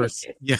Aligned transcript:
course. 0.00 0.26
Yeah. 0.40 0.56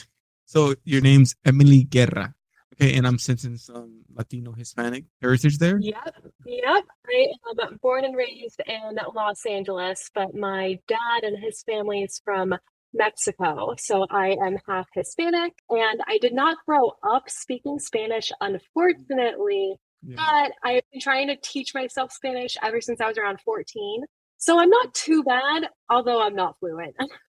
So 0.46 0.74
your 0.84 1.00
name's 1.00 1.34
Emily 1.44 1.84
Guerra. 1.84 2.34
Okay, 2.74 2.96
and 2.96 3.06
I'm 3.06 3.18
sensing 3.18 3.56
some 3.56 3.76
um, 3.76 4.00
Latino 4.14 4.52
Hispanic 4.52 5.04
heritage 5.20 5.58
there. 5.58 5.78
Yep, 5.80 6.14
yep. 6.46 6.84
I 7.06 7.26
am 7.62 7.78
born 7.82 8.04
and 8.04 8.16
raised 8.16 8.60
in 8.66 8.98
Los 9.14 9.44
Angeles, 9.44 10.10
but 10.14 10.34
my 10.34 10.78
dad 10.88 11.24
and 11.24 11.36
his 11.38 11.62
family 11.62 12.02
is 12.02 12.22
from 12.24 12.54
Mexico. 12.94 13.74
So 13.78 14.06
I 14.10 14.36
am 14.44 14.56
half 14.66 14.88
Hispanic 14.94 15.52
and 15.68 16.00
I 16.06 16.18
did 16.18 16.32
not 16.32 16.58
grow 16.66 16.92
up 17.08 17.28
speaking 17.28 17.78
Spanish, 17.78 18.32
unfortunately, 18.40 19.76
yeah. 20.02 20.16
but 20.16 20.52
I've 20.68 20.82
been 20.90 21.00
trying 21.00 21.28
to 21.28 21.36
teach 21.42 21.74
myself 21.74 22.12
Spanish 22.12 22.56
ever 22.62 22.80
since 22.80 23.00
I 23.00 23.08
was 23.08 23.18
around 23.18 23.40
14. 23.44 24.04
So 24.38 24.58
I'm 24.58 24.70
not 24.70 24.94
too 24.94 25.22
bad, 25.22 25.68
although 25.88 26.22
I'm 26.22 26.34
not 26.34 26.58
fluent. 26.58 26.96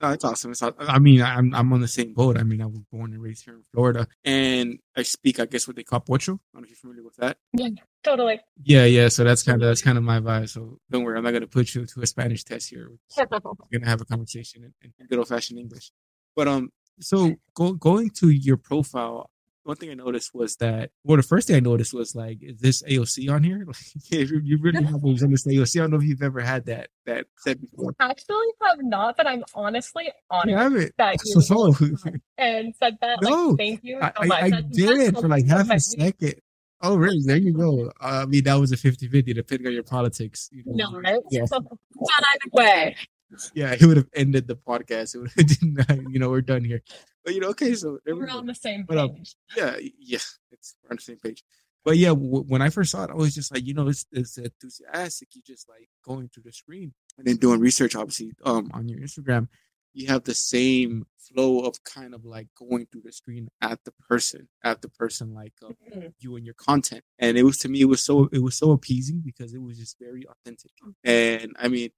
Oh, 0.00 0.10
that's 0.10 0.24
awesome. 0.24 0.52
It's, 0.52 0.62
I 0.62 0.98
mean, 1.00 1.22
I'm 1.22 1.52
I'm 1.54 1.72
on 1.72 1.80
the 1.80 1.88
same 1.88 2.14
boat. 2.14 2.38
I 2.38 2.44
mean, 2.44 2.62
I 2.62 2.66
was 2.66 2.78
born 2.92 3.12
and 3.12 3.20
raised 3.20 3.44
here 3.44 3.54
in 3.54 3.62
Florida, 3.72 4.06
and 4.24 4.78
I 4.96 5.02
speak, 5.02 5.40
I 5.40 5.46
guess, 5.46 5.66
what 5.66 5.74
they 5.74 5.82
call 5.82 6.00
pocho. 6.00 6.34
I 6.34 6.38
don't 6.54 6.62
know 6.62 6.64
if 6.64 6.70
you're 6.70 6.76
familiar 6.76 7.02
with 7.02 7.16
that. 7.16 7.38
Yeah, 7.52 7.70
totally. 8.04 8.40
Yeah, 8.62 8.84
yeah. 8.84 9.08
So 9.08 9.24
that's 9.24 9.42
kind 9.42 9.60
of 9.60 9.68
that's 9.68 9.82
kind 9.82 9.98
of 9.98 10.04
my 10.04 10.20
vibe. 10.20 10.50
So 10.50 10.78
don't 10.88 11.02
worry, 11.02 11.18
I'm 11.18 11.24
not 11.24 11.32
gonna 11.32 11.48
put 11.48 11.74
you 11.74 11.84
to 11.84 12.00
a 12.00 12.06
Spanish 12.06 12.44
test 12.44 12.70
here. 12.70 12.92
We're 13.16 13.26
gonna 13.26 13.86
have 13.86 14.00
a 14.00 14.04
conversation 14.04 14.72
in, 14.82 14.92
in 14.98 15.06
good 15.08 15.18
old 15.18 15.28
fashioned 15.28 15.58
English. 15.58 15.90
But 16.36 16.46
um, 16.46 16.70
so 17.00 17.34
go, 17.54 17.72
going 17.72 18.10
to 18.10 18.30
your 18.30 18.56
profile, 18.56 19.30
one 19.68 19.76
thing 19.76 19.90
I 19.90 19.94
noticed 19.94 20.34
was 20.34 20.56
that 20.56 20.90
well, 21.04 21.18
the 21.18 21.22
first 21.22 21.46
thing 21.46 21.56
I 21.56 21.60
noticed 21.60 21.92
was 21.92 22.14
like, 22.14 22.38
is 22.40 22.58
this 22.58 22.82
AOC 22.82 23.30
on 23.30 23.44
here? 23.44 23.58
Like, 23.68 23.76
yeah, 24.10 24.20
you, 24.20 24.40
you 24.42 24.58
really 24.62 24.82
have 24.82 25.04
on 25.04 25.14
this 25.14 25.46
AOC. 25.46 25.76
I 25.76 25.82
don't 25.82 25.90
know 25.90 25.98
if 25.98 26.04
you've 26.04 26.22
ever 26.22 26.40
had 26.40 26.64
that 26.66 26.88
that 27.04 27.26
said 27.36 27.60
before. 27.60 27.94
Actually, 28.00 28.46
have 28.62 28.78
not, 28.80 29.16
but 29.18 29.26
I'm 29.26 29.44
honestly 29.54 30.10
honored 30.30 30.50
yeah, 30.50 30.66
I 30.66 30.90
that 30.96 31.16
you 31.24 31.40
so, 31.42 31.74
and 32.38 32.74
said 32.76 32.96
that. 33.02 33.20
No, 33.20 33.48
like, 33.48 33.58
thank 33.58 33.84
you 33.84 33.98
so 34.00 34.06
I, 34.06 34.12
I, 34.16 34.40
I 34.44 34.62
did 34.72 35.18
for 35.18 35.28
like 35.28 35.46
half 35.46 35.70
a 35.70 35.78
second. 35.78 36.34
Oh, 36.80 36.96
really? 36.96 37.20
There 37.24 37.36
you 37.36 37.52
go. 37.52 37.88
Uh, 38.00 38.22
I 38.22 38.26
mean, 38.26 38.44
that 38.44 38.54
was 38.54 38.72
a 38.72 38.76
50 38.76 39.08
50 39.08 39.34
depending 39.34 39.66
on 39.66 39.72
your 39.74 39.82
politics. 39.82 40.48
You 40.50 40.62
know? 40.64 40.90
No, 40.90 41.00
right? 41.00 41.20
Yes. 41.30 41.50
Not 41.50 41.62
either 41.62 42.50
way. 42.52 42.96
Yeah, 43.54 43.74
he 43.74 43.86
would 43.86 43.96
have 43.96 44.08
ended 44.14 44.46
the 44.46 44.56
podcast. 44.56 45.14
It 45.14 45.18
would 45.18 45.32
have 45.36 45.46
didn't, 45.46 46.08
you 46.12 46.18
know, 46.18 46.30
we're 46.30 46.40
done 46.40 46.64
here. 46.64 46.82
But 47.24 47.34
you 47.34 47.40
know, 47.40 47.48
okay, 47.48 47.74
so 47.74 47.98
we're 48.06 48.14
we 48.14 48.30
on 48.30 48.46
the 48.46 48.54
same 48.54 48.80
page. 48.80 48.86
But, 48.88 48.98
um, 48.98 49.16
yeah, 49.56 49.76
yeah, 49.98 50.18
it's 50.50 50.76
we're 50.82 50.90
on 50.90 50.96
the 50.96 51.02
same 51.02 51.18
page. 51.18 51.42
But 51.84 51.96
yeah, 51.96 52.08
w- 52.08 52.44
when 52.46 52.62
I 52.62 52.70
first 52.70 52.90
saw 52.90 53.04
it, 53.04 53.10
I 53.10 53.14
was 53.14 53.34
just 53.34 53.52
like, 53.52 53.66
you 53.66 53.74
know, 53.74 53.88
it's, 53.88 54.06
it's 54.12 54.36
enthusiastic. 54.38 55.28
You 55.34 55.42
just 55.46 55.68
like 55.68 55.88
going 56.04 56.28
through 56.28 56.42
the 56.44 56.52
screen 56.52 56.92
and 57.16 57.26
then 57.26 57.36
doing 57.36 57.60
research, 57.60 57.96
obviously, 57.96 58.32
um, 58.44 58.70
on 58.74 58.88
your 58.88 59.00
Instagram. 59.00 59.48
You 59.94 60.06
have 60.08 60.24
the 60.24 60.34
same 60.34 61.06
flow 61.18 61.60
of 61.60 61.82
kind 61.84 62.14
of 62.14 62.24
like 62.24 62.48
going 62.56 62.86
through 62.86 63.02
the 63.04 63.12
screen 63.12 63.48
at 63.62 63.82
the 63.84 63.92
person, 64.08 64.48
at 64.62 64.82
the 64.82 64.88
person, 64.90 65.34
like 65.34 65.54
uh, 65.64 65.68
mm-hmm. 65.68 66.08
you 66.18 66.36
and 66.36 66.44
your 66.44 66.54
content. 66.54 67.02
And 67.18 67.38
it 67.38 67.42
was 67.42 67.58
to 67.58 67.68
me, 67.68 67.80
it 67.80 67.86
was 67.86 68.04
so 68.04 68.28
it 68.32 68.42
was 68.42 68.56
so 68.56 68.72
appeasing 68.72 69.22
because 69.24 69.54
it 69.54 69.62
was 69.62 69.78
just 69.78 69.98
very 69.98 70.24
authentic. 70.28 70.70
And 71.04 71.56
I 71.58 71.68
mean, 71.68 71.90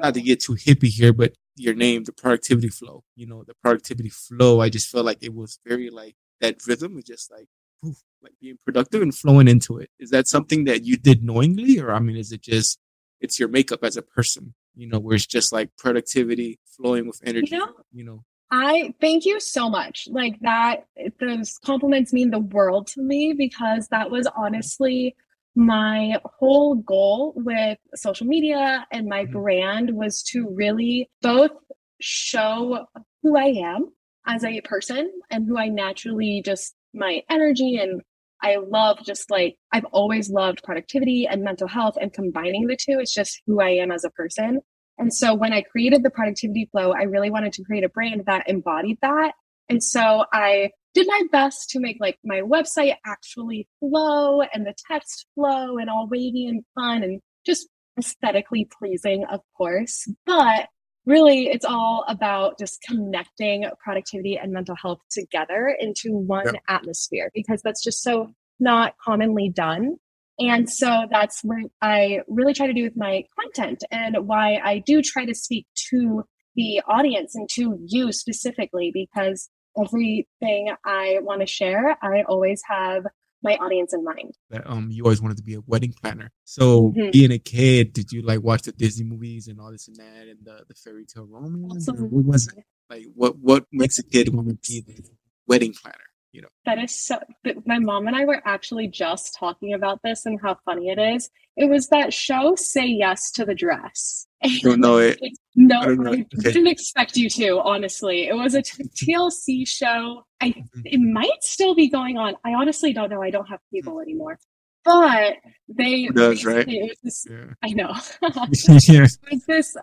not 0.00 0.14
to 0.14 0.22
get 0.22 0.40
too 0.40 0.54
hippie 0.54 0.88
here, 0.88 1.12
but 1.12 1.34
your 1.56 1.74
name, 1.74 2.04
the 2.04 2.12
productivity 2.12 2.68
flow. 2.68 3.04
You 3.16 3.26
know, 3.26 3.44
the 3.44 3.54
productivity 3.62 4.10
flow. 4.10 4.60
I 4.60 4.68
just 4.68 4.88
felt 4.88 5.06
like 5.06 5.18
it 5.22 5.34
was 5.34 5.58
very 5.66 5.90
like 5.90 6.16
that 6.40 6.66
rhythm 6.66 6.94
was 6.94 7.04
just 7.04 7.30
like 7.30 7.46
poof, 7.82 7.96
like 8.22 8.32
being 8.40 8.58
productive 8.64 9.02
and 9.02 9.14
flowing 9.14 9.48
into 9.48 9.78
it. 9.78 9.90
Is 9.98 10.10
that 10.10 10.28
something 10.28 10.64
that 10.64 10.84
you 10.84 10.96
did 10.96 11.22
knowingly, 11.22 11.78
or 11.78 11.92
I 11.92 12.00
mean, 12.00 12.16
is 12.16 12.32
it 12.32 12.42
just 12.42 12.78
it's 13.20 13.38
your 13.38 13.48
makeup 13.48 13.80
as 13.82 13.96
a 13.96 14.02
person? 14.02 14.54
You 14.74 14.88
know, 14.88 14.98
where 14.98 15.14
it's 15.14 15.26
just 15.26 15.52
like 15.52 15.70
productivity 15.76 16.58
flowing 16.66 17.06
with 17.06 17.20
energy. 17.24 17.52
You 17.52 17.58
know, 17.58 17.72
you 17.92 18.04
know 18.04 18.24
I 18.50 18.94
thank 19.00 19.24
you 19.24 19.40
so 19.40 19.68
much. 19.68 20.06
Like 20.10 20.38
that, 20.40 20.86
those 21.18 21.58
compliments 21.58 22.12
mean 22.12 22.30
the 22.30 22.38
world 22.38 22.86
to 22.88 23.02
me 23.02 23.32
because 23.32 23.88
that 23.88 24.10
was 24.12 24.28
honestly 24.36 25.16
my 25.54 26.18
whole 26.24 26.76
goal 26.76 27.32
with 27.36 27.78
social 27.94 28.26
media 28.26 28.86
and 28.90 29.08
my 29.08 29.24
mm-hmm. 29.24 29.32
brand 29.32 29.90
was 29.94 30.22
to 30.22 30.48
really 30.54 31.08
both 31.22 31.52
show 32.00 32.86
who 33.22 33.36
I 33.36 33.54
am 33.64 33.92
as 34.26 34.44
a 34.44 34.60
person 34.62 35.10
and 35.30 35.46
who 35.46 35.58
I 35.58 35.68
naturally 35.68 36.42
just 36.44 36.74
my 36.92 37.22
energy 37.30 37.76
and 37.76 38.02
I 38.42 38.56
love 38.56 38.98
just 39.04 39.30
like 39.30 39.56
I've 39.72 39.86
always 39.86 40.28
loved 40.28 40.62
productivity 40.64 41.26
and 41.26 41.42
mental 41.42 41.68
health 41.68 41.96
and 42.00 42.12
combining 42.12 42.66
the 42.66 42.76
two. 42.76 42.98
It's 42.98 43.14
just 43.14 43.40
who 43.46 43.60
I 43.60 43.70
am 43.70 43.90
as 43.90 44.04
a 44.04 44.10
person. 44.10 44.60
And 44.98 45.12
so 45.12 45.34
when 45.34 45.52
I 45.52 45.62
created 45.62 46.02
the 46.02 46.10
productivity 46.10 46.68
flow, 46.70 46.92
I 46.92 47.04
really 47.04 47.30
wanted 47.30 47.52
to 47.54 47.64
create 47.64 47.84
a 47.84 47.88
brand 47.88 48.22
that 48.26 48.48
embodied 48.48 48.98
that. 49.02 49.32
And 49.68 49.82
so 49.82 50.24
I 50.32 50.70
did 50.94 51.06
my 51.08 51.22
best 51.30 51.70
to 51.70 51.80
make 51.80 51.96
like 52.00 52.18
my 52.24 52.40
website 52.40 52.94
actually 53.04 53.68
flow 53.80 54.40
and 54.40 54.64
the 54.64 54.74
text 54.90 55.26
flow 55.34 55.76
and 55.76 55.90
all 55.90 56.08
wavy 56.08 56.46
and 56.46 56.64
fun 56.74 57.02
and 57.02 57.20
just 57.44 57.68
aesthetically 57.98 58.68
pleasing, 58.78 59.24
of 59.30 59.40
course. 59.56 60.08
But 60.24 60.68
really, 61.04 61.48
it's 61.48 61.64
all 61.64 62.04
about 62.08 62.58
just 62.58 62.80
connecting 62.82 63.68
productivity 63.82 64.38
and 64.40 64.52
mental 64.52 64.76
health 64.80 65.00
together 65.10 65.76
into 65.78 66.12
one 66.12 66.46
yep. 66.46 66.62
atmosphere 66.68 67.30
because 67.34 67.60
that's 67.62 67.82
just 67.82 68.02
so 68.02 68.32
not 68.60 68.94
commonly 69.04 69.50
done. 69.54 69.96
And 70.38 70.68
so 70.68 71.06
that's 71.10 71.42
what 71.42 71.70
I 71.80 72.20
really 72.28 72.54
try 72.54 72.66
to 72.66 72.72
do 72.72 72.82
with 72.82 72.96
my 72.96 73.24
content 73.40 73.84
and 73.90 74.26
why 74.26 74.60
I 74.64 74.78
do 74.78 75.00
try 75.00 75.24
to 75.26 75.34
speak 75.34 75.66
to 75.90 76.24
the 76.56 76.82
audience 76.88 77.34
and 77.34 77.48
to 77.54 77.78
you 77.86 78.10
specifically 78.12 78.90
because 78.92 79.48
everything 79.78 80.74
I 80.84 81.18
want 81.22 81.40
to 81.40 81.46
share, 81.46 81.96
I 82.02 82.22
always 82.22 82.62
have 82.68 83.04
my 83.44 83.56
audience 83.56 83.92
in 83.92 84.02
mind. 84.02 84.34
That 84.50 84.68
um 84.68 84.88
you 84.90 85.04
always 85.04 85.20
wanted 85.20 85.36
to 85.36 85.42
be 85.44 85.54
a 85.54 85.60
wedding 85.66 85.94
planner. 86.00 86.32
So 86.44 86.90
mm-hmm. 86.90 87.10
being 87.10 87.30
a 87.30 87.38
kid, 87.38 87.92
did 87.92 88.10
you 88.10 88.22
like 88.22 88.42
watch 88.42 88.62
the 88.62 88.72
Disney 88.72 89.04
movies 89.04 89.46
and 89.46 89.60
all 89.60 89.70
this 89.70 89.86
and 89.86 89.96
that 89.96 90.26
and 90.28 90.38
the, 90.42 90.64
the 90.66 90.74
fairy 90.74 91.04
tale 91.04 91.26
romance? 91.26 91.88
What 91.88 92.24
was 92.24 92.48
it? 92.48 92.64
Like 92.90 93.04
what 93.14 93.36
what 93.38 93.66
makes 93.70 93.98
a 93.98 94.02
kid 94.02 94.34
want 94.34 94.48
to 94.48 94.54
be 94.68 94.84
a 94.88 95.02
wedding 95.46 95.74
planner? 95.74 95.98
You 96.32 96.42
know. 96.42 96.48
That 96.64 96.78
is 96.78 96.98
so 96.98 97.20
my 97.64 97.78
mom 97.78 98.08
and 98.08 98.16
I 98.16 98.24
were 98.24 98.42
actually 98.44 98.88
just 98.88 99.36
talking 99.38 99.72
about 99.72 100.00
this 100.02 100.26
and 100.26 100.40
how 100.40 100.56
funny 100.64 100.88
it 100.88 100.98
is. 100.98 101.30
It 101.56 101.70
was 101.70 101.88
that 101.88 102.12
show 102.12 102.56
Say 102.56 102.86
Yes 102.86 103.30
to 103.32 103.44
the 103.44 103.54
Dress. 103.54 104.26
Don't 104.62 104.80
know 104.80 104.98
it. 104.98 105.18
no, 105.56 105.80
I, 105.80 105.86
I 105.86 105.90
okay. 105.90 106.24
didn't 106.40 106.66
expect 106.66 107.16
you 107.16 107.28
to, 107.30 107.60
honestly. 107.60 108.26
It 108.28 108.34
was 108.34 108.54
a 108.54 108.62
TLC 108.62 109.66
show. 109.66 110.24
I 110.40 110.50
mm-hmm. 110.50 110.80
it 110.84 110.98
might 110.98 111.42
still 111.42 111.74
be 111.74 111.88
going 111.88 112.18
on. 112.18 112.34
I 112.44 112.54
honestly 112.54 112.92
don't 112.92 113.10
know. 113.10 113.22
I 113.22 113.30
don't 113.30 113.48
have 113.48 113.60
cable 113.72 114.00
anymore. 114.00 114.38
But 114.84 115.36
they 115.68 116.08
does, 116.08 116.44
right? 116.44 116.68
This, 117.02 117.26
yeah. 117.28 117.54
I 117.62 117.70
know. 117.70 117.94
yeah. 118.22 119.04
It 119.04 119.18
was 119.30 119.44
this 119.46 119.76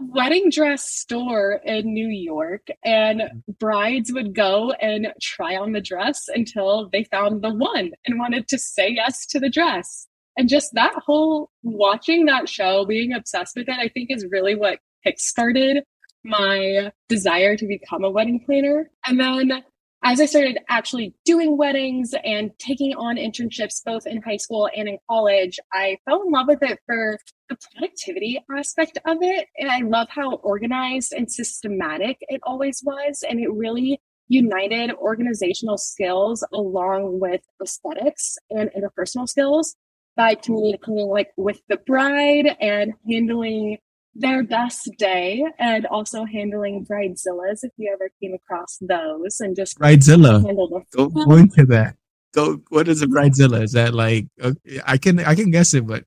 wedding 0.00 0.50
dress 0.50 0.88
store 0.88 1.60
in 1.64 1.92
New 1.92 2.08
York, 2.08 2.66
and 2.84 3.20
mm-hmm. 3.20 3.52
brides 3.60 4.12
would 4.12 4.34
go 4.34 4.72
and 4.72 5.08
try 5.22 5.56
on 5.56 5.72
the 5.72 5.80
dress 5.80 6.28
until 6.28 6.88
they 6.92 7.04
found 7.04 7.42
the 7.42 7.54
one 7.54 7.92
and 8.06 8.18
wanted 8.18 8.48
to 8.48 8.58
say 8.58 8.90
yes 8.90 9.26
to 9.26 9.38
the 9.38 9.50
dress 9.50 10.08
and 10.38 10.48
just 10.48 10.72
that 10.74 10.94
whole 11.04 11.50
watching 11.64 12.26
that 12.26 12.48
show, 12.48 12.86
being 12.86 13.12
obsessed 13.12 13.56
with 13.56 13.68
it, 13.68 13.76
I 13.78 13.88
think 13.88 14.10
is 14.10 14.24
really 14.30 14.54
what 14.54 14.78
kickstarted 15.04 15.82
my 16.24 16.92
desire 17.08 17.56
to 17.56 17.66
become 17.66 18.04
a 18.04 18.10
wedding 18.10 18.44
planner. 18.46 18.88
And 19.04 19.18
then 19.18 19.64
as 20.04 20.20
I 20.20 20.26
started 20.26 20.58
actually 20.68 21.12
doing 21.24 21.58
weddings 21.58 22.14
and 22.24 22.52
taking 22.60 22.94
on 22.94 23.16
internships 23.16 23.82
both 23.84 24.06
in 24.06 24.22
high 24.22 24.36
school 24.36 24.70
and 24.76 24.88
in 24.88 24.98
college, 25.10 25.58
I 25.72 25.98
fell 26.04 26.22
in 26.22 26.30
love 26.30 26.46
with 26.46 26.62
it 26.62 26.78
for 26.86 27.18
the 27.48 27.56
productivity 27.72 28.40
aspect 28.56 28.96
of 29.06 29.18
it. 29.20 29.48
And 29.58 29.68
I 29.68 29.80
love 29.80 30.06
how 30.08 30.34
organized 30.36 31.12
and 31.12 31.30
systematic 31.30 32.18
it 32.20 32.40
always 32.44 32.80
was. 32.84 33.24
And 33.28 33.40
it 33.40 33.50
really 33.50 34.00
united 34.28 34.92
organizational 34.92 35.78
skills 35.78 36.46
along 36.52 37.18
with 37.18 37.40
aesthetics 37.60 38.36
and 38.50 38.70
interpersonal 38.70 39.28
skills 39.28 39.74
by 40.18 40.34
communicating 40.34 41.08
like 41.08 41.30
with 41.36 41.62
the 41.68 41.78
bride 41.86 42.56
and 42.60 42.92
handling 43.08 43.78
their 44.16 44.42
best 44.42 44.90
day 44.98 45.44
and 45.60 45.86
also 45.86 46.24
handling 46.24 46.84
bridezillas 46.84 47.60
if 47.62 47.70
you 47.76 47.88
ever 47.94 48.10
came 48.20 48.34
across 48.34 48.76
those 48.80 49.38
and 49.38 49.54
just 49.54 49.78
bridezilla. 49.78 50.42
go, 50.90 51.08
go 51.08 51.36
into 51.36 51.64
that. 51.66 51.94
Go 52.34 52.60
what 52.70 52.88
is 52.88 53.00
a 53.00 53.06
bridezilla? 53.06 53.62
Is 53.62 53.72
that 53.72 53.94
like 53.94 54.26
okay, 54.42 54.80
i 54.84 54.98
can 54.98 55.20
i 55.20 55.36
can 55.36 55.50
guess 55.52 55.72
it 55.72 55.86
but 55.86 56.04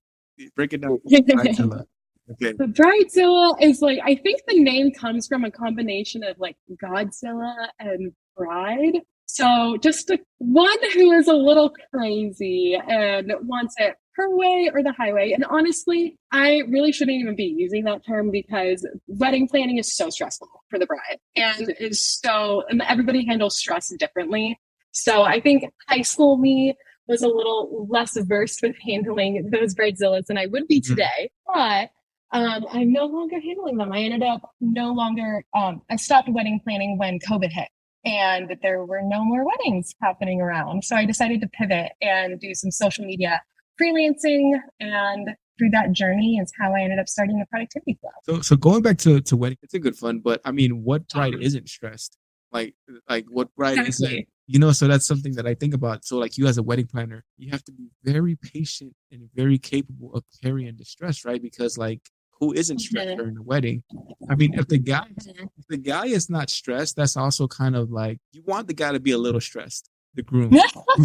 break 0.55 0.73
it 0.73 0.81
down. 0.81 0.99
Bridezilla. 1.09 1.85
Okay. 2.33 2.51
The 2.51 2.65
bridezilla 2.65 3.55
is 3.61 3.81
like 3.81 3.99
i 4.03 4.15
think 4.15 4.41
the 4.45 4.59
name 4.59 4.91
comes 4.91 5.25
from 5.25 5.45
a 5.45 5.51
combination 5.51 6.23
of 6.23 6.37
like 6.37 6.57
godzilla 6.83 7.69
and 7.79 8.11
bride. 8.35 8.99
So 9.25 9.77
just 9.81 10.09
a, 10.09 10.19
one 10.39 10.77
who 10.93 11.13
is 11.13 11.29
a 11.29 11.33
little 11.33 11.73
crazy 11.93 12.75
and 12.75 13.31
wants 13.43 13.75
it 13.77 13.95
her 14.15 14.35
way 14.35 14.69
or 14.73 14.83
the 14.83 14.93
highway. 14.93 15.31
And 15.31 15.45
honestly, 15.45 16.17
I 16.31 16.63
really 16.69 16.91
shouldn't 16.91 17.17
even 17.17 17.35
be 17.35 17.55
using 17.57 17.85
that 17.85 18.05
term 18.05 18.31
because 18.31 18.87
wedding 19.07 19.47
planning 19.47 19.77
is 19.77 19.95
so 19.95 20.09
stressful. 20.09 20.49
for 20.69 20.79
the 20.79 20.85
bride. 20.85 21.19
And 21.35 21.73
it's 21.79 22.19
so, 22.21 22.63
and 22.69 22.81
everybody 22.87 23.25
handles 23.25 23.57
stress 23.57 23.93
differently. 23.97 24.59
So 24.91 25.23
I 25.23 25.39
think 25.39 25.65
high 25.87 26.01
school 26.01 26.37
me 26.37 26.75
was 27.07 27.21
a 27.21 27.27
little 27.27 27.87
less 27.89 28.17
versed 28.17 28.61
with 28.61 28.75
handling 28.85 29.49
those 29.51 29.75
bridezillas 29.75 30.25
than 30.27 30.37
I 30.37 30.47
would 30.47 30.67
be 30.67 30.81
mm-hmm. 30.81 30.93
today. 30.93 31.31
But 31.47 31.89
um, 32.33 32.65
I'm 32.71 32.91
no 32.91 33.05
longer 33.05 33.39
handling 33.39 33.77
them. 33.77 33.91
I 33.91 33.99
ended 33.99 34.23
up 34.23 34.49
no 34.59 34.93
longer, 34.93 35.43
um, 35.55 35.81
I 35.89 35.97
stopped 35.97 36.29
wedding 36.29 36.61
planning 36.63 36.97
when 36.97 37.19
COVID 37.19 37.51
hit 37.51 37.67
and 38.05 38.57
there 38.61 38.85
were 38.85 39.01
no 39.03 39.23
more 39.23 39.45
weddings 39.45 39.93
happening 40.01 40.41
around. 40.41 40.83
So 40.83 40.95
I 40.95 41.05
decided 41.05 41.41
to 41.41 41.47
pivot 41.47 41.91
and 42.01 42.39
do 42.39 42.53
some 42.55 42.71
social 42.71 43.05
media 43.05 43.41
freelancing 43.81 44.53
and 44.79 45.29
through 45.57 45.69
that 45.71 45.91
journey 45.91 46.37
is 46.37 46.51
how 46.59 46.73
I 46.73 46.81
ended 46.81 46.99
up 46.99 47.07
starting 47.07 47.39
the 47.39 47.45
productivity 47.45 47.97
flow. 48.01 48.09
So, 48.23 48.41
so 48.41 48.55
going 48.55 48.81
back 48.81 48.97
to, 48.99 49.21
to 49.21 49.37
wedding, 49.37 49.57
it's 49.61 49.73
a 49.73 49.79
good 49.79 49.95
fun, 49.95 50.19
but 50.19 50.41
I 50.43 50.51
mean, 50.51 50.83
what 50.83 51.07
bride 51.09 51.35
isn't 51.39 51.69
stressed? 51.69 52.17
Like, 52.51 52.75
like 53.09 53.25
what 53.29 53.53
bride 53.55 53.77
exactly. 53.79 54.07
isn't, 54.07 54.27
you 54.47 54.59
know, 54.59 54.71
so 54.71 54.87
that's 54.87 55.05
something 55.05 55.35
that 55.35 55.47
I 55.47 55.53
think 55.53 55.73
about. 55.73 56.03
So 56.03 56.17
like 56.17 56.37
you 56.37 56.47
as 56.47 56.57
a 56.57 56.63
wedding 56.63 56.87
planner, 56.87 57.23
you 57.37 57.51
have 57.51 57.63
to 57.65 57.71
be 57.71 57.89
very 58.03 58.35
patient 58.35 58.93
and 59.11 59.29
very 59.33 59.57
capable 59.57 60.13
of 60.13 60.23
carrying 60.43 60.75
the 60.77 60.85
stress, 60.85 61.23
right? 61.23 61.41
Because 61.41 61.77
like 61.77 62.01
who 62.41 62.51
isn't 62.53 62.79
stressed 62.79 63.09
mm-hmm. 63.09 63.17
during 63.17 63.35
the 63.35 63.43
wedding. 63.43 63.83
I 64.29 64.35
mean, 64.35 64.55
if 64.55 64.67
the 64.67 64.79
guy 64.79 65.05
mm-hmm. 65.07 65.45
if 65.57 65.67
the 65.69 65.77
guy 65.77 66.07
is 66.07 66.29
not 66.29 66.49
stressed, 66.49 66.95
that's 66.95 67.15
also 67.15 67.47
kind 67.47 67.75
of 67.75 67.91
like 67.91 68.17
you 68.33 68.41
want 68.45 68.67
the 68.67 68.73
guy 68.73 68.91
to 68.91 68.99
be 68.99 69.11
a 69.11 69.17
little 69.17 69.39
stressed. 69.39 69.89
The 70.13 70.23
groom, 70.23 70.51
he 70.51 70.61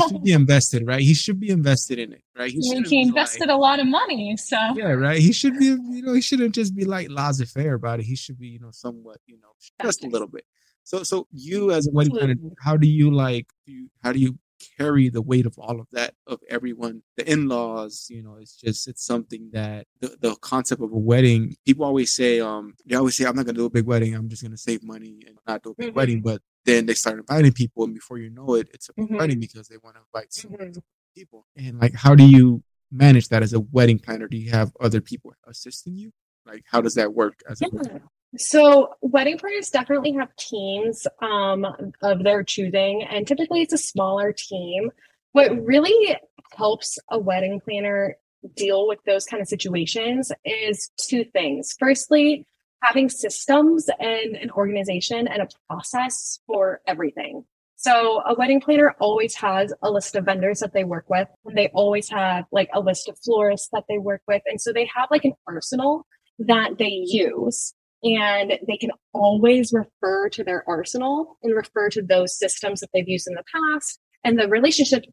should 0.09 0.25
be 0.25 0.33
invested, 0.43 0.85
right? 0.85 1.01
He 1.01 1.15
should 1.15 1.39
be 1.39 1.51
invested 1.51 2.01
in 2.01 2.13
it, 2.13 2.23
right? 2.37 2.51
He, 2.51 2.83
he 2.89 3.01
invested 3.01 3.49
like, 3.49 3.57
a 3.57 3.59
lot 3.59 3.79
of 3.79 3.87
money, 3.87 4.37
so 4.37 4.57
yeah, 4.75 4.93
right. 4.93 5.21
He 5.21 5.33
should 5.33 5.57
be, 5.59 5.67
you 5.67 6.03
know, 6.03 6.13
he 6.13 6.21
shouldn't 6.21 6.57
just 6.57 6.75
be 6.75 6.85
like 6.85 7.09
laissez-faire 7.09 7.75
about 7.75 8.01
it. 8.01 8.07
He 8.07 8.17
should 8.17 8.37
be, 8.37 8.49
you 8.49 8.59
know, 8.59 8.73
somewhat, 8.73 9.19
you 9.27 9.39
know, 9.41 9.51
stressed 9.59 10.05
a 10.05 10.09
little 10.09 10.27
bit. 10.27 10.45
So, 10.83 11.05
so 11.05 11.29
you 11.31 11.71
as 11.71 11.87
a 11.87 11.91
wedding 11.93 12.17
planner, 12.17 12.35
how 12.61 12.77
do 12.77 12.89
you 12.89 13.13
like? 13.13 13.47
Do 13.65 13.73
you, 13.73 13.89
how 14.03 14.13
do 14.13 14.19
you 14.19 14.39
carry 14.79 15.09
the 15.09 15.23
weight 15.23 15.47
of 15.47 15.59
all 15.59 15.81
of 15.81 15.87
that 15.93 16.15
of 16.27 16.41
everyone 16.49 17.03
the 17.17 17.31
in-laws 17.31 18.07
you 18.09 18.23
know 18.23 18.37
it's 18.41 18.57
just 18.57 18.89
it's 18.89 19.05
something 19.05 19.51
that 19.53 19.87
the, 20.01 20.17
the 20.21 20.35
concept 20.37 20.83
of 20.83 20.93
a 20.93 20.99
wedding 20.99 21.55
people 21.67 21.85
always 21.85 22.15
say 22.15 22.41
um 22.41 22.75
they 22.87 22.97
always 22.97 23.17
say 23.17 23.27
i'm 23.27 23.37
not 23.37 23.45
gonna 23.45 23.59
do 23.59 23.67
a 23.67 23.71
big 23.71 23.87
wedding 23.87 24.15
i'm 24.15 24.29
just 24.29 24.43
gonna 24.43 24.57
save 24.57 24.83
money 24.83 25.23
and 25.27 25.39
not 25.47 25.63
do 25.63 25.71
a 25.71 25.75
big 25.75 25.89
mm-hmm. 25.89 25.97
wedding 25.97 26.23
but 26.23 26.41
then 26.67 26.87
they 26.87 26.95
start 26.95 27.19
inviting 27.19 27.53
people 27.53 27.85
and 27.85 27.95
before 27.95 28.19
you 28.19 28.31
know 28.31 28.55
it 28.55 28.69
it's 28.75 28.89
a 28.89 28.93
mm-hmm. 28.93 29.17
wedding 29.17 29.41
because 29.41 29.69
they 29.69 29.77
want 29.83 29.97
to 29.97 30.03
invite 30.13 30.33
so 30.33 30.49
mm-hmm. 30.49 30.79
people 31.15 31.47
and 31.57 31.81
like 31.81 31.95
how 31.95 32.15
do 32.15 32.25
you 32.25 32.63
manage 32.93 33.29
that 33.29 33.43
as 33.43 33.53
a 33.53 33.61
wedding 33.61 33.99
planner 33.99 34.29
do 34.29 34.37
you 34.37 34.51
have 34.51 34.73
other 34.81 35.01
people 35.01 35.33
assisting 35.47 35.97
you 35.97 36.13
like 36.45 36.63
how 36.71 36.81
does 36.81 36.95
that 36.95 37.15
work 37.15 37.41
as 37.49 37.63
a 37.63 37.67
yeah. 37.73 37.99
So 38.39 38.95
wedding 39.01 39.39
planners 39.39 39.71
definitely 39.71 40.13
have 40.13 40.35
teams 40.37 41.07
um, 41.23 41.67
of 42.03 42.23
their 42.23 42.43
choosing, 42.43 43.05
and 43.05 43.27
typically 43.27 43.63
it's 43.63 43.73
a 43.73 43.79
smaller 43.79 44.33
team. 44.33 44.91
What 45.33 45.65
really 45.65 46.17
helps 46.55 46.99
a 47.11 47.19
wedding 47.19 47.61
planner 47.61 48.17
deal 48.55 48.87
with 48.87 48.99
those 49.05 49.25
kind 49.25 49.41
of 49.41 49.49
situations 49.49 50.33
is 50.45 50.91
two 50.99 51.25
things. 51.25 51.75
Firstly, 51.79 52.47
having 52.83 53.09
systems 53.09 53.89
and 53.99 54.37
an 54.37 54.51
organization 54.51 55.27
and 55.27 55.43
a 55.43 55.49
process 55.69 56.41
for 56.47 56.81
everything. 56.87 57.45
So 57.77 58.23
a 58.27 58.35
wedding 58.35 58.61
planner 58.61 58.95
always 59.01 59.35
has 59.37 59.73
a 59.83 59.91
list 59.91 60.17
of 60.17 60.25
vendors 60.25 60.61
that 60.61 60.73
they 60.73 60.85
work 60.85 61.05
with. 61.09 61.29
They 61.55 61.69
always 61.75 62.09
have 62.09 62.47
like 62.51 62.71
a 62.73 62.81
list 62.81 63.09
of 63.09 63.19
florists 63.19 63.69
that 63.73 63.85
they 63.89 63.99
work 63.99 64.23
with. 64.27 64.43
And 64.47 64.61
so 64.61 64.73
they 64.73 64.89
have 64.97 65.09
like 65.11 65.25
an 65.25 65.35
arsenal 65.47 66.07
that 66.39 66.79
they 66.79 67.03
use 67.07 67.75
and 68.03 68.59
they 68.67 68.77
can 68.77 68.91
always 69.13 69.73
refer 69.73 70.29
to 70.31 70.45
their 70.45 70.65
arsenal 70.69 71.37
and 71.43 71.55
refer 71.55 71.91
to 71.91 72.03
those 72.03 72.39
systems 72.39 72.81
that 72.81 72.89
they've 72.95 73.09
used 73.09 73.29
in 73.29 73.35
the 73.35 73.45
past 73.55 73.99
and 74.25 74.39
the 74.39 74.49
relationship 74.49 75.05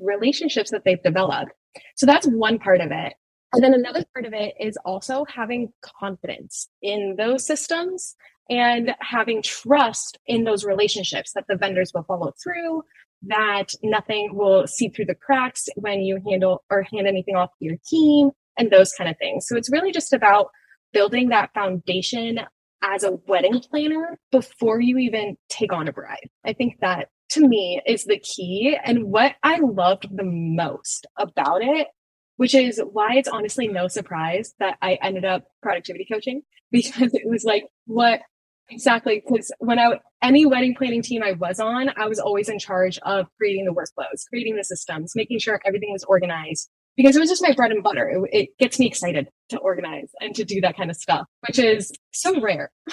relationships 0.00 0.70
that 0.70 0.82
they've 0.84 1.02
developed. 1.02 1.52
So 1.96 2.06
that's 2.06 2.26
one 2.26 2.58
part 2.58 2.80
of 2.80 2.90
it. 2.90 3.14
And 3.52 3.62
then 3.62 3.74
another 3.74 4.04
part 4.12 4.26
of 4.26 4.32
it 4.34 4.54
is 4.60 4.76
also 4.84 5.24
having 5.24 5.72
confidence 5.82 6.68
in 6.82 7.14
those 7.16 7.46
systems 7.46 8.16
and 8.50 8.94
having 9.00 9.42
trust 9.42 10.18
in 10.26 10.44
those 10.44 10.64
relationships 10.64 11.32
that 11.34 11.44
the 11.48 11.56
vendors 11.56 11.92
will 11.94 12.04
follow 12.04 12.32
through, 12.42 12.82
that 13.22 13.72
nothing 13.82 14.30
will 14.34 14.66
seep 14.66 14.94
through 14.94 15.06
the 15.06 15.14
cracks 15.14 15.68
when 15.76 16.00
you 16.00 16.20
handle 16.28 16.64
or 16.70 16.82
hand 16.92 17.06
anything 17.06 17.34
off 17.34 17.50
to 17.58 17.64
your 17.64 17.76
team 17.88 18.30
and 18.58 18.70
those 18.70 18.92
kind 18.92 19.10
of 19.10 19.16
things. 19.18 19.46
So 19.48 19.56
it's 19.56 19.70
really 19.70 19.92
just 19.92 20.12
about 20.12 20.48
building 20.92 21.28
that 21.28 21.52
foundation 21.54 22.40
as 22.82 23.04
a 23.04 23.18
wedding 23.26 23.60
planner 23.70 24.18
before 24.30 24.80
you 24.80 24.98
even 24.98 25.36
take 25.48 25.72
on 25.72 25.88
a 25.88 25.92
bride. 25.92 26.28
I 26.44 26.52
think 26.52 26.74
that 26.80 27.08
to 27.30 27.46
me 27.46 27.80
is 27.86 28.04
the 28.04 28.18
key. 28.18 28.76
And 28.84 29.04
what 29.04 29.34
I 29.42 29.58
loved 29.58 30.06
the 30.14 30.24
most 30.24 31.06
about 31.18 31.62
it, 31.62 31.88
which 32.36 32.54
is 32.54 32.80
why 32.92 33.14
it's 33.16 33.28
honestly 33.28 33.68
no 33.68 33.88
surprise 33.88 34.54
that 34.58 34.76
I 34.82 34.98
ended 35.02 35.24
up 35.24 35.44
productivity 35.62 36.06
coaching 36.10 36.42
because 36.70 37.14
it 37.14 37.26
was 37.26 37.44
like 37.44 37.66
what 37.86 38.20
exactly 38.68 39.22
because 39.24 39.52
when 39.58 39.78
I 39.78 40.00
any 40.22 40.46
wedding 40.46 40.74
planning 40.74 41.02
team 41.02 41.22
I 41.22 41.32
was 41.32 41.60
on, 41.60 41.90
I 41.96 42.06
was 42.06 42.18
always 42.18 42.48
in 42.48 42.58
charge 42.58 42.98
of 42.98 43.26
creating 43.38 43.64
the 43.64 43.72
workflows, 43.72 44.28
creating 44.28 44.56
the 44.56 44.64
systems, 44.64 45.12
making 45.14 45.38
sure 45.38 45.60
everything 45.64 45.92
was 45.92 46.04
organized, 46.04 46.68
because 46.96 47.16
it 47.16 47.20
was 47.20 47.28
just 47.28 47.42
my 47.42 47.52
bread 47.52 47.70
and 47.70 47.82
butter. 47.82 48.08
It, 48.08 48.30
it, 48.32 48.58
gets 48.58 48.78
me 48.80 48.86
excited 48.86 49.28
to 49.50 49.58
organize 49.58 50.10
and 50.20 50.34
to 50.34 50.44
do 50.44 50.60
that 50.62 50.76
kind 50.76 50.90
of 50.90 50.96
stuff, 50.96 51.26
which 51.46 51.58
is 51.58 51.92
so 52.12 52.40
rare. 52.40 52.70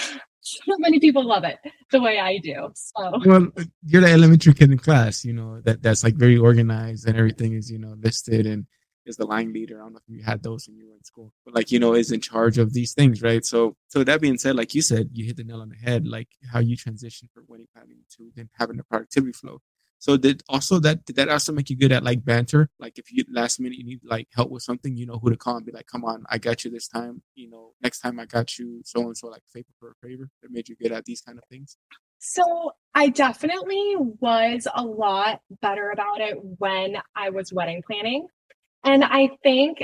Not 0.67 0.79
many 0.81 0.99
people 0.99 1.25
love 1.25 1.45
it 1.45 1.57
the 1.91 2.01
way 2.01 2.19
I 2.19 2.37
do. 2.37 2.69
So. 2.75 3.11
Well, 3.25 3.47
you're 3.85 4.01
the 4.01 4.11
elementary 4.11 4.53
kid 4.53 4.71
in 4.71 4.77
class, 4.77 5.23
you 5.23 5.31
know, 5.31 5.61
that 5.61 5.81
that's 5.81 6.03
like 6.03 6.15
very 6.15 6.37
organized 6.37 7.07
and 7.07 7.17
everything 7.17 7.53
is, 7.53 7.71
you 7.71 7.79
know, 7.79 7.95
listed 7.97 8.45
and 8.45 8.65
is 9.05 9.17
the 9.17 9.25
line 9.25 9.53
leader. 9.53 9.79
I 9.79 9.83
don't 9.83 9.93
know 9.93 9.99
if 10.07 10.15
you 10.15 10.23
had 10.23 10.43
those 10.43 10.67
when 10.67 10.77
you 10.77 10.87
were 10.87 10.95
in 10.95 11.03
school, 11.03 11.33
but 11.45 11.55
like, 11.55 11.71
you 11.71 11.79
know, 11.79 11.93
is 11.93 12.11
in 12.11 12.21
charge 12.21 12.57
of 12.57 12.73
these 12.73 12.93
things, 12.93 13.21
right? 13.21 13.45
So, 13.45 13.75
so 13.87 14.03
that 14.03 14.21
being 14.21 14.37
said, 14.37 14.55
like 14.55 14.73
you 14.73 14.81
said, 14.81 15.09
you 15.13 15.25
hit 15.25 15.37
the 15.37 15.43
nail 15.43 15.61
on 15.61 15.69
the 15.69 15.75
head, 15.75 16.07
like 16.07 16.29
how 16.51 16.59
you 16.59 16.75
transition 16.75 17.29
from 17.33 17.45
wedding 17.47 17.67
planning 17.73 17.97
to 18.17 18.31
then 18.35 18.49
having 18.53 18.77
the 18.77 18.83
productivity 18.83 19.33
flow. 19.33 19.61
So 20.03 20.17
did 20.17 20.43
also 20.49 20.79
that 20.79 21.05
did 21.05 21.15
that 21.15 21.29
also 21.29 21.53
make 21.53 21.69
you 21.69 21.77
good 21.77 21.93
at 21.93 22.03
like 22.03 22.25
banter? 22.25 22.69
Like 22.77 22.99
if 22.99 23.09
you 23.09 23.23
last 23.31 23.61
minute 23.61 23.77
you 23.77 23.85
need 23.85 24.01
like 24.03 24.27
help 24.35 24.51
with 24.51 24.61
something, 24.61 24.97
you 24.97 25.05
know 25.05 25.17
who 25.17 25.29
to 25.29 25.37
call 25.37 25.55
and 25.55 25.65
be 25.65 25.71
like, 25.71 25.87
"Come 25.87 26.03
on, 26.03 26.25
I 26.29 26.39
got 26.39 26.65
you 26.65 26.71
this 26.71 26.89
time." 26.89 27.23
You 27.35 27.49
know, 27.49 27.71
next 27.81 28.01
time 28.01 28.19
I 28.19 28.25
got 28.25 28.59
you 28.59 28.81
so 28.83 28.99
and 28.99 29.15
so 29.15 29.27
like 29.27 29.43
favor 29.53 29.69
for 29.79 29.91
a 29.91 30.05
favor. 30.05 30.29
That 30.41 30.51
made 30.51 30.67
you 30.67 30.75
good 30.75 30.91
at 30.91 31.05
these 31.05 31.21
kind 31.21 31.37
of 31.37 31.45
things. 31.49 31.77
So 32.19 32.73
I 32.93 33.09
definitely 33.09 33.95
was 33.97 34.67
a 34.75 34.83
lot 34.83 35.39
better 35.61 35.91
about 35.91 36.19
it 36.19 36.37
when 36.57 36.97
I 37.15 37.29
was 37.29 37.53
wedding 37.53 37.81
planning, 37.87 38.27
and 38.83 39.03
I 39.03 39.29
think 39.43 39.83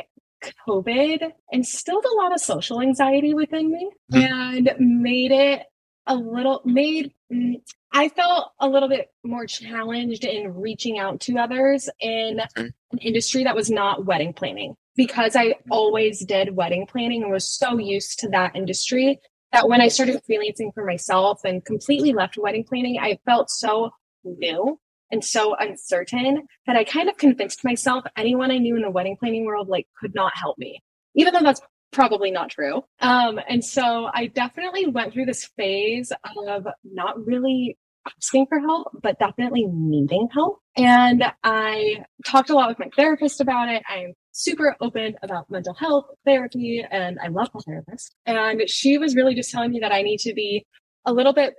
COVID 0.67 1.31
instilled 1.51 2.05
a 2.05 2.21
lot 2.21 2.33
of 2.33 2.39
social 2.39 2.81
anxiety 2.81 3.33
within 3.33 3.71
me 3.71 3.89
mm-hmm. 4.11 4.67
and 4.67 4.71
made 4.79 5.31
it 5.31 5.63
a 6.07 6.15
little 6.15 6.61
made 6.65 7.11
mm, 7.31 7.61
I 7.91 8.09
felt 8.09 8.51
a 8.59 8.67
little 8.67 8.89
bit 8.89 9.07
more 9.23 9.45
challenged 9.45 10.23
in 10.23 10.53
reaching 10.53 10.99
out 10.99 11.19
to 11.21 11.37
others 11.37 11.89
in 11.99 12.39
an 12.55 12.73
industry 13.01 13.43
that 13.43 13.55
was 13.55 13.69
not 13.69 14.05
wedding 14.05 14.33
planning 14.33 14.75
because 14.95 15.35
I 15.35 15.55
always 15.71 16.23
did 16.25 16.55
wedding 16.55 16.85
planning 16.87 17.23
and 17.23 17.31
was 17.31 17.47
so 17.47 17.77
used 17.77 18.19
to 18.19 18.29
that 18.29 18.55
industry 18.55 19.19
that 19.51 19.67
when 19.67 19.81
I 19.81 19.87
started 19.87 20.21
freelancing 20.29 20.73
for 20.73 20.85
myself 20.85 21.41
and 21.43 21.65
completely 21.65 22.13
left 22.13 22.37
wedding 22.37 22.63
planning, 22.63 22.99
I 22.99 23.17
felt 23.25 23.49
so 23.49 23.91
new 24.23 24.79
and 25.11 25.23
so 25.23 25.55
uncertain 25.55 26.47
that 26.67 26.75
I 26.75 26.83
kind 26.83 27.09
of 27.09 27.17
convinced 27.17 27.63
myself 27.63 28.03
anyone 28.15 28.51
I 28.51 28.57
knew 28.57 28.75
in 28.75 28.81
the 28.81 28.91
wedding 28.91 29.17
planning 29.17 29.45
world 29.45 29.67
like 29.67 29.87
could 29.99 30.13
not 30.15 30.31
help 30.35 30.57
me. 30.57 30.81
Even 31.15 31.33
though 31.33 31.41
that's 31.41 31.61
probably 31.91 32.31
not 32.31 32.49
true. 32.49 32.83
Um, 33.01 33.39
and 33.47 33.63
so 33.63 34.09
I 34.13 34.27
definitely 34.27 34.87
went 34.87 35.13
through 35.13 35.25
this 35.25 35.45
phase 35.57 36.11
of 36.47 36.67
not 36.83 37.25
really 37.25 37.77
asking 38.17 38.47
for 38.47 38.59
help, 38.59 38.89
but 39.01 39.19
definitely 39.19 39.65
needing 39.67 40.29
help. 40.31 40.59
And 40.77 41.23
I 41.43 42.03
talked 42.25 42.49
a 42.49 42.55
lot 42.55 42.69
with 42.69 42.79
my 42.79 42.89
therapist 42.95 43.41
about 43.41 43.69
it. 43.69 43.83
I'm 43.87 44.13
super 44.31 44.75
open 44.79 45.15
about 45.21 45.49
mental 45.49 45.73
health 45.73 46.05
therapy 46.25 46.85
and 46.89 47.19
I 47.21 47.27
love 47.27 47.49
my 47.53 47.61
therapist. 47.61 48.15
And 48.25 48.69
she 48.69 48.97
was 48.97 49.15
really 49.15 49.35
just 49.35 49.51
telling 49.51 49.71
me 49.71 49.79
that 49.79 49.91
I 49.91 50.01
need 50.01 50.19
to 50.19 50.33
be 50.33 50.65
a 51.05 51.13
little 51.13 51.33
bit 51.33 51.55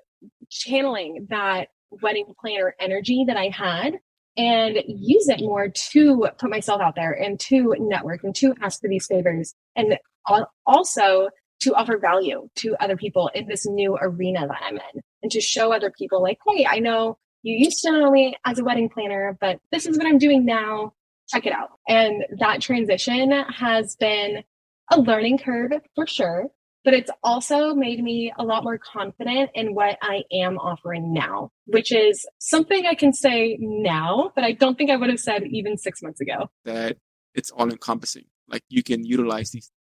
channeling 0.49 1.27
that 1.31 1.69
wedding 1.91 2.33
planner 2.41 2.75
energy 2.81 3.25
that 3.27 3.37
I 3.37 3.49
had 3.49 3.99
and 4.37 4.77
use 4.87 5.29
it 5.29 5.41
more 5.41 5.69
to 5.69 6.27
put 6.39 6.51
myself 6.51 6.81
out 6.81 6.95
there 6.95 7.13
and 7.13 7.39
to 7.41 7.75
network 7.79 8.23
and 8.23 8.35
to 8.37 8.55
ask 8.63 8.81
for 8.81 8.89
these 8.89 9.07
favors 9.07 9.55
and 9.77 9.99
also 10.67 11.29
to 11.61 11.75
offer 11.75 11.99
value 11.99 12.49
to 12.57 12.75
other 12.81 12.97
people 12.97 13.31
in 13.35 13.47
this 13.47 13.67
new 13.67 13.99
arena 14.01 14.47
that 14.47 14.63
I'm 14.63 14.77
in 14.77 15.03
and 15.23 15.33
to 15.33 15.41
show 15.41 15.73
other 15.73 15.91
people 15.91 16.23
like, 16.23 16.39
Hey, 16.49 16.67
I 16.67 16.79
know 16.79 17.19
you 17.43 17.57
used 17.57 17.83
to 17.83 17.93
know 17.93 18.11
me 18.11 18.35
as 18.45 18.59
a 18.59 18.65
wedding 18.65 18.89
planner, 18.89 19.37
but 19.41 19.59
this 19.73 19.87
is 19.87 19.97
what 19.99 20.07
I'm 20.07 20.19
doing 20.19 20.45
now. 20.45 20.93
Check 21.29 21.47
it 21.47 21.53
out. 21.53 21.71
And 21.89 22.25
that 22.39 22.61
transition 22.61 23.31
has 23.31 23.97
been 23.97 24.43
a 24.91 25.01
learning 25.01 25.39
curve 25.39 25.73
for 25.95 26.07
sure. 26.07 26.47
But 26.85 26.95
it's 26.95 27.11
also 27.23 27.75
made 27.75 28.03
me 28.03 28.33
a 28.39 28.45
lot 28.45 28.65
more 28.65 28.79
confident 28.79 29.51
in 29.55 29.75
what 29.75 29.99
I 30.03 30.25
am 30.33 30.59
offering 30.59 31.13
now, 31.13 31.53
which 31.67 31.93
is 31.93 32.27
something 32.39 32.87
I 32.87 32.95
can 32.95 33.13
say 33.13 33.59
now, 33.61 34.33
but 34.35 34.45
I 34.45 34.53
don't 34.53 34.79
think 34.79 34.91
I 34.91 34.97
would 34.97 35.11
have 35.11 35.21
said 35.21 35.45
even 35.47 35.77
six 35.77 36.03
months 36.03 36.21
ago. 36.21 36.51
That 36.65 36.97
it's 37.35 37.51
all 37.51 37.71
encompassing. 37.71 38.25
Like 38.49 38.63
you 38.69 38.83
can 38.83 39.05
utilize 39.05 39.51
these 39.51 39.71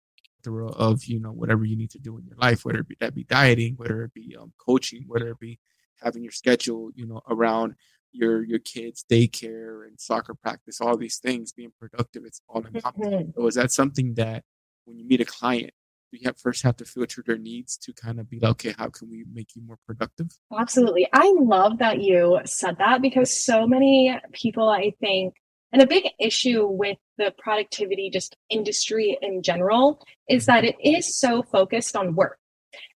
through 0.42 0.70
of 0.70 1.04
you 1.04 1.20
know 1.20 1.32
whatever 1.32 1.64
you 1.64 1.76
need 1.76 1.90
to 1.90 1.98
do 1.98 2.16
in 2.18 2.24
your 2.24 2.36
life, 2.36 2.64
whether 2.64 2.80
it 2.80 2.88
be 2.88 2.96
that 3.00 3.14
be 3.14 3.24
dieting, 3.24 3.74
whether 3.76 4.02
it 4.04 4.14
be 4.14 4.36
um, 4.40 4.52
coaching, 4.58 5.04
whether 5.06 5.28
it 5.28 5.38
be 5.38 5.58
having 6.02 6.22
your 6.22 6.32
schedule, 6.32 6.90
you 6.94 7.06
know, 7.06 7.20
around 7.28 7.74
your 8.12 8.42
your 8.44 8.58
kids' 8.58 9.04
daycare 9.08 9.86
and 9.86 10.00
soccer 10.00 10.34
practice, 10.34 10.80
all 10.80 10.96
these 10.96 11.18
things, 11.18 11.52
being 11.52 11.72
productive, 11.78 12.24
it's 12.24 12.40
all 12.48 12.64
encompassing. 12.64 13.12
Mm-hmm. 13.12 13.40
So 13.40 13.46
is 13.46 13.54
that 13.54 13.72
something 13.72 14.14
that 14.14 14.44
when 14.84 14.98
you 14.98 15.06
meet 15.06 15.20
a 15.20 15.24
client, 15.24 15.72
you 16.12 16.20
have 16.24 16.38
first 16.38 16.62
have 16.62 16.76
to 16.76 16.84
filter 16.84 17.22
their 17.26 17.38
needs 17.38 17.76
to 17.78 17.92
kind 17.92 18.20
of 18.20 18.28
be 18.28 18.38
like, 18.38 18.50
okay, 18.52 18.74
how 18.76 18.88
can 18.88 19.10
we 19.10 19.24
make 19.32 19.54
you 19.54 19.62
more 19.62 19.78
productive? 19.86 20.28
Absolutely. 20.56 21.08
I 21.12 21.32
love 21.38 21.78
that 21.78 22.00
you 22.00 22.40
said 22.44 22.78
that 22.78 23.02
because 23.02 23.44
so 23.44 23.66
many 23.66 24.18
people, 24.32 24.68
I 24.68 24.92
think, 25.00 25.34
and 25.72 25.82
a 25.82 25.86
big 25.86 26.04
issue 26.18 26.66
with 26.66 26.98
the 27.16 27.32
productivity 27.38 28.10
just 28.10 28.36
industry 28.48 29.16
in 29.22 29.42
general 29.42 30.04
is 30.28 30.46
that 30.46 30.64
it 30.64 30.76
is 30.82 31.16
so 31.18 31.42
focused 31.42 31.96
on 31.96 32.14
work. 32.14 32.38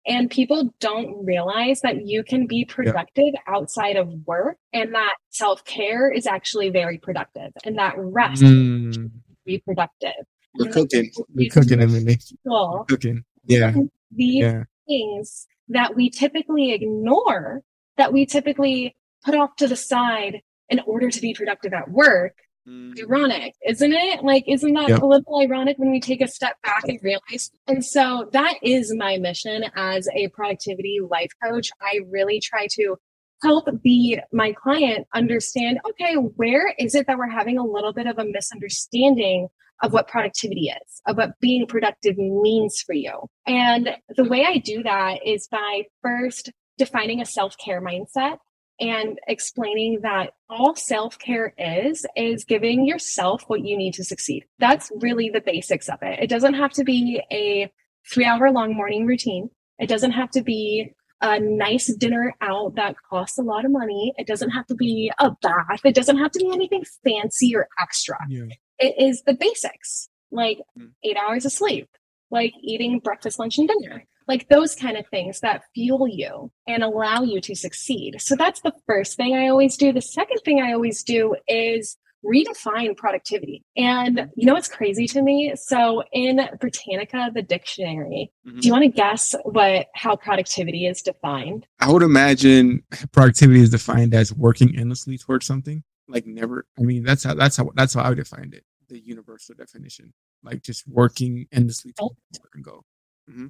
And 0.05 0.29
people 0.29 0.74
don't 0.79 1.25
realize 1.25 1.82
that 1.82 2.05
you 2.05 2.24
can 2.24 2.46
be 2.46 2.65
productive 2.65 3.34
yeah. 3.34 3.39
outside 3.48 3.96
of 3.96 4.12
work 4.25 4.58
and 4.74 4.93
that 4.93 5.13
self 5.29 5.63
care 5.63 6.12
is 6.12 6.27
actually 6.27 6.70
very 6.70 6.98
productive 6.98 7.51
and 7.63 7.77
that 7.77 7.93
rest 7.98 8.41
mm. 8.41 9.12
be 9.46 9.60
productive. 9.60 10.25
We're 10.57 10.72
cooking. 10.72 11.12
We're 11.33 11.50
cooking, 11.50 11.81
Emily. 11.81 12.17
We're 12.45 12.83
cooking. 12.86 13.24
Yeah. 13.45 13.74
These 14.12 14.43
yeah. 14.43 14.63
things 14.88 15.48
that 15.69 15.95
we 15.95 16.10
typically 16.10 16.72
ignore, 16.72 17.62
that 17.98 18.13
we 18.13 18.25
typically 18.25 18.95
put 19.25 19.36
off 19.36 19.55
to 19.57 19.67
the 19.67 19.75
side 19.75 20.41
in 20.69 20.79
order 20.81 21.10
to 21.10 21.22
be 21.22 21.33
productive 21.33 21.74
at 21.74 21.89
work. 21.89 22.36
Mm. 22.67 22.98
Ironic, 22.98 23.55
isn't 23.67 23.91
it? 23.91 24.24
Like, 24.24 24.45
isn't 24.48 24.74
that 24.74 24.88
yep. 24.88 25.01
a 25.01 25.05
little 25.05 25.41
ironic 25.41 25.77
when 25.77 25.91
we 25.91 26.00
take 26.00 26.22
a 26.22 26.27
step 26.29 26.55
back 26.63 26.83
and 26.88 26.98
realize? 27.03 27.51
And 27.67 27.83
so 27.83 28.29
that 28.31 28.53
is 28.62 28.93
my 28.95 29.17
mission 29.17 29.65
as 29.75 30.07
a 30.15 30.29
productivity 30.29 31.00
life 31.01 31.31
coach. 31.43 31.72
I 31.81 32.00
really 32.10 32.39
try 32.39 32.67
to 32.72 32.95
help 33.43 33.67
the 33.83 34.19
my 34.31 34.53
client 34.53 35.05
understand 35.13 35.77
okay 35.89 36.13
where 36.13 36.74
is 36.79 36.95
it 36.95 37.05
that 37.07 37.17
we're 37.17 37.27
having 37.27 37.57
a 37.57 37.65
little 37.65 37.91
bit 37.91 38.07
of 38.07 38.17
a 38.17 38.24
misunderstanding 38.24 39.50
of 39.84 39.92
what 39.92 40.08
productivity 40.08 40.70
is, 40.70 41.02
of 41.06 41.18
what 41.18 41.40
being 41.40 41.68
productive 41.68 42.18
means 42.18 42.82
for 42.82 42.94
you. 42.94 43.12
And 43.46 43.90
the 44.16 44.24
way 44.24 44.46
I 44.46 44.58
do 44.58 44.82
that 44.84 45.20
is 45.25 45.48
by 45.48 45.84
first 46.02 46.52
defining 46.78 47.22
a 47.22 47.25
self 47.25 47.56
care 47.63 47.82
mindset 47.82 48.38
and 48.80 49.20
explaining 49.28 50.00
that 50.02 50.32
all 50.50 50.75
self 50.75 51.20
care 51.20 51.54
is, 51.58 52.06
is 52.16 52.46
giving 52.46 52.88
yourself 52.88 53.44
what 53.48 53.63
you 53.66 53.78
need 53.78 53.94
to 53.96 54.04
succeed. 54.04 54.46
That's 54.58 54.90
really 55.02 55.30
the 55.30 55.42
basics 55.42 55.90
of 55.90 56.00
it. 56.02 56.20
It 56.20 56.30
doesn't 56.30 56.56
have 56.56 56.72
to 56.74 56.84
be 56.84 57.22
a 57.32 57.72
three 58.12 58.25
hour 58.25 58.52
long 58.52 58.75
morning 58.75 59.06
routine. 59.06 59.50
It 59.80 59.90
doesn't 59.90 60.12
have 60.12 60.32
to 60.32 60.42
be 60.42 60.94
a 61.22 61.40
nice 61.40 61.94
dinner 61.96 62.34
out 62.42 62.75
that 62.75 62.96
costs 63.10 63.38
a 63.38 63.44
lot 63.44 63.66
of 63.66 63.72
money. 63.72 64.13
It 64.18 64.28
doesn't 64.28 64.50
have 64.52 64.66
to 64.68 64.75
be 64.75 65.12
a 65.20 65.32
bath. 65.42 65.82
It 65.86 65.96
doesn't 65.96 66.18
have 66.18 66.32
to 66.32 66.40
be 66.40 66.52
anything 66.54 66.84
fancy 67.04 67.56
or 67.56 67.68
extra. 67.82 68.18
Yeah 68.30 68.46
it 68.80 68.96
is 69.00 69.24
the 69.24 69.34
basics 69.34 70.10
like 70.32 70.60
mm. 70.77 70.89
eight 71.03 71.18
hours 71.18 71.46
of 71.46 71.51
sleep, 71.51 71.88
like 72.32 72.53
eating 72.62 73.00
breakfast, 73.00 73.39
lunch, 73.39 73.58
and 73.58 73.68
dinner, 73.68 74.03
like 74.27 74.50
those 74.50 74.75
kind 74.75 74.98
of 74.98 75.08
things 75.08 75.39
that 75.42 75.63
fuel 75.74 76.08
you 76.08 76.51
and 76.68 76.84
allow 76.84 77.22
you 77.22 77.39
to 77.42 77.56
succeed. 77.56 78.20
So 78.20 78.36
that's 78.36 78.62
the 78.62 78.74
first 78.88 79.15
thing 79.15 79.36
I 79.36 79.48
always 79.48 79.77
do. 79.77 79.94
The 79.94 80.01
second 80.01 80.39
thing 80.44 80.62
I 80.62 80.74
always 80.74 81.03
do 81.03 81.36
is 81.48 81.98
redefine 82.25 82.96
productivity. 82.96 83.63
And 83.75 84.30
you 84.36 84.46
know 84.46 84.53
what's 84.53 84.70
crazy 84.70 85.08
to 85.08 85.22
me? 85.22 85.53
So 85.56 86.03
in 86.12 86.39
Britannica, 86.60 87.32
the 87.34 87.42
dictionary, 87.42 88.32
mm-hmm. 88.48 88.60
do 88.60 88.68
you 88.68 88.72
want 88.72 88.84
to 88.86 88.89
guess 88.89 89.36
what 89.44 89.88
how 89.94 90.15
productivity 90.15 90.88
is 90.88 91.01
defined? 91.01 91.68
I 91.80 91.92
would 91.92 92.03
imagine 92.03 92.84
productivity 93.12 93.62
is 93.62 93.70
defined 93.70 94.13
as 94.13 94.34
working 94.34 94.77
endlessly 94.77 95.18
towards 95.18 95.46
something. 95.46 95.84
Like 96.07 96.25
never 96.25 96.65
I 96.77 96.81
mean 96.81 97.03
that's 97.03 97.24
how 97.24 97.33
that's 97.33 97.57
how 97.57 97.72
that's 97.75 97.93
how 97.93 98.01
I 98.01 98.10
would 98.10 98.17
define 98.17 98.51
it 98.53 98.63
the 98.89 99.00
universal 99.00 99.55
definition, 99.55 100.13
like 100.43 100.62
just 100.62 100.88
working 100.88 101.48
endlessly 101.51 101.93
to 101.93 102.10
and 102.53 102.63
go. 102.63 102.83
Mm-hmm. 103.29 103.48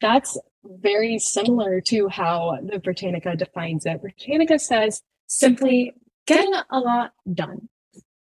That's 0.00 0.38
very 0.64 1.18
similar 1.18 1.80
to 1.82 2.08
how 2.08 2.58
the 2.62 2.78
Britannica 2.78 3.36
defines 3.36 3.86
it. 3.86 4.00
Britannica 4.00 4.58
says 4.58 5.02
simply 5.26 5.94
getting 6.26 6.52
a 6.70 6.78
lot 6.78 7.12
done. 7.32 7.68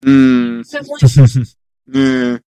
Mm. 0.03 0.65
So 0.65 0.79
like, 0.79 1.48
yeah 1.88 2.38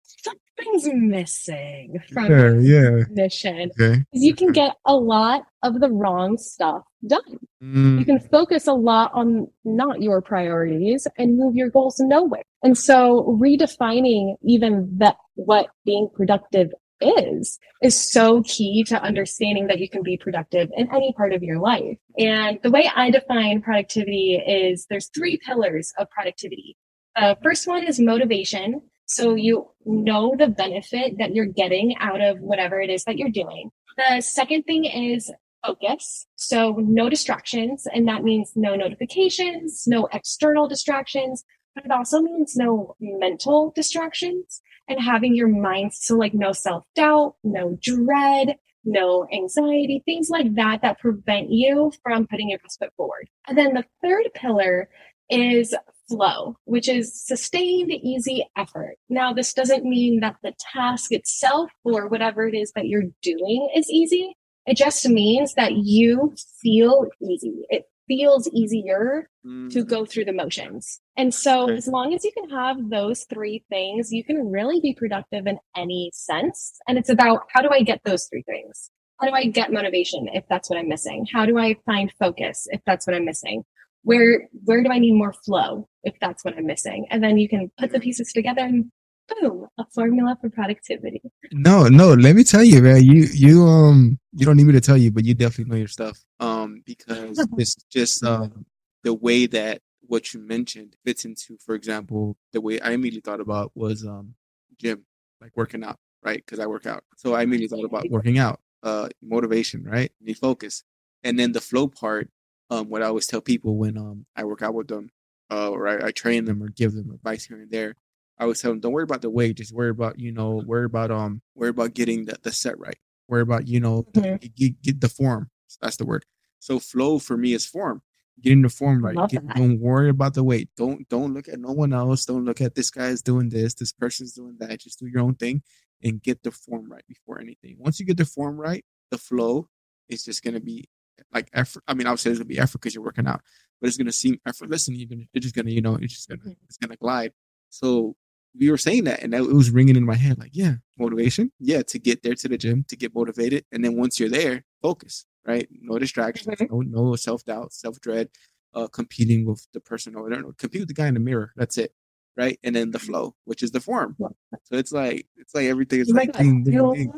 something's 0.59 0.88
missing 0.93 2.00
from 2.12 2.31
yeah, 2.31 2.53
yeah. 2.61 3.05
mission. 3.11 3.71
Okay. 3.81 4.05
You 4.12 4.35
can 4.35 4.53
get 4.53 4.77
a 4.85 4.95
lot 4.95 5.43
of 5.62 5.81
the 5.81 5.91
wrong 5.91 6.38
stuff 6.38 6.83
done. 7.07 7.38
Mm. 7.62 7.99
You 7.99 8.05
can 8.05 8.21
focus 8.21 8.67
a 8.67 8.73
lot 8.73 9.11
on 9.15 9.49
not 9.65 10.03
your 10.03 10.21
priorities 10.21 11.07
and 11.17 11.38
move 11.38 11.55
your 11.57 11.71
goals 11.71 11.97
nowhere. 11.99 12.43
And 12.62 12.77
so 12.77 13.38
redefining 13.41 14.37
even 14.43 14.88
that 14.99 15.17
what 15.35 15.69
being 15.85 16.09
productive 16.15 16.71
is 17.00 17.61
is 17.81 18.12
so 18.12 18.43
key 18.43 18.83
to 18.83 19.00
understanding 19.00 19.69
that 19.69 19.79
you 19.79 19.88
can 19.88 20.03
be 20.03 20.17
productive 20.17 20.69
in 20.77 20.93
any 20.93 21.12
part 21.12 21.33
of 21.33 21.45
your 21.45 21.61
life. 21.61 21.97
And 22.19 22.59
the 22.62 22.71
way 22.71 22.91
I 22.95 23.11
define 23.11 23.62
productivity 23.62 24.35
is 24.35 24.87
there's 24.91 25.09
three 25.15 25.38
pillars 25.47 25.93
of 25.97 26.11
productivity. 26.11 26.77
Uh, 27.15 27.37
first 27.43 27.69
one 27.69 27.85
is 27.85 28.00
motivation. 28.00 28.83
So 29.09 29.35
you 29.35 29.69
know 29.87 30.35
the 30.38 30.49
benefit 30.49 31.17
that 31.19 31.35
you're 31.35 31.47
getting 31.47 31.97
out 31.99 32.21
of 32.21 32.41
whatever 32.41 32.81
it 32.81 32.91
is 32.91 33.05
that 33.05 33.19
you're 33.19 33.31
doing. 33.31 33.71
The 33.97 34.21
second 34.21 34.65
thing 34.65 34.85
is 34.85 35.33
focus. 35.67 36.27
So 36.37 36.77
no 36.79 37.09
distractions. 37.09 37.87
And 37.93 38.07
that 38.07 38.23
means 38.23 38.53
no 38.55 38.77
notifications, 38.77 39.85
no 39.87 40.09
external 40.12 40.69
distractions, 40.69 41.45
but 41.75 41.85
it 41.85 41.91
also 41.91 42.21
means 42.21 42.55
no 42.55 42.95
mental 43.00 43.73
distractions 43.75 44.61
and 44.88 45.00
having 45.00 45.35
your 45.35 45.49
mind. 45.49 45.95
So 45.95 46.15
like 46.15 46.35
no 46.35 46.53
self 46.53 46.85
doubt, 46.95 47.37
no 47.43 47.79
dread, 47.81 48.57
no 48.85 49.27
anxiety, 49.33 50.03
things 50.05 50.29
like 50.31 50.55
that 50.55 50.83
that 50.83 50.99
prevent 50.99 51.50
you 51.50 51.93
from 52.03 52.27
putting 52.27 52.50
your 52.50 52.59
best 52.59 52.79
foot 52.79 52.93
forward. 52.97 53.29
And 53.49 53.57
then 53.57 53.75
the 53.75 53.85
third 54.03 54.27
pillar 54.35 54.88
is 55.31 55.75
flow, 56.09 56.57
which 56.65 56.88
is 56.88 57.27
sustained, 57.27 57.93
easy 57.93 58.47
effort. 58.57 58.97
Now, 59.09 59.33
this 59.33 59.53
doesn't 59.53 59.85
mean 59.85 60.21
that 60.21 60.37
the 60.43 60.53
task 60.73 61.12
itself 61.12 61.71
or 61.85 62.09
whatever 62.09 62.49
it 62.49 62.55
is 62.55 62.73
that 62.75 62.87
you're 62.87 63.11
doing 63.23 63.71
is 63.77 63.91
easy. 63.91 64.35
It 64.67 64.77
just 64.77 65.09
means 65.09 65.55
that 65.55 65.73
you 65.77 66.35
feel 66.61 67.07
easy. 67.23 67.65
It 67.71 67.85
feels 68.07 68.49
easier 68.49 69.29
mm. 69.47 69.71
to 69.71 69.85
go 69.85 70.05
through 70.05 70.25
the 70.25 70.33
motions. 70.33 71.00
And 71.17 71.35
so, 71.35 71.65
okay. 71.65 71.77
as 71.77 71.87
long 71.87 72.15
as 72.15 72.25
you 72.25 72.33
can 72.33 72.49
have 72.50 72.91
those 72.91 73.25
three 73.25 73.65
things, 73.69 74.12
you 74.12 74.25
can 74.25 74.50
really 74.50 74.81
be 74.81 74.95
productive 74.95 75.47
in 75.47 75.59
any 75.77 76.11
sense. 76.15 76.79
And 76.87 76.99
it's 76.99 77.11
about 77.11 77.43
how 77.53 77.62
do 77.62 77.69
I 77.71 77.83
get 77.83 78.00
those 78.05 78.27
three 78.27 78.43
things? 78.43 78.91
How 79.21 79.29
do 79.29 79.35
I 79.35 79.47
get 79.47 79.73
motivation 79.73 80.29
if 80.33 80.45
that's 80.49 80.71
what 80.71 80.79
I'm 80.79 80.88
missing? 80.88 81.27
How 81.33 81.45
do 81.45 81.59
I 81.59 81.77
find 81.85 82.12
focus 82.19 82.67
if 82.71 82.81
that's 82.87 83.07
what 83.07 83.17
I'm 83.17 83.25
missing? 83.25 83.65
where 84.03 84.49
where 84.65 84.83
do 84.83 84.91
I 84.91 84.99
need 84.99 85.12
more 85.12 85.33
flow 85.33 85.88
if 86.05 86.14
that's 86.21 86.45
what 86.45 86.57
I'm 86.57 86.67
missing? 86.67 87.07
And 87.11 87.23
then 87.23 87.38
you 87.38 87.49
can 87.49 87.71
put 87.78 87.93
the 87.93 88.00
pieces 88.00 88.33
together 88.33 88.62
and 88.62 88.90
boom, 89.28 89.67
a 89.78 89.85
formula 89.95 90.37
for 90.40 90.50
productivity. 90.50 91.23
No, 91.52 91.88
no, 91.88 92.14
let 92.14 92.35
me 92.35 92.45
tell 92.45 92.64
you, 92.64 92.83
man. 92.83 93.05
You 93.05 93.26
you 93.33 93.67
um 93.67 94.19
you 94.33 94.47
don't 94.47 94.57
need 94.57 94.67
me 94.67 94.73
to 94.73 94.81
tell 94.81 94.97
you, 94.97 95.11
but 95.11 95.25
you 95.25 95.35
definitely 95.35 95.71
know 95.71 95.78
your 95.78 95.88
stuff. 95.88 96.19
Um, 96.40 96.83
because 96.85 97.45
it's 97.57 97.75
just 97.90 98.25
um 98.25 98.67
the 99.02 99.14
way 99.14 99.47
that 99.47 99.81
what 100.02 100.33
you 100.33 100.40
mentioned 100.40 100.97
fits 101.05 101.25
into, 101.25 101.59
for 101.64 101.75
example, 101.75 102.37
the 102.52 102.61
way 102.61 102.81
I 102.81 102.93
immediately 102.93 103.21
thought 103.21 103.40
about 103.40 103.73
was 103.75 104.07
um 104.07 104.35
gym, 104.81 105.05
like 105.40 105.52
working 105.57 105.85
out, 105.85 105.99
right? 106.23 106.43
Because 106.45 106.61
I 106.61 106.67
work 106.67 106.87
out. 106.87 107.05
So 107.17 107.35
I 107.35 107.43
immediately 107.43 107.76
thought 107.76 107.87
about 107.87 108.11
working 108.11 108.38
out, 108.38 108.61
uh 108.83 109.09
motivation, 109.23 109.85
right? 109.85 110.11
Need 110.21 110.38
focus. 110.38 110.85
And 111.25 111.38
then 111.38 111.50
the 111.50 111.61
flow 111.61 111.88
part 111.88 112.31
um, 112.71 112.88
what 112.88 113.02
I 113.02 113.07
always 113.07 113.26
tell 113.26 113.40
people 113.40 113.76
when 113.76 113.97
um, 113.97 114.26
I 114.37 114.45
work 114.45 114.62
out 114.62 114.75
with 114.75 114.88
them, 114.88 115.11
uh, 115.50 115.71
or 115.71 115.88
I, 115.88 116.09
I, 116.09 116.11
train 116.11 116.45
them 116.45 116.62
or 116.62 116.69
give 116.69 116.93
them 116.93 117.11
advice 117.11 117.45
here 117.45 117.61
and 117.61 117.71
there. 117.71 117.95
I 118.38 118.45
always 118.45 118.61
tell 118.61 118.71
them, 118.71 118.81
don't 118.81 118.93
worry 118.93 119.05
about 119.05 119.23
the 119.23 119.31
weight, 119.31 119.57
just 119.57 119.73
worry 119.73 119.90
about 119.90 120.19
you 120.19 120.33
know, 120.33 120.62
worry 120.64 120.85
about 120.85 121.11
um, 121.11 121.43
worry 121.55 121.71
about 121.71 121.95
getting 121.95 122.26
the, 122.26 122.37
the 122.43 122.52
set 122.52 122.78
right. 122.78 122.99
Worry 123.28 123.43
about 123.43 123.67
you 123.67 123.81
know, 123.81 124.05
mm-hmm. 124.12 124.47
get, 124.57 124.83
get, 124.83 125.00
the 125.00 125.09
form. 125.09 125.50
That's 125.81 125.97
the 125.97 126.07
word. 126.07 126.25
So 126.61 126.78
flow 126.78 127.19
for 127.19 127.37
me 127.37 127.52
is 127.52 127.67
form. 127.67 128.02
Getting 128.40 128.62
the 128.62 128.69
form 128.69 129.05
right. 129.05 129.28
Get, 129.28 129.47
don't 129.49 129.81
worry 129.81 130.11
about 130.11 130.35
the 130.35 130.45
weight. 130.45 130.69
Don't 130.76 131.09
don't 131.09 131.35
look 131.35 131.49
at 131.49 131.59
no 131.59 131.73
one 131.73 131.93
else. 131.93 132.25
Don't 132.25 132.45
look 132.45 132.61
at 132.61 132.75
this 132.75 132.90
guy's 132.90 133.21
doing 133.21 133.49
this. 133.49 133.75
This 133.75 133.93
person's 133.93 134.35
doing 134.35 134.57
that. 134.61 134.81
Just 134.81 135.00
do 135.00 135.07
your 135.07 135.23
own 135.23 135.35
thing 135.35 135.62
and 136.02 136.23
get 136.23 136.43
the 136.43 136.52
form 136.52 136.90
right 136.90 137.07
before 137.09 137.40
anything. 137.40 137.76
Once 137.78 137.99
you 137.99 138.07
get 138.07 138.17
the 138.17 138.25
form 138.25 138.57
right, 138.57 138.85
the 139.11 139.19
flow 139.19 139.69
is 140.09 140.25
just 140.25 140.45
gonna 140.45 140.61
be 140.61 140.88
like 141.33 141.49
effort. 141.52 141.83
I 141.88 141.95
mean, 141.95 142.07
obviously 142.07 142.31
it's 142.31 142.38
gonna 142.38 142.47
be 142.49 142.59
effort 142.59 142.78
because 142.81 142.95
you're 142.95 143.05
working 143.05 143.26
out, 143.26 143.40
but 143.80 143.88
it's 143.88 143.97
gonna 143.97 144.12
seem 144.12 144.38
effortless, 144.47 144.88
and 144.88 144.97
you're 144.97 145.08
gonna 145.08 145.25
it's 145.35 145.44
just 145.44 145.54
gonna 145.54 145.70
you 145.70 145.80
know 145.80 145.97
it's 145.97 146.14
just 146.14 146.28
gonna 146.28 146.42
Mhm. 146.42 146.56
it's 146.68 146.76
gonna 146.78 146.97
glide. 146.97 147.32
So 147.70 148.16
we 148.58 148.70
were 148.70 148.78
saying 148.78 149.04
that, 149.04 149.23
and 149.23 149.32
that, 149.32 149.42
it 149.42 149.52
was 149.52 149.70
ringing 149.70 149.94
in 149.97 150.04
my 150.04 150.14
head 150.16 150.38
like, 150.38 150.50
yeah, 150.54 150.76
motivation, 150.99 151.52
yeah, 151.61 151.82
to 151.82 151.99
get 151.99 152.23
there 152.23 152.35
to 152.35 152.49
the 152.49 152.58
gym 152.58 152.85
to 152.88 152.97
get 152.97 153.14
motivated, 153.14 153.64
and 153.73 153.85
then 153.85 153.97
once 153.97 154.18
you're 154.18 154.28
there, 154.30 154.64
focus, 154.82 155.26
right? 155.47 155.68
No 155.70 155.99
distractions, 155.99 156.47
Mhm. 156.56 156.70
no 156.70 156.80
no 156.80 157.16
self 157.16 157.44
doubt, 157.44 157.73
self 157.73 158.00
dread, 158.00 158.30
uh, 158.75 158.88
competing 158.88 159.44
with 159.47 159.66
the 159.73 159.80
person 159.80 160.14
or 160.16 160.28
no, 160.30 160.52
compete 160.58 160.80
with 160.82 160.88
the 160.88 160.94
guy 160.94 161.08
in 161.08 161.14
the 161.14 161.20
mirror. 161.20 161.52
That's 161.56 161.78
it, 161.78 161.92
right? 162.37 162.58
And 162.64 162.75
then 162.75 162.90
the 162.90 162.99
flow, 162.99 163.35
which 163.44 163.62
is 163.62 163.70
the 163.70 163.80
form. 163.80 164.16
So 164.64 164.76
it's 164.76 164.92
like 164.92 165.26
it's 165.37 165.54
like 165.54 165.66
everything 165.66 166.00
is 166.00 166.12
my 166.12 166.23
like 166.23 166.32
ding, 166.37 166.64
ding, 166.64 166.92
ding. 166.92 167.12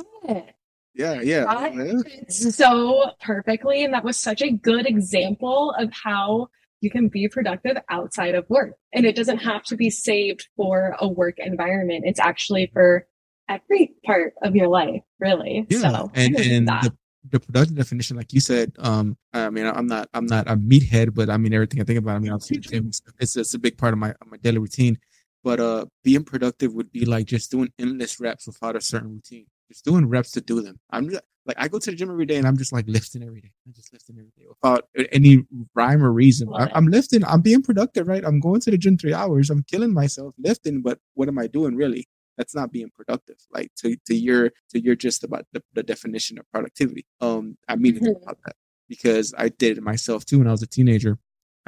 Love 0.98 1.20
it. 1.20 1.26
yeah, 1.26 1.44
yeah. 1.44 1.70
That 1.70 2.32
so 2.32 3.12
perfectly. 3.22 3.84
And 3.84 3.94
that 3.94 4.04
was 4.04 4.16
such 4.16 4.42
a 4.42 4.50
good 4.50 4.86
example 4.86 5.74
of 5.78 5.92
how 5.92 6.48
you 6.80 6.90
can 6.90 7.08
be 7.08 7.28
productive 7.28 7.76
outside 7.88 8.34
of 8.34 8.48
work. 8.48 8.72
And 8.92 9.04
it 9.04 9.14
doesn't 9.16 9.38
have 9.38 9.62
to 9.64 9.76
be 9.76 9.90
saved 9.90 10.48
for 10.56 10.96
a 10.98 11.08
work 11.08 11.36
environment. 11.38 12.04
It's 12.06 12.20
actually 12.20 12.70
for 12.72 13.06
every 13.48 13.94
part 14.04 14.34
of 14.42 14.56
your 14.56 14.68
life, 14.68 15.02
really. 15.18 15.66
Yeah, 15.68 15.78
so 15.80 16.10
and 16.14 16.36
and 16.40 16.68
that. 16.68 16.84
the 16.84 16.96
the 17.28 17.40
productive 17.40 17.76
definition, 17.76 18.16
like 18.16 18.32
you 18.32 18.40
said, 18.40 18.72
um, 18.78 19.16
I 19.34 19.50
mean, 19.50 19.66
I'm 19.66 19.86
not 19.86 20.08
I'm 20.14 20.26
not 20.26 20.48
a 20.48 20.56
meathead, 20.56 21.14
but 21.14 21.28
I 21.28 21.36
mean 21.36 21.52
everything 21.52 21.80
I 21.80 21.84
think 21.84 21.98
about. 21.98 22.16
I 22.16 22.18
mean, 22.18 22.32
obviously, 22.32 22.58
the 22.58 23.00
it's 23.18 23.36
it's 23.36 23.54
a 23.54 23.58
big 23.58 23.76
part 23.76 23.92
of 23.92 23.98
my 23.98 24.10
of 24.10 24.26
my 24.28 24.38
daily 24.38 24.58
routine. 24.58 24.98
But 25.42 25.58
uh, 25.58 25.86
being 26.04 26.24
productive 26.24 26.74
would 26.74 26.92
be 26.92 27.06
like 27.06 27.26
just 27.26 27.50
doing 27.50 27.72
endless 27.78 28.20
reps 28.20 28.46
without 28.46 28.76
a 28.76 28.80
certain 28.80 29.10
routine. 29.10 29.46
Just 29.70 29.84
doing 29.84 30.06
reps 30.08 30.32
to 30.32 30.40
do 30.40 30.60
them. 30.62 30.80
I'm 30.90 31.08
just, 31.08 31.22
like 31.46 31.56
I 31.58 31.68
go 31.68 31.78
to 31.78 31.90
the 31.90 31.96
gym 31.96 32.10
every 32.10 32.26
day 32.26 32.36
and 32.36 32.46
I'm 32.46 32.56
just 32.58 32.72
like 32.72 32.86
lifting 32.88 33.22
every 33.22 33.40
day. 33.40 33.52
I'm 33.66 33.72
just 33.72 33.92
lifting 33.92 34.16
every 34.18 34.32
day 34.36 34.46
without 34.48 34.88
any 35.12 35.44
rhyme 35.74 36.02
or 36.02 36.12
reason. 36.12 36.48
I, 36.52 36.68
I'm 36.74 36.86
lifting. 36.88 37.24
I'm 37.24 37.40
being 37.40 37.62
productive, 37.62 38.08
right? 38.08 38.24
I'm 38.24 38.40
going 38.40 38.60
to 38.62 38.70
the 38.70 38.76
gym 38.78 38.98
three 38.98 39.14
hours. 39.14 39.48
I'm 39.48 39.62
killing 39.62 39.94
myself 39.94 40.34
lifting, 40.38 40.82
but 40.82 40.98
what 41.14 41.28
am 41.28 41.38
I 41.38 41.46
doing 41.46 41.76
really? 41.76 42.08
That's 42.36 42.54
not 42.54 42.72
being 42.72 42.90
productive. 42.96 43.36
Like 43.52 43.70
to 43.78 43.96
to 44.06 44.14
your 44.14 44.50
to 44.70 44.80
your 44.82 44.96
just 44.96 45.22
about 45.24 45.46
the, 45.52 45.62
the 45.74 45.82
definition 45.84 46.38
of 46.38 46.50
productivity. 46.50 47.06
Um, 47.20 47.56
I 47.68 47.76
mean 47.76 48.00
Mhm. 48.00 48.22
about 48.22 48.38
that 48.44 48.56
because 48.88 49.32
I 49.38 49.50
did 49.50 49.78
it 49.78 49.82
myself 49.84 50.24
too 50.24 50.38
when 50.38 50.48
I 50.48 50.52
was 50.52 50.62
a 50.62 50.66
teenager. 50.66 51.18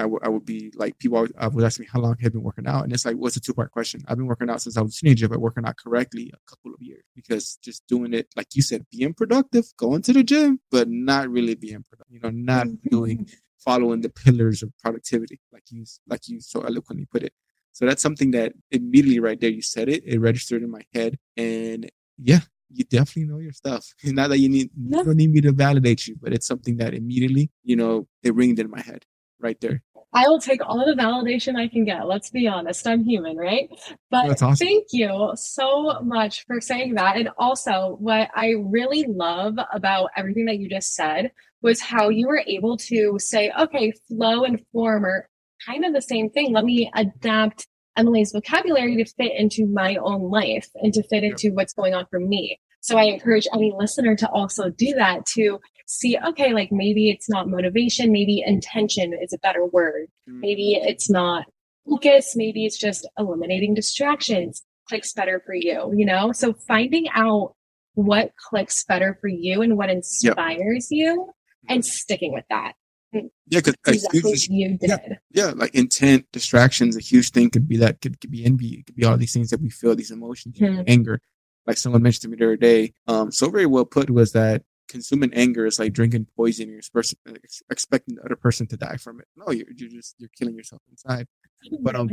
I 0.02 0.28
would 0.28 0.44
be 0.44 0.73
like 0.75 0.99
people 0.99 1.16
always, 1.16 1.32
uh, 1.38 1.50
would 1.52 1.64
ask 1.64 1.80
me 1.80 1.87
how 1.90 2.00
long 2.00 2.12
have 2.12 2.23
you 2.23 2.30
been 2.30 2.42
working 2.42 2.66
out, 2.66 2.85
and 2.85 2.92
it's 2.92 3.04
like 3.04 3.16
what's 3.16 3.37
a 3.37 3.40
two 3.40 3.54
part 3.54 3.71
question. 3.71 4.02
I've 4.09 4.16
been 4.16 4.26
working 4.26 4.50
out 4.50 4.62
since 4.62 4.76
I 4.76 4.82
was 4.82 4.97
a 4.97 5.00
teenager, 5.00 5.28
but 5.28 5.40
working 5.40 5.64
out 5.66 5.76
correctly 5.76 6.32
a 6.35 6.50
couple 6.50 6.73
of 6.75 6.80
years 6.80 7.04
because 7.14 7.59
just 7.62 7.87
doing 7.87 8.14
it 8.14 8.28
like 8.37 8.54
you 8.54 8.62
said, 8.62 8.87
being 8.90 9.14
productive, 9.14 9.66
going 9.76 10.02
to 10.02 10.12
the 10.12 10.23
gym, 10.23 10.61
but 10.71 10.88
not 10.88 11.28
really 11.28 11.54
being 11.54 11.85
productive. 11.88 12.14
You 12.14 12.21
know, 12.21 12.30
not 12.30 12.66
doing 12.90 13.28
following 13.59 14.00
the 14.00 14.09
pillars 14.09 14.62
of 14.62 14.73
productivity, 14.82 15.40
like 15.52 15.64
you 15.71 15.85
like 16.09 16.28
you 16.28 16.40
so 16.40 16.62
eloquently 16.62 17.06
put 17.06 17.23
it. 17.23 17.32
So 17.73 17.87
that's 17.87 18.02
something 18.02 18.32
that 18.32 18.52
immediately 18.71 19.18
right 19.18 19.40
there 19.40 19.50
you 19.50 19.62
said 19.62 19.88
it, 19.88 20.02
it 20.04 20.21
registered 20.21 20.62
in 20.62 20.71
my 20.71 20.82
head, 20.92 21.18
and 21.37 21.90
yeah, 22.18 22.40
you 22.71 22.85
definitely 22.85 23.25
know 23.32 23.38
your 23.38 23.52
stuff. 23.52 23.94
Not 24.04 24.30
that 24.30 24.38
you 24.38 24.49
need 24.49 24.71
you 24.76 25.04
don't 25.04 25.16
need 25.16 25.32
me 25.32 25.40
to 25.42 25.52
validate 25.52 26.06
you, 26.06 26.16
but 26.21 26.32
it's 26.32 26.47
something 26.47 26.76
that 26.78 26.94
immediately 26.94 27.50
you 27.62 27.76
know 27.76 28.06
it 28.23 28.34
ringed 28.34 28.58
in 28.58 28.71
my 28.71 28.80
head 28.80 29.04
right 29.41 29.60
there. 29.60 29.82
I 30.14 30.28
will 30.28 30.40
take 30.40 30.60
all 30.64 30.84
the 30.84 31.00
validation 31.00 31.56
I 31.56 31.68
can 31.68 31.84
get. 31.84 32.06
Let's 32.06 32.30
be 32.30 32.46
honest. 32.46 32.86
I'm 32.86 33.04
human, 33.04 33.36
right? 33.36 33.68
But 34.10 34.42
awesome. 34.42 34.56
thank 34.56 34.88
you 34.92 35.32
so 35.36 36.00
much 36.02 36.44
for 36.46 36.60
saying 36.60 36.94
that. 36.94 37.16
And 37.16 37.30
also, 37.38 37.96
what 37.98 38.28
I 38.34 38.54
really 38.58 39.06
love 39.08 39.54
about 39.72 40.10
everything 40.16 40.44
that 40.46 40.58
you 40.58 40.68
just 40.68 40.94
said 40.94 41.32
was 41.62 41.80
how 41.80 42.10
you 42.10 42.26
were 42.26 42.42
able 42.46 42.76
to 42.76 43.16
say, 43.18 43.50
okay, 43.58 43.92
flow 44.08 44.44
and 44.44 44.60
form 44.72 45.06
are 45.06 45.28
kind 45.66 45.84
of 45.84 45.94
the 45.94 46.02
same 46.02 46.28
thing. 46.28 46.52
Let 46.52 46.64
me 46.64 46.90
adapt 46.94 47.66
Emily's 47.96 48.32
vocabulary 48.32 48.96
to 48.96 49.04
fit 49.04 49.32
into 49.36 49.66
my 49.66 49.96
own 49.96 50.30
life 50.30 50.68
and 50.75 50.92
to 50.94 51.02
fit 51.04 51.25
into 51.25 51.50
what's 51.50 51.75
going 51.75 51.94
on 51.94 52.06
for 52.10 52.20
me. 52.20 52.58
So 52.80 52.98
I 52.98 53.04
encourage 53.04 53.46
any 53.54 53.72
listener 53.76 54.16
to 54.16 54.28
also 54.30 54.68
do 54.70 54.92
that 54.94 55.25
to 55.34 55.60
see, 55.93 56.17
okay, 56.28 56.52
like 56.55 56.71
maybe 56.73 57.11
it's 57.11 57.28
not 57.28 57.49
motivation, 57.49 58.11
maybe 58.13 58.43
intention 58.47 59.13
is 59.23 59.33
a 59.33 59.39
better 59.39 59.67
word. 59.67 60.07
Maybe 60.26 60.75
it's 60.83 61.11
not 61.11 61.45
focus, 61.89 62.35
maybe 62.35 62.65
it's 62.65 62.78
just 62.78 63.07
eliminating 63.19 63.75
distractions 63.75 64.63
clicks 64.89 65.13
better 65.13 65.41
for 65.47 65.55
you, 65.55 65.93
you 65.97 66.05
know? 66.05 66.33
So 66.33 66.55
finding 66.67 67.07
out 67.15 67.55
what 67.95 68.33
clicks 68.49 68.85
better 68.85 69.17
for 69.21 69.28
you 69.28 69.63
and 69.63 69.76
what 69.76 69.91
inspires 69.91 70.89
you 70.91 71.31
and 71.69 71.85
sticking 71.85 72.33
with 72.33 72.45
that. 72.50 72.73
Yeah, 73.13 73.61
because 73.61 74.05
Exactly 74.05 74.35
you 74.49 74.78
did. 74.78 74.89
yeah. 74.91 74.99
yeah, 75.31 75.52
like 75.55 75.75
intent, 75.75 76.26
distractions, 76.33 76.97
a 76.97 77.00
huge 77.00 77.31
thing 77.31 77.50
could 77.50 77.69
be 77.69 77.76
that 77.76 78.00
could, 78.00 78.21
could 78.21 78.31
be 78.31 78.45
envy, 78.45 78.78
it 78.81 78.87
could 78.87 78.97
be 78.97 79.05
all 79.05 79.17
these 79.19 79.33
things 79.35 79.50
that 79.50 79.61
we 79.61 79.69
feel, 79.71 79.95
these 79.95 80.11
emotions, 80.11 80.59
Mhm. 80.59 80.85
anger. 80.89 81.21
Like 81.67 81.76
someone 81.76 82.02
mentioned 82.02 82.23
to 82.23 82.28
me 82.28 82.37
the 82.39 82.45
other 82.45 82.57
day, 82.57 82.93
um, 83.07 83.31
so 83.31 83.50
very 83.50 83.67
well 83.67 83.85
put 83.85 84.11
was 84.11 84.33
that 84.33 84.63
consuming 84.88 85.32
anger 85.34 85.66
is 85.66 85.78
like 85.78 85.92
drinking 85.92 86.26
poison. 86.36 86.68
You're 86.68 86.80
expecting 87.71 88.14
the 88.16 88.23
other 88.25 88.36
person 88.36 88.66
to 88.68 88.76
die 88.76 88.97
from 88.97 89.21
it. 89.21 89.26
No, 89.36 89.50
you're, 89.52 89.66
you're 89.76 89.88
just 89.88 90.16
you're 90.18 90.30
killing 90.36 90.56
yourself 90.56 90.82
inside. 90.90 91.26
But, 91.80 91.95
um. 91.95 92.10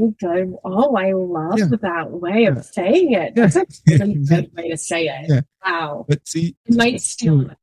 Oh, 0.63 0.95
I 0.95 1.11
love 1.13 1.57
Yeah. 1.57 1.65
that 1.81 2.11
way 2.11 2.43
Yeah. 2.43 2.49
of 2.51 2.63
saying 2.65 3.13
it. 3.13 3.33
Yeah. 3.35 3.47
That's 3.47 3.55
a 3.55 3.65
really 3.97 4.13
good 4.25 4.51
way 4.55 4.69
to 4.69 4.77
say 4.77 5.07
it. 5.07 5.25
Yeah. 5.27 5.41
Wow. 5.65 6.05
But 6.07 6.27
see, 6.27 6.55
I 6.71 6.75
might 6.75 7.01
steal 7.13 7.49
it. 7.49 7.57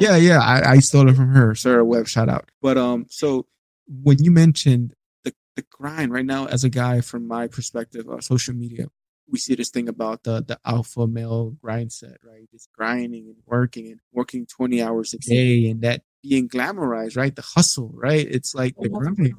yeah, 0.00 0.16
yeah, 0.16 0.38
I, 0.40 0.72
I 0.74 0.78
stole 0.78 1.08
it 1.10 1.14
from 1.16 1.28
her. 1.28 1.54
Sarah 1.54 1.84
Webb, 1.84 2.06
shout 2.08 2.30
out. 2.30 2.50
But 2.62 2.78
um, 2.78 3.04
so 3.10 3.46
when 3.86 4.22
you 4.24 4.30
mentioned 4.30 4.94
the 5.24 5.34
the 5.56 5.64
grind 5.70 6.10
right 6.12 6.24
now, 6.24 6.46
as 6.46 6.64
a 6.64 6.70
guy 6.70 7.02
from 7.02 7.28
my 7.28 7.48
perspective, 7.48 8.08
uh, 8.08 8.20
social 8.22 8.54
media, 8.54 8.86
we 9.30 9.38
see 9.38 9.54
this 9.54 9.70
thing 9.70 9.88
about 9.88 10.22
the 10.24 10.42
the 10.42 10.58
alpha 10.64 11.06
male 11.06 11.50
grind 11.62 11.92
set, 11.92 12.18
right? 12.24 12.48
Just 12.50 12.70
grinding 12.72 13.26
and 13.26 13.36
working 13.46 13.86
and 13.90 14.00
working 14.12 14.46
twenty 14.46 14.82
hours 14.82 15.14
a 15.14 15.18
day, 15.18 15.68
and 15.70 15.82
that 15.82 16.02
being 16.22 16.48
glamorized, 16.48 17.16
right? 17.16 17.34
The 17.34 17.42
hustle, 17.42 17.90
right? 17.94 18.26
It's 18.28 18.54
like 18.54 18.74
the 18.80 18.88
grind 18.88 19.34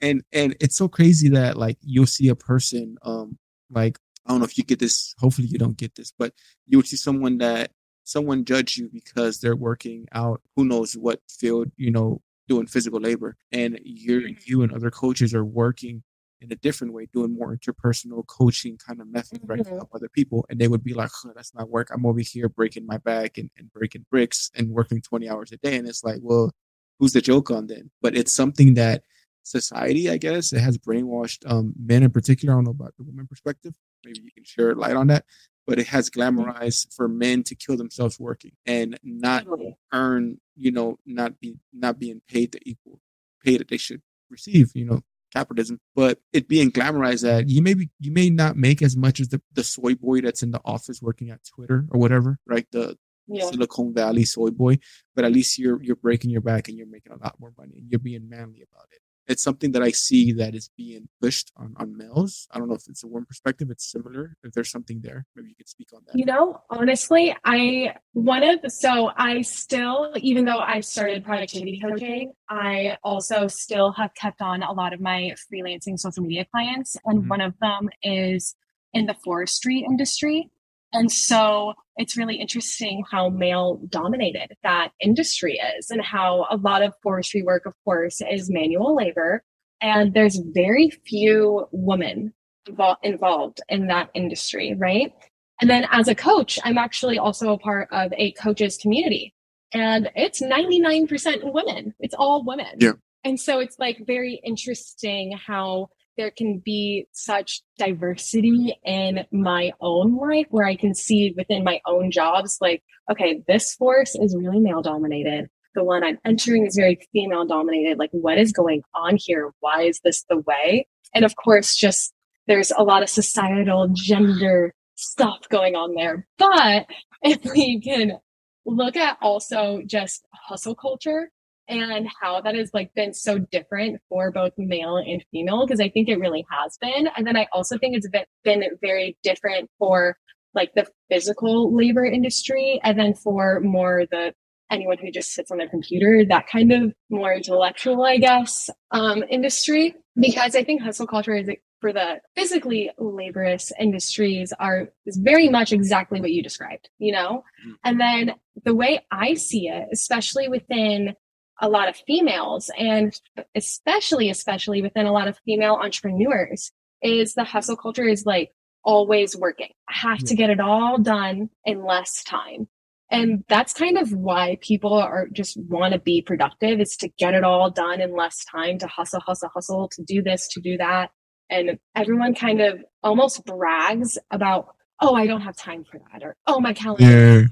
and 0.00 0.22
and 0.32 0.56
it's 0.60 0.76
so 0.76 0.88
crazy 0.88 1.28
that 1.30 1.56
like 1.56 1.76
you'll 1.82 2.06
see 2.06 2.28
a 2.28 2.34
person 2.36 2.96
um 3.02 3.36
like 3.70 3.98
i 4.24 4.30
don't 4.30 4.38
know 4.38 4.44
if 4.44 4.56
you 4.56 4.62
get 4.62 4.78
this 4.78 5.12
hopefully 5.18 5.48
you 5.48 5.58
don't 5.58 5.76
get 5.76 5.96
this 5.96 6.12
but 6.16 6.32
you 6.68 6.78
would 6.78 6.86
see 6.86 6.96
someone 6.96 7.38
that 7.38 7.72
someone 8.04 8.44
judge 8.44 8.76
you 8.76 8.88
because 8.92 9.40
they're 9.40 9.56
working 9.56 10.06
out 10.12 10.40
who 10.54 10.64
knows 10.64 10.92
what 10.96 11.20
field 11.28 11.68
you 11.76 11.90
know 11.90 12.20
doing 12.46 12.64
physical 12.66 13.00
labor 13.00 13.36
and 13.50 13.80
you're 13.82 14.20
Mhm. 14.22 14.46
you 14.46 14.62
and 14.62 14.72
other 14.72 14.90
coaches 14.92 15.34
are 15.34 15.44
working 15.44 16.04
in 16.40 16.52
a 16.52 16.56
different 16.56 16.92
way 16.92 17.06
doing 17.12 17.32
more 17.32 17.56
interpersonal 17.56 18.26
coaching 18.26 18.76
kind 18.78 19.00
of 19.00 19.08
method 19.08 19.40
right 19.44 19.64
to 19.64 19.70
Mhm. 19.70 19.76
help 19.76 19.90
other 19.94 20.08
people 20.08 20.46
and 20.48 20.60
they 20.60 20.68
would 20.68 20.84
be 20.84 20.94
like 20.94 21.10
"Huh, 21.12 21.32
that's 21.34 21.54
not 21.54 21.68
work 21.68 21.88
i'm 21.92 22.06
over 22.06 22.20
here 22.20 22.48
breaking 22.48 22.86
my 22.86 22.98
back 22.98 23.38
and, 23.38 23.50
and 23.56 23.72
breaking 23.72 24.06
bricks 24.10 24.50
and 24.54 24.70
working 24.70 25.00
20 25.02 25.28
hours 25.28 25.50
a 25.52 25.56
day 25.56 25.76
and 25.76 25.88
it's 25.88 26.04
like 26.04 26.20
well 26.22 26.52
who's 26.98 27.12
the 27.12 27.20
joke 27.20 27.50
on 27.50 27.66
then 27.66 27.90
but 28.00 28.16
it's 28.16 28.32
something 28.32 28.74
that 28.74 29.02
society, 29.44 30.10
I 30.10 30.18
guess. 30.18 30.52
It 30.52 30.60
has 30.60 30.76
brainwashed 30.76 31.50
um, 31.50 31.72
men 31.78 32.02
in 32.02 32.10
particular. 32.10 32.52
I 32.52 32.56
don't 32.58 32.64
know 32.64 32.70
about 32.70 32.94
the 32.98 33.04
women 33.04 33.26
perspective. 33.26 33.74
Maybe 34.04 34.20
you 34.22 34.30
can 34.30 34.44
share 34.44 34.74
light 34.74 34.94
on 34.94 35.06
that. 35.06 35.24
But 35.66 35.78
it 35.78 35.86
has 35.86 36.10
glamorized 36.10 36.94
for 36.94 37.08
men 37.08 37.42
to 37.44 37.54
kill 37.54 37.78
themselves 37.78 38.20
working 38.20 38.52
and 38.66 38.98
not 39.02 39.44
Totally. 39.44 39.78
earn, 39.92 40.38
you 40.54 40.70
know, 40.70 40.98
not 41.06 41.40
be 41.40 41.56
not 41.72 41.98
being 41.98 42.20
paid 42.28 42.52
the 42.52 42.60
equal 42.66 43.00
pay 43.42 43.56
that 43.56 43.68
they 43.68 43.78
should 43.78 44.02
receive, 44.30 44.72
you 44.74 44.84
know, 44.84 45.00
capitalism. 45.32 45.80
But 45.94 46.18
it 46.32 46.48
being 46.48 46.70
glamorized 46.70 47.22
that 47.22 47.48
you 47.48 47.62
may 47.62 47.74
be 47.74 47.90
you 48.00 48.12
may 48.12 48.30
not 48.30 48.56
make 48.56 48.82
as 48.82 48.96
much 48.96 49.20
as 49.20 49.28
the, 49.28 49.40
the 49.52 49.64
soy 49.64 49.94
boy 49.94 50.20
that's 50.20 50.42
in 50.42 50.50
the 50.50 50.60
office 50.64 51.00
working 51.02 51.30
at 51.30 51.40
Twitter 51.44 51.86
or 51.90 52.00
whatever, 52.00 52.38
right? 52.46 52.66
The 52.72 52.96
Yeah. 53.28 53.50
Silicon 53.50 53.92
Valley 53.92 54.24
soy 54.24 54.50
boy, 54.50 54.78
but 55.14 55.24
at 55.24 55.32
least 55.32 55.58
you're 55.58 55.82
you're 55.82 55.96
breaking 55.96 56.30
your 56.30 56.40
back 56.40 56.68
and 56.68 56.78
you're 56.78 56.86
making 56.86 57.12
a 57.12 57.18
lot 57.18 57.36
more 57.38 57.52
money 57.58 57.74
and 57.78 57.90
you're 57.90 57.98
being 58.00 58.28
manly 58.28 58.62
about 58.62 58.86
it. 58.90 59.00
It's 59.28 59.42
something 59.42 59.72
that 59.72 59.82
I 59.82 59.90
see 59.90 60.32
that 60.32 60.54
is 60.54 60.70
being 60.76 61.08
pushed 61.20 61.52
on, 61.56 61.74
on 61.76 61.96
males. 61.96 62.48
I 62.50 62.58
don't 62.58 62.68
know 62.68 62.74
if 62.74 62.88
it's 62.88 63.04
a 63.04 63.06
woman 63.06 63.26
perspective, 63.26 63.68
it's 63.70 63.90
similar. 63.90 64.34
If 64.42 64.52
there's 64.52 64.70
something 64.70 65.00
there, 65.02 65.26
maybe 65.36 65.50
you 65.50 65.54
could 65.54 65.68
speak 65.68 65.88
on 65.94 66.00
that. 66.06 66.18
You 66.18 66.24
know, 66.24 66.62
honestly, 66.70 67.36
I 67.44 67.94
one 68.14 68.42
of 68.42 68.62
the, 68.62 68.70
so 68.70 69.10
I 69.16 69.42
still, 69.42 70.12
even 70.16 70.46
though 70.46 70.58
I 70.58 70.80
started 70.80 71.24
productivity 71.24 71.78
coaching, 71.78 72.32
I 72.48 72.96
also 73.04 73.48
still 73.48 73.92
have 73.92 74.14
kept 74.14 74.40
on 74.40 74.62
a 74.62 74.72
lot 74.72 74.94
of 74.94 75.00
my 75.00 75.34
freelancing 75.52 75.98
social 75.98 76.22
media 76.22 76.46
clients, 76.46 76.96
and 77.04 77.24
Mhm. 77.24 77.28
one 77.28 77.40
of 77.42 77.54
them 77.60 77.90
is 78.02 78.54
in 78.94 79.04
the 79.04 79.14
forestry 79.22 79.84
industry. 79.88 80.50
And 80.92 81.12
so 81.12 81.74
it's 81.96 82.16
really 82.16 82.36
interesting 82.36 83.04
how 83.10 83.28
male 83.28 83.80
dominated 83.88 84.56
that 84.62 84.90
industry 85.00 85.60
is, 85.78 85.90
and 85.90 86.02
how 86.02 86.46
a 86.50 86.56
lot 86.56 86.82
of 86.82 86.94
forestry 87.02 87.42
work, 87.42 87.66
of 87.66 87.74
course, 87.84 88.20
is 88.30 88.50
manual 88.50 88.96
labor. 88.96 89.42
And 89.80 90.14
there's 90.14 90.40
very 90.54 90.90
few 91.06 91.66
women 91.72 92.32
invol- 92.68 92.96
involved 93.02 93.60
in 93.68 93.88
that 93.88 94.10
industry, 94.14 94.74
right? 94.78 95.12
And 95.60 95.68
then 95.68 95.86
as 95.90 96.08
a 96.08 96.14
coach, 96.14 96.58
I'm 96.64 96.78
actually 96.78 97.18
also 97.18 97.52
a 97.52 97.58
part 97.58 97.88
of 97.92 98.12
a 98.16 98.32
coaches 98.32 98.76
community. 98.78 99.34
and 99.72 100.10
it's 100.16 100.40
99% 100.40 101.52
women. 101.52 101.94
It's 102.00 102.14
all 102.14 102.42
women. 102.44 102.74
Yeah. 102.78 102.92
And 103.24 103.38
so 103.38 103.58
it's 103.58 103.78
like 103.78 103.98
very 104.06 104.40
interesting 104.42 105.36
how 105.46 105.88
there 106.18 106.32
can 106.32 106.60
be 106.62 107.06
such 107.12 107.62
diversity 107.78 108.76
in 108.84 109.24
my 109.32 109.72
own 109.80 110.16
life 110.16 110.46
where 110.50 110.66
I 110.66 110.76
can 110.76 110.94
see 110.94 111.32
within 111.36 111.64
my 111.64 111.80
own 111.86 112.10
jobs, 112.10 112.58
like, 112.60 112.82
okay, 113.10 113.42
this 113.46 113.74
force 113.74 114.14
is 114.16 114.36
really 114.36 114.58
male 114.58 114.82
dominated. 114.82 115.48
The 115.74 115.84
one 115.84 116.02
I'm 116.02 116.18
entering 116.24 116.66
is 116.66 116.76
very 116.76 116.98
female 117.12 117.46
dominated. 117.46 117.98
Like, 117.98 118.10
what 118.10 118.36
is 118.36 118.52
going 118.52 118.82
on 118.94 119.16
here? 119.16 119.52
Why 119.60 119.82
is 119.82 120.00
this 120.02 120.24
the 120.28 120.38
way? 120.38 120.88
And 121.14 121.24
of 121.24 121.36
course, 121.36 121.76
just 121.76 122.12
there's 122.48 122.72
a 122.76 122.82
lot 122.82 123.02
of 123.02 123.08
societal 123.08 123.88
gender 123.92 124.74
stuff 124.96 125.48
going 125.48 125.76
on 125.76 125.94
there. 125.94 126.26
But 126.36 126.86
if 127.22 127.44
we 127.52 127.80
can 127.80 128.18
look 128.66 128.96
at 128.96 129.18
also 129.22 129.82
just 129.86 130.26
hustle 130.32 130.74
culture 130.74 131.30
and 131.68 132.08
how 132.20 132.40
that 132.40 132.54
has 132.54 132.70
like 132.72 132.92
been 132.94 133.12
so 133.12 133.38
different 133.38 134.00
for 134.08 134.30
both 134.30 134.52
male 134.56 134.96
and 134.96 135.24
female 135.30 135.66
because 135.66 135.80
I 135.80 135.88
think 135.88 136.08
it 136.08 136.18
really 136.18 136.44
has 136.50 136.78
been. 136.80 137.08
And 137.16 137.26
then 137.26 137.36
I 137.36 137.46
also 137.52 137.78
think 137.78 137.96
it's 137.96 138.08
been, 138.44 138.62
very 138.80 139.16
different 139.22 139.70
for 139.78 140.16
like 140.54 140.72
the 140.74 140.86
physical 141.10 141.74
labor 141.74 142.04
industry 142.04 142.80
and 142.82 142.98
then 142.98 143.14
for 143.14 143.60
more 143.60 144.04
the 144.10 144.32
anyone 144.70 144.98
who 144.98 145.10
just 145.10 145.32
sits 145.32 145.50
on 145.50 145.58
their 145.58 145.68
computer, 145.68 146.24
that 146.28 146.46
kind 146.46 146.72
of 146.72 146.92
more 147.10 147.32
intellectual, 147.32 148.02
I 148.04 148.18
guess, 148.18 148.68
um, 148.90 149.22
industry. 149.30 149.94
Because 150.16 150.56
I 150.56 150.64
think 150.64 150.82
hustle 150.82 151.06
culture 151.06 151.34
is 151.34 151.48
for 151.80 151.92
the 151.92 152.20
physically 152.34 152.90
laborious 152.98 153.72
industries 153.78 154.52
are 154.58 154.88
is 155.06 155.16
very 155.16 155.48
much 155.48 155.72
exactly 155.72 156.20
what 156.20 156.32
you 156.32 156.42
described, 156.42 156.90
you 156.98 157.12
know? 157.12 157.44
Mm-hmm. 157.64 157.72
And 157.84 158.00
then 158.00 158.34
the 158.64 158.74
way 158.74 159.06
I 159.12 159.34
see 159.34 159.68
it, 159.68 159.88
especially 159.92 160.48
within 160.48 161.14
a 161.60 161.68
lot 161.68 161.88
of 161.88 161.96
females 162.06 162.70
and 162.78 163.18
especially, 163.54 164.30
especially 164.30 164.82
within 164.82 165.06
a 165.06 165.12
lot 165.12 165.28
of 165.28 165.38
female 165.44 165.74
entrepreneurs 165.74 166.70
is 167.02 167.34
the 167.34 167.44
hustle 167.44 167.76
culture 167.76 168.06
is 168.06 168.24
like 168.26 168.50
always 168.84 169.36
working. 169.36 169.70
I 169.88 169.96
have 169.96 170.18
to 170.18 170.34
hmm. 170.34 170.38
get 170.38 170.50
it 170.50 170.60
all 170.60 170.98
done 170.98 171.50
in 171.64 171.84
less 171.84 172.22
time. 172.24 172.68
And 173.10 173.44
that's 173.48 173.72
kind 173.72 173.96
of 173.96 174.12
why 174.12 174.58
people 174.60 174.92
are 174.92 175.28
just 175.32 175.58
want 175.68 175.94
to 175.94 175.98
be 176.00 176.20
productive 176.20 176.78
is 176.78 176.96
to 176.98 177.08
get 177.18 177.34
it 177.34 177.42
all 177.42 177.70
done 177.70 178.00
in 178.00 178.14
less 178.14 178.44
time, 178.44 178.78
to 178.78 178.86
hustle, 178.86 179.20
hustle, 179.20 179.48
hustle, 179.54 179.88
to 179.94 180.02
do 180.02 180.22
this, 180.22 180.46
to 180.48 180.60
do 180.60 180.76
that. 180.76 181.10
And 181.48 181.78
everyone 181.96 182.34
kind 182.34 182.60
of 182.60 182.84
almost 183.02 183.46
brags 183.46 184.18
about, 184.30 184.68
oh, 185.00 185.14
I 185.14 185.26
don't 185.26 185.40
have 185.40 185.56
time 185.56 185.84
for 185.90 185.98
that, 186.12 186.22
or 186.22 186.36
oh, 186.46 186.60
my 186.60 186.74
calendar. 186.74 187.48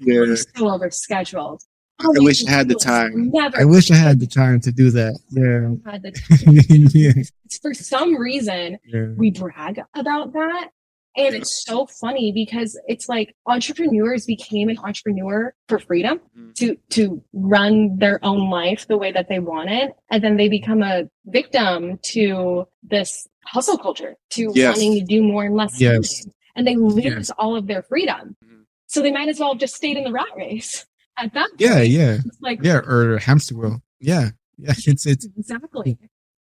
Yeah. 0.00 0.24
yeah. 0.24 0.34
so 0.56 0.70
over 0.70 0.90
scheduled. 0.90 1.62
Oh, 1.62 1.67
I 2.00 2.06
wish 2.20 2.46
I 2.46 2.50
had 2.50 2.68
the 2.68 2.74
time. 2.74 3.30
Never 3.30 3.60
I 3.60 3.64
wish 3.64 3.90
I 3.90 3.96
had 3.96 4.20
the 4.20 4.26
time 4.26 4.60
to 4.60 4.72
do 4.72 4.90
that. 4.90 5.18
Yeah. 5.30 5.90
Had 5.90 6.02
the 6.02 6.12
time. 6.12 6.88
yeah. 6.94 7.22
For 7.60 7.74
some 7.74 8.16
reason, 8.16 8.78
yeah. 8.86 9.06
we 9.16 9.30
brag 9.30 9.80
about 9.94 10.32
that. 10.32 10.70
And 11.16 11.34
it's 11.34 11.64
so 11.64 11.86
funny 11.86 12.30
because 12.30 12.78
it's 12.86 13.08
like 13.08 13.34
entrepreneurs 13.46 14.24
became 14.24 14.68
an 14.68 14.78
entrepreneur 14.78 15.52
for 15.68 15.80
freedom 15.80 16.20
mm-hmm. 16.38 16.52
to 16.52 16.76
to 16.90 17.24
run 17.32 17.96
their 17.98 18.24
own 18.24 18.48
life 18.50 18.86
the 18.86 18.96
way 18.96 19.10
that 19.10 19.28
they 19.28 19.40
wanted, 19.40 19.90
and 20.10 20.22
then 20.22 20.36
they 20.36 20.48
become 20.48 20.80
a 20.80 21.10
victim 21.26 21.98
to 22.12 22.68
this 22.84 23.26
hustle 23.44 23.78
culture, 23.78 24.14
to 24.30 24.52
yes. 24.54 24.76
wanting 24.76 25.00
to 25.00 25.04
do 25.04 25.22
more 25.24 25.44
and 25.44 25.56
less, 25.56 25.80
yes. 25.80 26.24
Time, 26.24 26.32
and 26.54 26.66
they 26.68 26.76
lose 26.76 27.04
yes. 27.04 27.30
all 27.30 27.56
of 27.56 27.66
their 27.66 27.82
freedom. 27.82 28.36
Mm-hmm. 28.44 28.62
So 28.86 29.02
they 29.02 29.10
might 29.10 29.28
as 29.28 29.40
well 29.40 29.54
have 29.54 29.60
just 29.60 29.74
stayed 29.74 29.96
in 29.96 30.04
the 30.04 30.12
rat 30.12 30.28
race 30.36 30.86
at 31.18 31.34
that. 31.34 31.50
Point. 31.50 31.60
Yeah, 31.60 31.80
yeah, 31.80 32.18
like 32.40 32.60
yeah, 32.62 32.78
or 32.78 33.18
hamster 33.18 33.56
wheel. 33.56 33.82
Yeah, 34.00 34.30
yeah, 34.56 34.74
it's 34.86 35.06
it's 35.06 35.26
exactly 35.36 35.98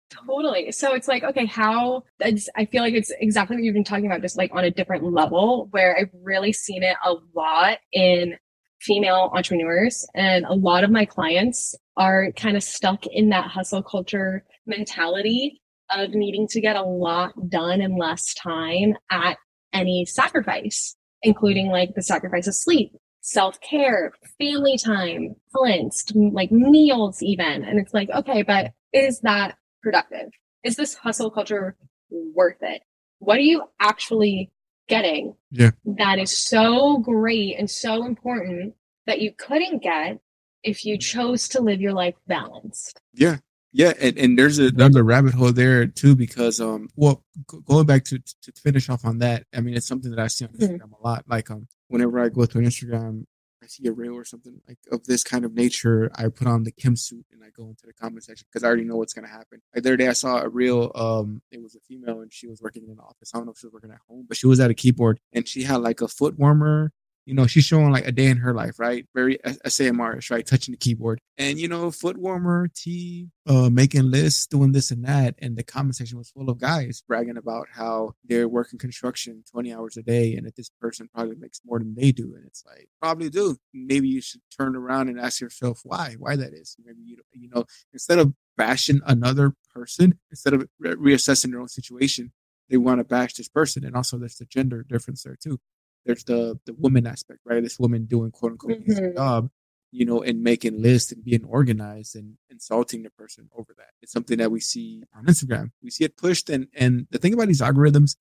Totally. 0.09 0.71
So 0.71 0.93
it's 0.93 1.07
like, 1.07 1.23
okay, 1.23 1.45
how 1.45 2.03
I 2.23 2.65
feel 2.65 2.81
like 2.81 2.93
it's 2.93 3.11
exactly 3.19 3.57
what 3.57 3.63
you've 3.63 3.73
been 3.73 3.83
talking 3.83 4.05
about, 4.05 4.21
just 4.21 4.37
like 4.37 4.51
on 4.53 4.63
a 4.63 4.71
different 4.71 5.03
level 5.03 5.67
where 5.71 5.97
I've 5.97 6.11
really 6.23 6.53
seen 6.53 6.83
it 6.83 6.95
a 7.03 7.15
lot 7.35 7.79
in 7.91 8.37
female 8.79 9.31
entrepreneurs. 9.33 10.07
And 10.15 10.45
a 10.45 10.53
lot 10.53 10.83
of 10.83 10.91
my 10.91 11.05
clients 11.05 11.75
are 11.97 12.31
kind 12.33 12.55
of 12.55 12.63
stuck 12.63 13.05
in 13.07 13.29
that 13.29 13.49
hustle 13.49 13.83
culture 13.83 14.45
mentality 14.65 15.61
of 15.89 16.11
needing 16.11 16.47
to 16.49 16.61
get 16.61 16.75
a 16.75 16.83
lot 16.83 17.33
done 17.49 17.81
in 17.81 17.97
less 17.97 18.33
time 18.33 18.93
at 19.11 19.37
any 19.73 20.05
sacrifice, 20.05 20.95
including 21.21 21.67
like 21.67 21.95
the 21.95 22.01
sacrifice 22.01 22.47
of 22.47 22.55
sleep, 22.55 22.93
self 23.27 23.59
care, 23.59 24.13
family 24.39 24.77
time, 24.77 25.35
balanced, 25.53 26.13
like 26.15 26.49
meals, 26.49 27.21
even. 27.21 27.65
And 27.65 27.77
it's 27.77 27.93
like, 27.93 28.09
okay, 28.09 28.41
but 28.41 28.71
is 28.93 29.19
that 29.19 29.57
productive? 29.83 30.29
Is 30.63 30.77
this 30.77 30.95
hustle 30.95 31.29
culture 31.29 31.75
worth 32.09 32.61
it? 32.61 32.81
What 33.19 33.37
are 33.37 33.41
you 33.41 33.63
actually 33.81 34.49
getting 34.87 35.35
yeah. 35.51 35.71
that 35.97 36.19
is 36.19 36.37
so 36.37 36.99
great 36.99 37.57
and 37.59 37.69
so 37.69 38.05
important 38.05 38.75
that 39.05 39.19
you 39.19 39.33
couldn't 39.37 39.83
get 39.83 40.19
if 40.63 40.85
you 40.85 40.97
mm. 40.97 41.01
chose 41.01 41.49
to 41.49 41.61
live 41.61 41.81
your 41.81 41.93
life 41.93 42.15
balanced? 42.27 43.01
Yeah. 43.13 43.37
Yeah, 43.73 43.93
and, 43.99 44.17
and 44.17 44.39
there's 44.39 44.59
a 44.59 44.67
another 44.67 45.03
rabbit 45.03 45.33
hole 45.33 45.51
there 45.51 45.85
too 45.87 46.15
because 46.15 46.59
um 46.59 46.89
well 46.95 47.23
going 47.65 47.85
back 47.85 48.05
to 48.05 48.19
to 48.19 48.51
finish 48.53 48.89
off 48.89 49.05
on 49.05 49.19
that 49.19 49.45
I 49.53 49.61
mean 49.61 49.75
it's 49.75 49.87
something 49.87 50.11
that 50.11 50.19
I 50.19 50.27
see 50.27 50.45
on 50.45 50.51
mm-hmm. 50.51 50.63
Instagram 50.63 50.81
mm-hmm. 50.81 51.05
a 51.05 51.07
lot 51.07 51.25
like 51.27 51.51
um 51.51 51.67
whenever 51.87 52.19
I 52.19 52.29
go 52.29 52.45
to 52.45 52.57
an 52.57 52.65
Instagram 52.65 53.25
I 53.67 53.69
see 53.69 53.87
a 53.87 53.91
reel 53.91 54.13
or 54.13 54.23
something 54.23 54.61
like 54.65 54.77
of 54.91 55.03
this 55.05 55.23
kind 55.23 55.43
of 55.43 55.53
nature, 55.53 56.09
I 56.15 56.29
put 56.29 56.47
on 56.47 56.63
the 56.63 56.71
Kim 56.71 56.95
suit 56.95 57.25
and 57.33 57.43
I 57.43 57.47
go 57.55 57.67
into 57.67 57.85
the 57.85 57.91
comment 57.91 58.23
section 58.23 58.47
because 58.49 58.63
I 58.63 58.67
already 58.67 58.85
know 58.85 58.95
what's 58.95 59.13
gonna 59.13 59.27
happen. 59.27 59.61
Like 59.75 59.83
the 59.83 59.89
other 59.89 59.97
day, 59.97 60.07
I 60.07 60.13
saw 60.13 60.41
a 60.41 60.47
reel. 60.47 60.91
Um, 60.95 61.41
it 61.51 61.61
was 61.61 61.75
a 61.75 61.79
female 61.81 62.21
and 62.21 62.31
she 62.31 62.47
was 62.47 62.61
working 62.61 62.83
in 62.85 62.91
an 62.91 62.99
office. 62.99 63.31
I 63.33 63.37
don't 63.37 63.45
know 63.45 63.51
if 63.51 63.57
she 63.57 63.65
was 63.65 63.73
working 63.73 63.91
at 63.91 63.99
home, 64.07 64.25
but 64.27 64.37
she 64.37 64.47
was 64.47 64.61
at 64.61 64.71
a 64.71 64.73
keyboard 64.73 65.19
and 65.33 65.45
she 65.45 65.63
had 65.63 65.77
like 65.77 65.99
a 65.99 66.07
foot 66.07 66.39
warmer 66.39 66.93
you 67.27 67.33
know, 67.33 67.45
she's 67.45 67.65
showing 67.65 67.91
like 67.91 68.07
a 68.07 68.11
day 68.13 68.27
in 68.27 68.37
her 68.37 68.53
life, 68.53 68.79
right? 68.79 69.05
Very 69.13 69.37
ASMRish, 69.45 70.31
right? 70.31 70.47
Touching 70.47 70.71
the 70.71 70.77
keyboard 70.77 71.19
and, 71.37 71.59
you 71.59 71.67
know, 71.67 71.91
foot 71.91 72.15
warmer, 72.17 72.69
tea, 72.73 73.27
uh, 73.45 73.69
making 73.69 74.09
lists, 74.09 74.47
doing 74.47 74.71
this 74.71 74.91
and 74.91 75.03
that. 75.03 75.35
And 75.39 75.57
the 75.57 75.63
comment 75.63 75.97
section 75.97 76.17
was 76.17 76.29
full 76.29 76.49
of 76.49 76.57
guys 76.57 77.03
bragging 77.05 77.35
about 77.35 77.67
how 77.73 78.13
they're 78.23 78.47
working 78.47 78.79
construction 78.79 79.43
20 79.51 79.73
hours 79.73 79.97
a 79.97 80.03
day 80.03 80.35
and 80.35 80.47
that 80.47 80.55
this 80.55 80.71
person 80.79 81.09
probably 81.13 81.35
makes 81.35 81.59
more 81.65 81.79
than 81.79 81.95
they 81.95 82.13
do. 82.13 82.33
And 82.33 82.45
it's 82.45 82.63
like, 82.65 82.87
probably 83.01 83.29
do. 83.29 83.57
Maybe 83.73 84.07
you 84.07 84.21
should 84.21 84.41
turn 84.57 84.77
around 84.77 85.09
and 85.09 85.19
ask 85.19 85.41
yourself 85.41 85.81
why, 85.83 86.15
why 86.17 86.37
that 86.37 86.53
is. 86.53 86.77
Maybe, 86.81 87.01
you, 87.03 87.17
you 87.33 87.49
know, 87.53 87.65
instead 87.91 88.19
of 88.19 88.33
bashing 88.55 89.01
another 89.05 89.51
person, 89.73 90.17
instead 90.31 90.53
of 90.53 90.65
re- 90.79 90.95
reassessing 90.95 91.51
their 91.51 91.59
own 91.59 91.67
situation, 91.67 92.31
they 92.69 92.77
want 92.77 93.01
to 93.01 93.03
bash 93.03 93.33
this 93.33 93.49
person. 93.49 93.83
And 93.83 93.97
also 93.97 94.17
there's 94.17 94.37
the 94.37 94.45
gender 94.45 94.85
difference 94.87 95.23
there 95.23 95.37
too 95.41 95.59
there's 96.07 96.23
the 96.23 96.59
the 96.65 96.73
woman 96.73 97.05
aspect, 97.05 97.41
right? 97.45 97.61
This 97.61 97.79
woman 97.79 98.05
doing 98.05 98.31
quote 98.31 98.53
unquote 98.53 98.83
mm-hmm. 98.83 99.15
job, 99.15 99.49
you 99.91 100.05
know, 100.05 100.23
and 100.23 100.41
making 100.41 100.81
lists 100.81 101.11
and 101.11 101.23
being 101.23 101.43
organized 101.45 102.15
and 102.15 102.37
insulting 102.49 103.03
the 103.03 103.11
person 103.11 103.49
over 103.55 103.73
that. 103.77 103.89
It's 104.01 104.11
something 104.11 104.37
that 104.39 104.51
we 104.51 104.59
see 104.59 105.03
on 105.15 105.25
Instagram. 105.25 105.71
We 105.83 105.91
see 105.91 106.05
it 106.05 106.17
pushed, 106.17 106.49
and 106.49 106.67
and 106.73 107.07
the 107.11 107.19
thing 107.19 107.33
about 107.33 107.47
these 107.47 107.61
algorithms, 107.61 108.15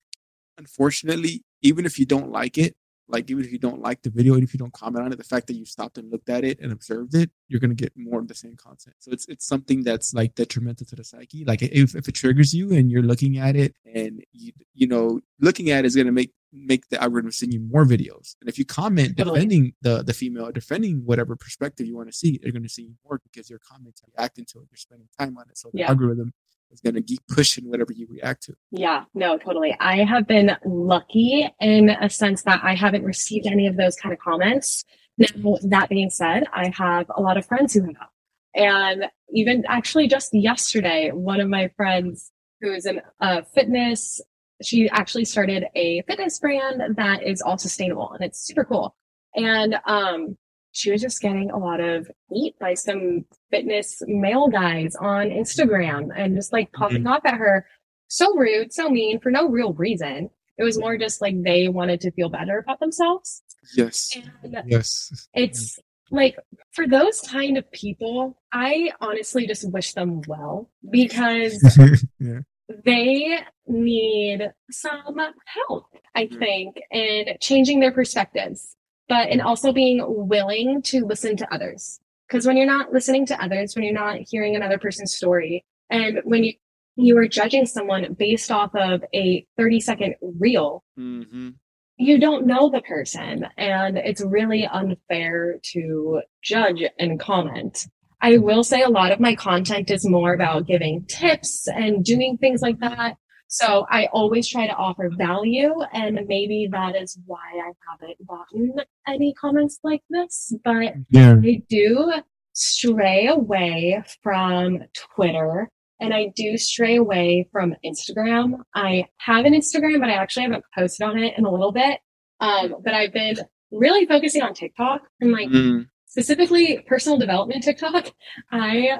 unfortunately, 0.57 1.43
even 1.61 1.85
if 1.85 1.97
you 1.97 2.05
don't 2.05 2.31
like 2.31 2.57
it, 2.57 2.75
like 3.07 3.29
even 3.31 3.43
if 3.43 3.51
you 3.51 3.59
don't 3.59 3.81
like 3.81 4.01
the 4.01 4.09
video 4.09 4.35
and 4.35 4.43
if 4.43 4.53
you 4.53 4.59
don't 4.59 4.73
comment 4.73 5.05
on 5.05 5.11
it 5.11 5.17
the 5.17 5.23
fact 5.23 5.47
that 5.47 5.55
you 5.55 5.65
stopped 5.65 5.97
and 5.97 6.11
looked 6.11 6.29
at 6.29 6.43
it 6.43 6.59
and 6.59 6.71
observed 6.71 7.15
it 7.15 7.31
you're 7.47 7.59
going 7.59 7.75
to 7.75 7.75
get 7.75 7.91
more 7.95 8.19
of 8.19 8.27
the 8.27 8.35
same 8.35 8.55
content 8.55 8.95
so 8.99 9.11
it's 9.11 9.27
it's 9.27 9.45
something 9.45 9.83
that's 9.83 10.13
like 10.13 10.35
detrimental 10.35 10.85
to 10.85 10.95
the 10.95 11.03
psyche 11.03 11.43
like 11.45 11.61
if, 11.61 11.95
if 11.95 12.07
it 12.07 12.15
triggers 12.15 12.53
you 12.53 12.73
and 12.73 12.91
you're 12.91 13.01
looking 13.01 13.37
at 13.37 13.55
it 13.55 13.73
and 13.93 14.23
you 14.31 14.51
you 14.73 14.87
know 14.87 15.19
looking 15.39 15.69
at 15.69 15.79
it 15.79 15.85
is 15.85 15.95
going 15.95 16.07
to 16.07 16.11
make 16.11 16.31
make 16.53 16.87
the 16.89 17.01
algorithm 17.01 17.31
send 17.31 17.53
you 17.53 17.59
more 17.59 17.85
videos 17.85 18.35
and 18.41 18.49
if 18.49 18.57
you 18.57 18.65
comment 18.65 19.15
defending 19.15 19.73
the 19.81 20.03
the 20.03 20.13
female 20.13 20.51
defending 20.51 21.01
whatever 21.05 21.35
perspective 21.35 21.85
you 21.85 21.95
want 21.95 22.09
to 22.09 22.17
see 22.17 22.39
they're 22.41 22.51
going 22.51 22.63
to 22.63 22.69
see 22.69 22.83
you 22.83 22.93
more 23.05 23.19
because 23.23 23.49
your 23.49 23.59
comments 23.59 24.01
are 24.01 24.11
reacting 24.17 24.45
to 24.45 24.59
it 24.59 24.67
you're 24.71 24.77
spending 24.77 25.07
time 25.19 25.37
on 25.37 25.45
it 25.49 25.57
so 25.57 25.69
the 25.73 25.79
yeah. 25.79 25.89
algorithm 25.89 26.33
is 26.71 26.81
going 26.81 26.95
to 26.95 27.01
keep 27.01 27.21
pushing 27.27 27.69
whatever 27.69 27.93
you 27.93 28.07
react 28.09 28.43
to. 28.43 28.53
Yeah, 28.71 29.05
no, 29.13 29.37
totally. 29.37 29.75
I 29.79 30.03
have 30.03 30.27
been 30.27 30.55
lucky 30.65 31.49
in 31.59 31.89
a 31.89 32.09
sense 32.09 32.43
that 32.43 32.61
I 32.63 32.75
haven't 32.75 33.03
received 33.03 33.47
any 33.47 33.67
of 33.67 33.77
those 33.77 33.95
kind 33.95 34.13
of 34.13 34.19
comments. 34.19 34.83
Now, 35.17 35.57
that 35.63 35.89
being 35.89 36.09
said, 36.09 36.43
I 36.53 36.71
have 36.75 37.09
a 37.15 37.21
lot 37.21 37.37
of 37.37 37.45
friends 37.45 37.73
who 37.73 37.83
have. 37.85 38.09
And 38.53 39.05
even 39.33 39.63
actually 39.67 40.07
just 40.07 40.33
yesterday, 40.33 41.11
one 41.11 41.39
of 41.39 41.49
my 41.49 41.69
friends 41.75 42.31
who 42.61 42.73
is 42.73 42.85
in 42.85 43.01
uh, 43.21 43.41
fitness, 43.53 44.21
she 44.63 44.89
actually 44.89 45.25
started 45.25 45.65
a 45.75 46.01
fitness 46.07 46.39
brand 46.39 46.95
that 46.97 47.23
is 47.23 47.41
all 47.41 47.57
sustainable 47.57 48.11
and 48.11 48.23
it's 48.23 48.39
super 48.39 48.63
cool. 48.63 48.95
And 49.35 49.75
um, 49.85 50.37
she 50.71 50.91
was 50.91 51.01
just 51.01 51.21
getting 51.21 51.51
a 51.51 51.57
lot 51.57 51.79
of 51.79 52.09
heat 52.29 52.55
by 52.59 52.73
some 52.73 53.25
fitness 53.51 54.01
male 54.07 54.47
guys 54.47 54.95
on 54.95 55.27
Instagram 55.27 56.09
and 56.15 56.35
just 56.35 56.53
like 56.53 56.71
popping 56.71 56.99
mm-hmm. 56.99 57.07
off 57.07 57.25
at 57.25 57.35
her. 57.35 57.67
So 58.07 58.35
rude, 58.37 58.73
so 58.73 58.89
mean 58.89 59.19
for 59.19 59.31
no 59.31 59.47
real 59.47 59.73
reason. 59.73 60.29
It 60.57 60.63
was 60.63 60.79
more 60.79 60.97
just 60.97 61.21
like 61.21 61.35
they 61.43 61.67
wanted 61.67 62.01
to 62.01 62.11
feel 62.11 62.29
better 62.29 62.57
about 62.59 62.79
themselves. 62.79 63.43
Yes. 63.75 64.17
And 64.43 64.63
yes. 64.67 65.27
It's 65.33 65.79
like 66.11 66.37
for 66.71 66.87
those 66.87 67.21
kind 67.21 67.57
of 67.57 67.69
people, 67.71 68.37
I 68.51 68.91
honestly 69.01 69.47
just 69.47 69.69
wish 69.71 69.93
them 69.93 70.21
well 70.27 70.69
because 70.89 71.61
yeah. 72.19 72.39
they 72.85 73.39
need 73.67 74.51
some 74.71 75.19
help, 75.45 75.85
I 76.15 76.25
mm-hmm. 76.25 76.39
think, 76.39 76.81
in 76.91 77.37
changing 77.41 77.79
their 77.79 77.91
perspectives, 77.91 78.75
but 79.09 79.29
in 79.29 79.41
also 79.41 79.71
being 79.71 80.03
willing 80.07 80.81
to 80.83 81.05
listen 81.05 81.35
to 81.37 81.53
others. 81.53 81.99
Because 82.27 82.45
when 82.45 82.57
you're 82.57 82.65
not 82.65 82.91
listening 82.91 83.25
to 83.27 83.41
others, 83.41 83.75
when 83.75 83.85
you're 83.85 83.93
not 83.93 84.19
hearing 84.19 84.55
another 84.55 84.77
person's 84.77 85.15
story, 85.15 85.65
and 85.89 86.19
when 86.23 86.43
you 86.43 86.53
you 86.99 87.15
are 87.17 87.27
judging 87.27 87.67
someone 87.67 88.11
based 88.17 88.49
off 88.49 88.73
of 88.73 89.03
a 89.13 89.45
30 89.55 89.79
second 89.79 90.15
reel, 90.21 90.83
mm-hmm 90.99 91.49
you 91.97 92.19
don't 92.19 92.45
know 92.45 92.69
the 92.69 92.81
person 92.81 93.47
and 93.57 93.97
it's 93.97 94.21
really 94.21 94.65
unfair 94.65 95.59
to 95.73 96.21
judge 96.43 96.83
and 96.99 97.19
comment. 97.19 97.87
I 98.21 98.37
will 98.37 98.63
say 98.63 98.81
a 98.81 98.89
lot 98.89 99.11
of 99.11 99.19
my 99.19 99.35
content 99.35 99.91
is 99.91 100.07
more 100.07 100.33
about 100.33 100.67
giving 100.67 101.05
tips 101.05 101.67
and 101.67 102.03
doing 102.03 102.37
things 102.37 102.61
like 102.61 102.79
that. 102.79 103.15
So 103.47 103.85
I 103.89 104.07
always 104.11 104.47
try 104.47 104.67
to 104.67 104.75
offer 104.75 105.09
value 105.17 105.73
and 105.93 106.19
maybe 106.27 106.67
that 106.71 106.95
is 106.95 107.17
why 107.25 107.37
I 107.55 107.71
haven't 107.89 108.27
gotten 108.27 108.73
any 109.07 109.33
comments 109.33 109.79
like 109.83 110.01
this, 110.09 110.53
but 110.63 110.93
yeah. 111.09 111.35
I 111.43 111.61
do 111.69 112.13
stray 112.53 113.27
away 113.27 114.03
from 114.21 114.79
Twitter 115.15 115.69
and 115.99 116.13
I 116.13 116.31
do 116.35 116.57
stray 116.57 116.95
away 116.97 117.47
from 117.51 117.75
Instagram. 117.85 118.61
I 118.75 119.05
have 119.17 119.45
an 119.45 119.53
Instagram, 119.53 119.99
but 119.99 120.09
I 120.09 120.13
actually 120.13 120.43
haven't 120.43 120.65
posted 120.75 121.07
on 121.07 121.17
it 121.17 121.37
in 121.37 121.45
a 121.45 121.51
little 121.51 121.71
bit. 121.71 121.99
Um, 122.39 122.75
but 122.83 122.93
I've 122.93 123.13
been 123.13 123.37
really 123.71 124.05
focusing 124.05 124.41
on 124.41 124.53
TikTok 124.53 125.01
and 125.19 125.31
like 125.31 125.49
mm. 125.49 125.87
specifically 126.05 126.85
personal 126.87 127.17
development 127.17 127.63
TikTok. 127.63 128.11
I 128.51 128.99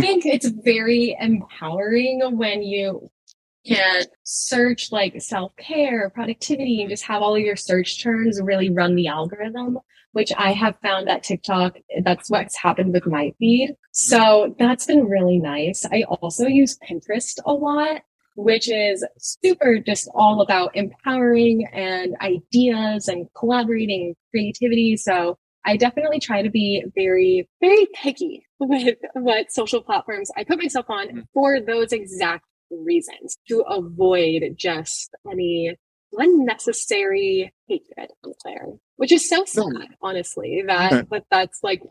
think 0.00 0.26
it's 0.26 0.48
very 0.48 1.16
empowering 1.20 2.36
when 2.36 2.62
you 2.62 3.10
can 3.66 4.04
search 4.24 4.92
like 4.92 5.20
self 5.20 5.54
care, 5.56 6.10
productivity, 6.10 6.80
and 6.80 6.90
just 6.90 7.04
have 7.04 7.22
all 7.22 7.34
of 7.34 7.42
your 7.42 7.56
search 7.56 8.02
terms 8.02 8.40
really 8.40 8.70
run 8.70 8.94
the 8.94 9.08
algorithm, 9.08 9.78
which 10.16 10.32
I 10.38 10.52
have 10.52 10.78
found 10.82 11.08
that 11.08 11.22
TikTok, 11.22 11.76
that's 12.02 12.30
what's 12.30 12.56
happened 12.56 12.94
with 12.94 13.06
my 13.06 13.34
feed. 13.38 13.74
So 13.92 14.56
that's 14.58 14.86
been 14.86 15.04
really 15.04 15.38
nice. 15.38 15.84
I 15.84 16.04
also 16.08 16.46
use 16.46 16.78
Pinterest 16.88 17.38
a 17.44 17.52
lot 17.52 18.00
which 18.38 18.70
is 18.70 19.02
super 19.18 19.78
just 19.78 20.10
all 20.14 20.42
about 20.42 20.76
empowering 20.76 21.66
and 21.72 22.14
ideas 22.20 23.08
and 23.08 23.26
collaborating 23.34 24.14
creativity. 24.30 24.94
So 24.98 25.38
I 25.64 25.78
definitely 25.78 26.20
try 26.20 26.42
to 26.42 26.50
be 26.50 26.84
very, 26.94 27.48
very 27.62 27.86
picky 27.94 28.44
with 28.60 28.98
what 29.14 29.52
social 29.52 29.82
platforms 29.82 30.30
I 30.36 30.44
put 30.44 30.58
myself 30.58 30.86
on 30.90 31.08
mm-hmm. 31.08 31.20
for 31.32 31.60
those 31.60 31.92
exact 31.92 32.44
reasons 32.70 33.38
to 33.48 33.60
avoid 33.60 34.42
just 34.56 35.14
any 35.30 35.74
unnecessary 36.16 37.52
hatred 37.68 38.10
out 38.26 38.34
there, 38.44 38.66
which 38.96 39.12
is 39.12 39.28
so 39.28 39.44
sad, 39.44 39.88
honestly, 40.00 40.62
that, 40.66 41.08
that 41.10 41.24
that's 41.30 41.60
like 41.62 41.82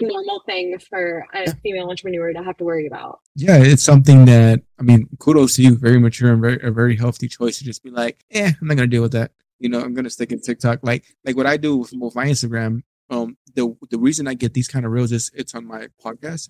normal 0.00 0.42
thing 0.46 0.78
for 0.78 1.24
a 1.34 1.54
female 1.56 1.88
entrepreneur 1.88 2.32
to 2.32 2.42
have 2.42 2.56
to 2.56 2.64
worry 2.64 2.86
about. 2.86 3.20
Yeah, 3.36 3.58
it's 3.58 3.82
something 3.82 4.24
that 4.26 4.62
I 4.78 4.82
mean, 4.82 5.08
kudos 5.18 5.56
to 5.56 5.62
you, 5.62 5.76
very 5.76 5.98
mature 5.98 6.32
and 6.32 6.40
very 6.40 6.60
a 6.62 6.70
very 6.70 6.96
healthy 6.96 7.28
choice 7.28 7.58
to 7.58 7.64
just 7.64 7.82
be 7.82 7.90
like, 7.90 8.24
yeah, 8.30 8.52
I'm 8.60 8.68
not 8.68 8.76
gonna 8.76 8.86
deal 8.86 9.02
with 9.02 9.12
that. 9.12 9.32
You 9.58 9.68
know, 9.68 9.80
I'm 9.80 9.94
gonna 9.94 10.10
stick 10.10 10.32
in 10.32 10.40
TikTok. 10.40 10.80
Like 10.82 11.04
like 11.24 11.36
what 11.36 11.46
I 11.46 11.56
do 11.56 11.76
with, 11.76 11.92
with 11.92 12.14
my 12.14 12.26
Instagram. 12.26 12.82
Um, 13.10 13.36
the 13.54 13.76
the 13.90 13.98
reason 13.98 14.26
I 14.26 14.34
get 14.34 14.54
these 14.54 14.68
kind 14.68 14.86
of 14.86 14.92
reels 14.92 15.12
is 15.12 15.30
it's 15.34 15.54
on 15.54 15.66
my 15.66 15.88
podcast, 16.02 16.48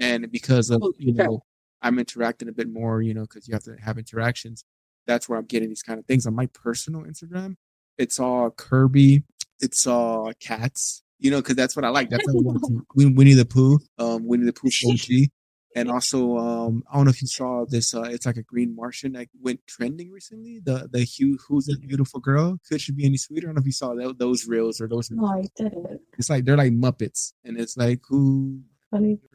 and 0.00 0.30
because 0.30 0.70
of 0.70 0.82
you 0.98 1.12
know 1.12 1.42
I'm 1.82 1.98
interacting 1.98 2.48
a 2.48 2.52
bit 2.52 2.68
more, 2.68 3.02
you 3.02 3.12
know, 3.12 3.22
because 3.22 3.46
you 3.46 3.54
have 3.54 3.64
to 3.64 3.76
have 3.84 3.98
interactions. 3.98 4.64
That's 5.06 5.28
where 5.28 5.38
I'm 5.38 5.46
getting 5.46 5.68
these 5.68 5.82
kind 5.82 5.98
of 5.98 6.06
things 6.06 6.26
on 6.26 6.34
my 6.34 6.46
personal 6.46 7.02
Instagram. 7.02 7.56
It's 7.98 8.18
all 8.18 8.50
Kirby. 8.50 9.24
It's 9.60 9.86
all 9.86 10.32
cats 10.40 11.04
you 11.24 11.30
know, 11.30 11.38
because 11.38 11.56
that's 11.56 11.74
what 11.74 11.86
I 11.86 11.88
like. 11.88 12.10
That's 12.10 12.24
what 12.26 12.34
I 12.34 12.58
want 12.58 13.16
Winnie 13.16 13.32
the 13.32 13.46
Pooh, 13.46 13.78
um, 13.98 14.26
Winnie 14.26 14.44
the 14.44 14.52
Pooh 14.52 14.68
OG. 14.86 15.30
And 15.76 15.90
also, 15.90 16.38
um, 16.38 16.84
I 16.88 16.94
don't 16.94 17.06
know 17.06 17.10
if 17.10 17.20
you 17.20 17.26
saw 17.26 17.64
this. 17.68 17.96
Uh, 17.96 18.02
it's 18.02 18.26
like 18.26 18.36
a 18.36 18.44
green 18.44 18.76
Martian 18.76 19.14
that 19.14 19.26
went 19.42 19.58
trending 19.66 20.12
recently. 20.12 20.60
The 20.62 20.88
the 20.88 21.00
Hugh, 21.00 21.36
who's 21.48 21.64
that 21.64 21.80
beautiful 21.80 22.20
girl? 22.20 22.60
Could 22.68 22.80
she 22.80 22.92
be 22.92 23.04
any 23.04 23.16
sweeter? 23.16 23.48
I 23.48 23.48
don't 23.48 23.56
know 23.56 23.60
if 23.60 23.66
you 23.66 23.72
saw 23.72 23.92
that, 23.94 24.16
those 24.16 24.46
reels 24.46 24.80
or 24.80 24.86
those. 24.86 25.10
No, 25.10 25.26
I 25.26 25.42
didn't. 25.56 26.00
It's 26.16 26.30
like 26.30 26.44
they're 26.44 26.56
like 26.56 26.74
Muppets, 26.74 27.32
and 27.44 27.58
it's 27.58 27.76
like 27.76 27.98
who 28.08 28.60
funny. 28.94 29.18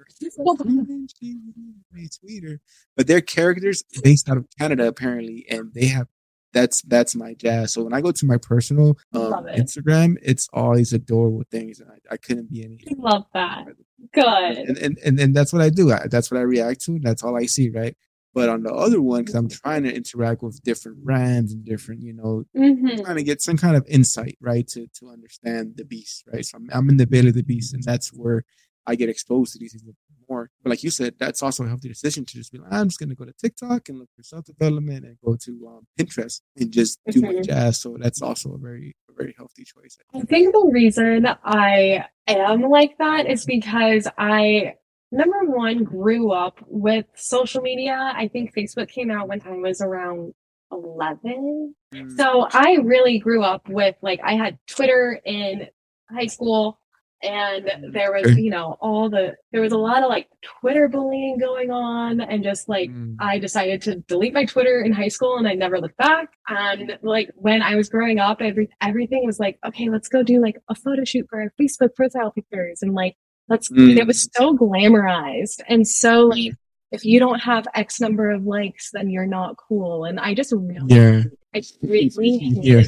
But 2.96 3.08
they're 3.08 3.22
characters 3.22 3.84
based 4.04 4.30
out 4.30 4.38
of 4.38 4.46
Canada 4.58 4.88
apparently, 4.88 5.46
and 5.50 5.74
they 5.74 5.88
have 5.88 6.08
that's 6.54 6.82
that's 6.84 7.16
my 7.16 7.34
jazz. 7.34 7.74
So 7.74 7.84
when 7.84 7.94
I 7.94 8.02
go 8.02 8.12
to 8.12 8.26
my 8.26 8.38
personal 8.38 8.98
um, 9.14 9.48
it. 9.48 9.60
Instagram, 9.60 10.18
it's 10.22 10.48
all 10.54 10.76
these 10.76 10.94
adorable 10.94 11.44
things, 11.52 11.80
and 11.80 11.92
I, 11.92 12.14
I 12.14 12.18
couldn't 12.18 12.50
be 12.50 12.64
any. 12.64 12.80
Love 12.98 13.26
that. 13.34 13.66
Good. 14.14 14.58
And 14.58 14.78
and, 14.78 14.98
and 15.04 15.20
and 15.20 15.36
that's 15.36 15.54
what 15.54 15.62
I 15.62 15.70
do. 15.70 15.92
I, 15.92 16.08
that's 16.08 16.32
what 16.32 16.40
I 16.40 16.44
react 16.44 16.84
to. 16.86 17.00
That's 17.00 17.24
all 17.24 17.38
I 17.38 17.46
see, 17.46 17.70
right? 17.70 17.96
But 18.34 18.50
on 18.50 18.64
the 18.64 18.74
other 18.74 19.02
one, 19.02 19.22
because 19.22 19.36
I'm 19.36 19.50
trying 19.50 19.84
to 19.84 19.94
interact 19.94 20.44
with 20.44 20.62
different 20.64 21.04
brands 21.04 21.52
and 21.52 21.66
different, 21.66 22.04
you 22.04 22.14
know, 22.14 22.44
mm-hmm. 22.56 23.04
trying 23.04 23.16
to 23.16 23.24
get 23.24 23.42
some 23.42 23.58
kind 23.58 23.76
of 23.76 23.86
insight, 23.88 24.38
right, 24.40 24.68
to 24.70 24.88
to 25.00 25.10
understand 25.10 25.74
the 25.78 25.86
beast, 25.86 26.26
right? 26.32 26.46
So 26.46 26.58
I'm, 26.58 26.70
I'm 26.72 26.90
in 26.90 26.98
the 26.98 27.08
belly 27.08 27.30
of 27.30 27.36
the 27.36 27.44
beast, 27.44 27.74
and 27.74 27.84
that's 27.84 28.10
where 28.10 28.44
I 28.90 28.96
get 28.96 29.10
exposed 29.10 29.54
to 29.54 29.60
these 29.60 29.74
things 29.74 29.84
more. 30.30 30.50
But 30.64 30.72
like 30.72 30.84
you 30.84 30.90
said, 30.90 31.16
that's 31.20 31.44
also 31.44 31.64
a 31.64 31.68
healthy 31.68 31.90
decision 31.90 32.26
to 32.26 32.34
just 32.34 32.52
be 32.52 32.58
like, 32.58 32.72
I'm 32.72 32.88
just 32.88 33.00
going 33.00 33.10
to 33.10 33.16
go 33.16 33.26
to 33.26 33.34
TikTok 33.34 33.90
and 33.90 34.00
look 34.00 34.10
for 34.16 34.24
self 34.24 34.46
development 34.46 35.06
and 35.06 35.18
go 35.24 35.36
to 35.36 35.68
um, 35.68 35.88
Pinterest 36.00 36.42
and 36.58 36.72
just 36.72 37.00
do 37.10 37.22
mm-hmm. 37.22 37.36
my 37.38 37.42
jazz. 37.42 37.80
So 37.82 37.98
that's 38.00 38.22
also 38.22 38.54
a 38.54 38.58
very, 38.58 38.96
a 39.10 39.14
very 39.14 39.34
healthy 39.38 39.64
choice. 39.64 39.98
I 40.14 40.22
think. 40.22 40.54
The 40.54 40.70
reason 40.72 41.28
I 41.44 42.06
am 42.28 42.64
like 42.64 42.98
that 42.98 43.28
is 43.28 43.46
because 43.46 44.08
I, 44.18 44.76
number 45.12 45.46
one, 45.46 45.84
grew 45.84 46.32
up 46.32 46.60
with 46.68 47.06
social 47.16 47.62
media. 47.62 48.14
I 48.16 48.28
think 48.28 48.54
Facebook 48.56 48.90
came 48.90 49.12
out 49.12 49.28
when 49.28 49.42
I 49.46 49.52
was 49.52 49.82
around 49.82 50.34
11. 50.72 51.76
Mm. 51.94 52.18
So 52.18 52.48
I 52.52 52.78
really 52.84 53.20
grew 53.20 53.44
up 53.44 53.68
with 53.70 53.96
like, 54.02 54.20
I 54.24 54.34
had 54.34 54.58
Twitter 54.68 55.20
in 55.26 55.68
high 56.12 56.28
school 56.28 56.80
and 57.22 57.66
mm. 57.66 57.94
there 57.94 58.14
was 58.14 58.38
you 58.38 58.50
know 58.50 58.78
all 58.80 59.10
the 59.10 59.36
there 59.52 59.62
was 59.62 59.74
a 59.74 59.78
lot 59.78 60.04
of 60.04 60.10
like 60.10 60.28
twitter 60.42 60.88
bullying 60.88 61.38
going 61.38 61.70
on 61.70 62.22
and 62.22 62.44
just 62.44 62.70
like 62.70 62.90
mm. 62.90 63.16
i 63.20 63.38
decided 63.38 63.82
to 63.82 63.96
delete 64.08 64.34
my 64.34 64.46
twitter 64.46 64.82
in 64.82 64.92
high 64.92 65.08
school 65.08 65.38
and 65.38 65.48
i 65.48 65.54
never 65.54 65.80
looked 65.80 65.98
back 65.98 66.30
and 66.48 66.98
like 67.02 67.30
when 67.36 67.62
i 67.62 67.76
was 67.76 67.90
growing 67.90 68.20
up 68.20 68.42
every 68.42 68.70
everything 68.82 69.26
was 69.26 69.40
like 69.40 69.60
okay 69.66 69.90
let's 69.90 70.08
go 70.08 70.24
do 70.24 70.42
like 70.42 70.58
a 70.70 70.76
photo 70.76 71.04
shoot 71.04 71.26
for 71.30 71.42
our 71.42 71.54
facebook 71.60 71.94
profile 71.96 72.32
pictures 72.32 72.82
and 72.82 72.94
like 72.94 73.16
let's 73.50 73.70
mm. 73.70 73.98
it 73.98 74.08
was 74.08 74.30
so 74.36 74.56
glamorized 74.56 75.62
and 75.68 75.88
so 75.88 76.28
like 76.28 76.54
if 76.92 77.04
you 77.04 77.20
don't 77.20 77.40
have 77.40 77.68
x 77.76 78.00
number 78.00 78.32
of 78.32 78.44
likes 78.44 78.92
then 78.94 79.10
you're 79.10 79.26
not 79.26 79.58
cool 79.58 80.06
and 80.06 80.20
i 80.20 80.34
just 80.34 80.54
really 80.54 80.80
yeah 80.88 81.24
i 81.54 81.62
really 81.82 82.10
yeah. 82.62 82.84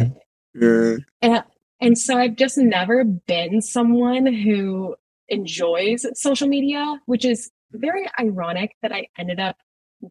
Yeah. 0.53 0.97
And 1.21 1.43
and 1.81 1.97
so 1.97 2.17
I've 2.17 2.35
just 2.35 2.57
never 2.57 3.03
been 3.03 3.61
someone 3.61 4.31
who 4.31 4.95
enjoys 5.27 6.05
social 6.13 6.47
media, 6.47 7.01
which 7.07 7.25
is 7.25 7.49
very 7.71 8.07
ironic 8.19 8.75
that 8.83 8.91
I 8.91 9.07
ended 9.17 9.39
up 9.39 9.57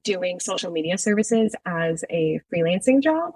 doing 0.02 0.40
social 0.40 0.72
media 0.72 0.98
services 0.98 1.54
as 1.66 2.04
a 2.10 2.40
freelancing 2.52 3.02
job. 3.02 3.34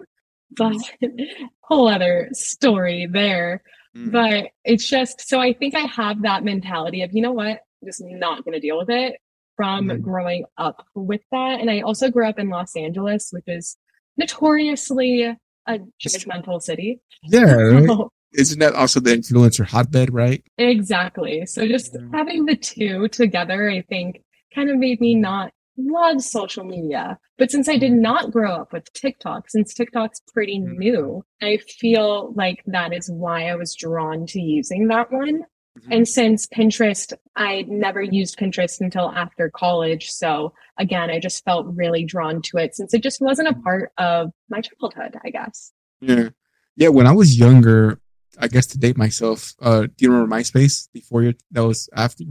But 0.50 0.76
whole 1.60 1.88
other 1.88 2.28
story 2.32 3.06
there. 3.10 3.62
Mm. 3.96 4.10
But 4.10 4.50
it's 4.64 4.88
just 4.88 5.28
so 5.28 5.40
I 5.40 5.52
think 5.52 5.74
I 5.74 5.80
have 5.80 6.22
that 6.22 6.44
mentality 6.44 7.02
of, 7.02 7.12
you 7.12 7.22
know 7.22 7.32
what, 7.32 7.60
I'm 7.82 7.86
just 7.86 8.02
not 8.04 8.44
going 8.44 8.54
to 8.54 8.60
deal 8.60 8.78
with 8.78 8.90
it 8.90 9.20
from 9.56 9.86
mm. 9.86 10.02
growing 10.02 10.44
up 10.58 10.86
with 10.94 11.22
that. 11.30 11.60
And 11.60 11.70
I 11.70 11.80
also 11.80 12.10
grew 12.10 12.28
up 12.28 12.38
in 12.38 12.48
Los 12.48 12.76
Angeles, 12.76 13.30
which 13.30 13.44
is 13.46 13.76
notoriously 14.16 15.36
a 15.66 15.78
judgmental 16.04 16.60
city. 16.60 17.00
Yeah. 17.22 17.86
isn't 18.34 18.58
that 18.58 18.74
also 18.74 19.00
the 19.00 19.10
influencer 19.10 19.66
hotbed, 19.66 20.12
right? 20.12 20.42
Exactly. 20.58 21.46
So 21.46 21.66
just 21.66 21.96
having 22.12 22.46
the 22.46 22.56
two 22.56 23.08
together, 23.08 23.70
I 23.70 23.82
think, 23.82 24.22
kind 24.54 24.70
of 24.70 24.76
made 24.76 25.00
me 25.00 25.14
not 25.14 25.52
love 25.76 26.22
social 26.22 26.64
media. 26.64 27.18
But 27.36 27.50
since 27.50 27.68
I 27.68 27.78
did 27.78 27.92
not 27.92 28.30
grow 28.30 28.52
up 28.52 28.72
with 28.72 28.92
TikTok, 28.92 29.50
since 29.50 29.74
TikTok's 29.74 30.20
pretty 30.32 30.58
mm-hmm. 30.58 30.78
new, 30.78 31.24
I 31.42 31.56
feel 31.56 32.32
like 32.34 32.62
that 32.66 32.92
is 32.92 33.10
why 33.10 33.48
I 33.48 33.56
was 33.56 33.74
drawn 33.74 34.26
to 34.26 34.40
using 34.40 34.88
that 34.88 35.10
one. 35.10 35.42
Mm-hmm. 35.78 35.92
And 35.92 36.08
since 36.08 36.46
Pinterest, 36.46 37.12
I 37.34 37.64
never 37.66 38.00
used 38.00 38.38
Pinterest 38.38 38.80
until 38.80 39.10
after 39.10 39.50
college. 39.50 40.10
So 40.10 40.52
again, 40.78 41.10
I 41.10 41.18
just 41.18 41.44
felt 41.44 41.66
really 41.74 42.04
drawn 42.04 42.40
to 42.42 42.58
it 42.58 42.76
since 42.76 42.94
it 42.94 43.02
just 43.02 43.20
wasn't 43.20 43.48
a 43.48 43.52
mm-hmm. 43.52 43.62
part 43.62 43.92
of 43.98 44.30
my 44.48 44.60
childhood, 44.60 45.18
I 45.24 45.30
guess. 45.30 45.72
Yeah. 46.00 46.28
Yeah. 46.76 46.88
When 46.88 47.08
I 47.08 47.12
was 47.12 47.38
younger, 47.38 47.98
I 48.38 48.48
guess 48.48 48.66
to 48.68 48.78
date 48.78 48.96
myself. 48.96 49.54
Uh, 49.60 49.82
do 49.82 49.92
you 49.98 50.10
remember 50.10 50.34
MySpace 50.34 50.88
before 50.92 51.22
your 51.22 51.34
that 51.52 51.64
was 51.64 51.88
after? 51.94 52.24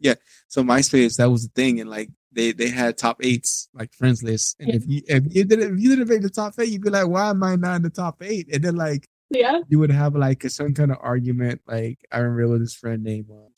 Yeah. 0.00 0.14
So 0.48 0.62
MySpace 0.62 1.16
that 1.16 1.30
was 1.30 1.44
the 1.44 1.52
thing, 1.54 1.80
and 1.80 1.90
like 1.90 2.10
they 2.32 2.52
they 2.52 2.68
had 2.68 2.98
top 2.98 3.18
eights 3.22 3.68
like 3.74 3.92
friends 3.94 4.22
lists, 4.22 4.56
and 4.58 4.70
if 4.70 4.86
you 4.86 5.02
if 5.06 5.24
you 5.30 5.44
didn't 5.44 5.74
if 5.74 5.80
you 5.80 5.90
didn't 5.90 6.08
make 6.08 6.22
the 6.22 6.30
top 6.30 6.54
eight, 6.58 6.68
you'd 6.68 6.82
be 6.82 6.90
like, 6.90 7.08
why 7.08 7.30
am 7.30 7.42
I 7.42 7.56
not 7.56 7.76
in 7.76 7.82
the 7.82 7.90
top 7.90 8.22
eight? 8.22 8.48
And 8.52 8.62
then 8.62 8.76
like 8.76 9.08
yeah, 9.30 9.60
you 9.68 9.78
would 9.78 9.90
have 9.90 10.14
like 10.14 10.44
a, 10.44 10.50
some 10.50 10.74
kind 10.74 10.90
of 10.90 10.98
argument. 11.00 11.62
Like 11.66 11.98
I 12.12 12.18
remember 12.18 12.58
this 12.58 12.74
friend 12.74 13.02
named 13.02 13.26
um, 13.30 13.48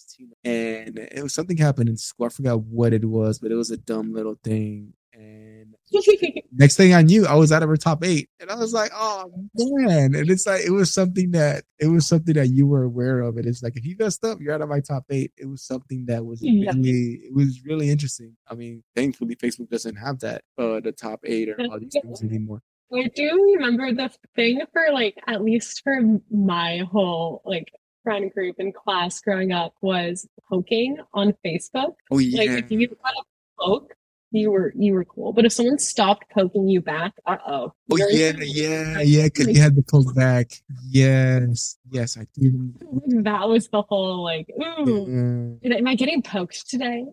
and 0.45 0.99
it 0.99 1.23
was 1.23 1.35
something 1.35 1.57
happened 1.57 1.89
in 1.89 1.97
school. 1.97 2.27
I 2.27 2.31
forgot 2.31 2.61
what 2.61 2.93
it 2.93 3.05
was, 3.05 3.39
but 3.39 3.51
it 3.51 3.57
was 3.57 3.71
a 3.71 3.77
dumb 3.77 4.13
little 4.13 4.37
thing. 4.43 4.95
And 5.13 5.46
next 6.53 6.77
thing 6.77 6.95
I 6.95 7.03
knew, 7.03 7.27
I 7.27 7.35
was 7.35 7.53
out 7.53 7.63
of 7.63 7.69
her 7.69 7.77
top 7.77 8.05
eight, 8.05 8.29
and 8.41 8.51
I 8.51 8.57
was 8.57 8.73
like, 8.73 8.91
"Oh 8.95 9.31
man!" 9.55 10.15
And 10.15 10.31
it's 10.31 10.47
like 10.47 10.63
it 10.63 10.71
was 10.71 10.93
something 10.93 11.31
that 11.33 11.65
it 11.79 11.87
was 11.87 12.07
something 12.07 12.35
that 12.35 12.49
you 12.49 12.67
were 12.67 12.83
aware 12.83 13.21
of. 13.21 13.37
And 13.37 13.47
it's 13.47 13.63
like 13.63 13.77
if 13.77 13.85
you 13.85 13.97
messed 13.99 14.25
up, 14.25 14.41
you're 14.41 14.55
out 14.55 14.63
of 14.63 14.69
my 14.69 14.81
top 14.81 15.05
eight. 15.11 15.33
It 15.37 15.47
was 15.47 15.63
something 15.63 16.07
that 16.07 16.25
was 16.25 16.41
yeah. 16.43 16.73
really, 16.73 17.21
it 17.25 17.35
was 17.35 17.65
really 17.65 17.91
interesting. 17.91 18.37
I 18.49 18.55
mean, 18.55 18.83
thankfully, 18.95 19.37
Facebook 19.37 19.71
doesn't 19.71 19.97
have 19.97 20.21
that, 20.21 20.43
uh, 20.59 20.81
the 20.81 20.93
top 20.93 21.21
eight 21.25 21.49
or 21.49 21.57
all 21.71 21.79
these 21.79 21.97
things 22.03 22.23
anymore. 22.23 22.63
I 22.93 23.09
do 23.15 23.57
remember 23.57 23.93
the 23.93 24.11
thing 24.35 24.63
for 24.73 24.93
like 24.93 25.17
at 25.27 25.43
least 25.43 25.83
for 25.83 26.01
my 26.31 26.83
whole 26.91 27.43
like 27.45 27.73
friend 28.05 28.33
group 28.33 28.57
in 28.59 28.73
class 28.73 29.21
growing 29.21 29.51
up 29.51 29.75
was 29.81 30.29
poking 30.49 30.99
on 31.13 31.35
Facebook. 31.45 31.95
Oh 32.11 32.19
yeah. 32.19 32.39
Like 32.39 32.65
if 32.65 32.71
you 32.71 32.87
got 32.87 33.13
a 33.13 33.23
poke, 33.59 33.93
you 34.31 34.51
were 34.51 34.73
you 34.77 34.95
were 34.95 35.05
cool. 35.05 35.33
But 35.33 35.45
if 35.45 35.53
someone 35.53 35.79
stopped 35.79 36.25
poking 36.33 36.69
you 36.69 36.81
back, 36.81 37.15
uh 37.27 37.37
oh. 37.47 37.73
Oh 37.91 37.97
yeah, 37.97 38.33
yeah, 38.39 39.01
yeah, 39.01 39.25
because 39.25 39.49
you 39.49 39.61
had 39.61 39.77
to 39.77 39.83
pull 39.83 40.13
back. 40.15 40.51
Yes, 40.89 41.77
yes, 41.91 42.17
I 42.17 42.27
do. 42.35 42.73
That 43.23 43.49
was 43.49 43.69
the 43.69 43.83
whole 43.83 44.23
like, 44.23 44.49
ooh, 44.61 45.59
yeah. 45.63 45.77
am 45.77 45.87
I 45.87 45.95
getting 45.95 46.23
poked 46.23 46.69
today? 46.69 47.07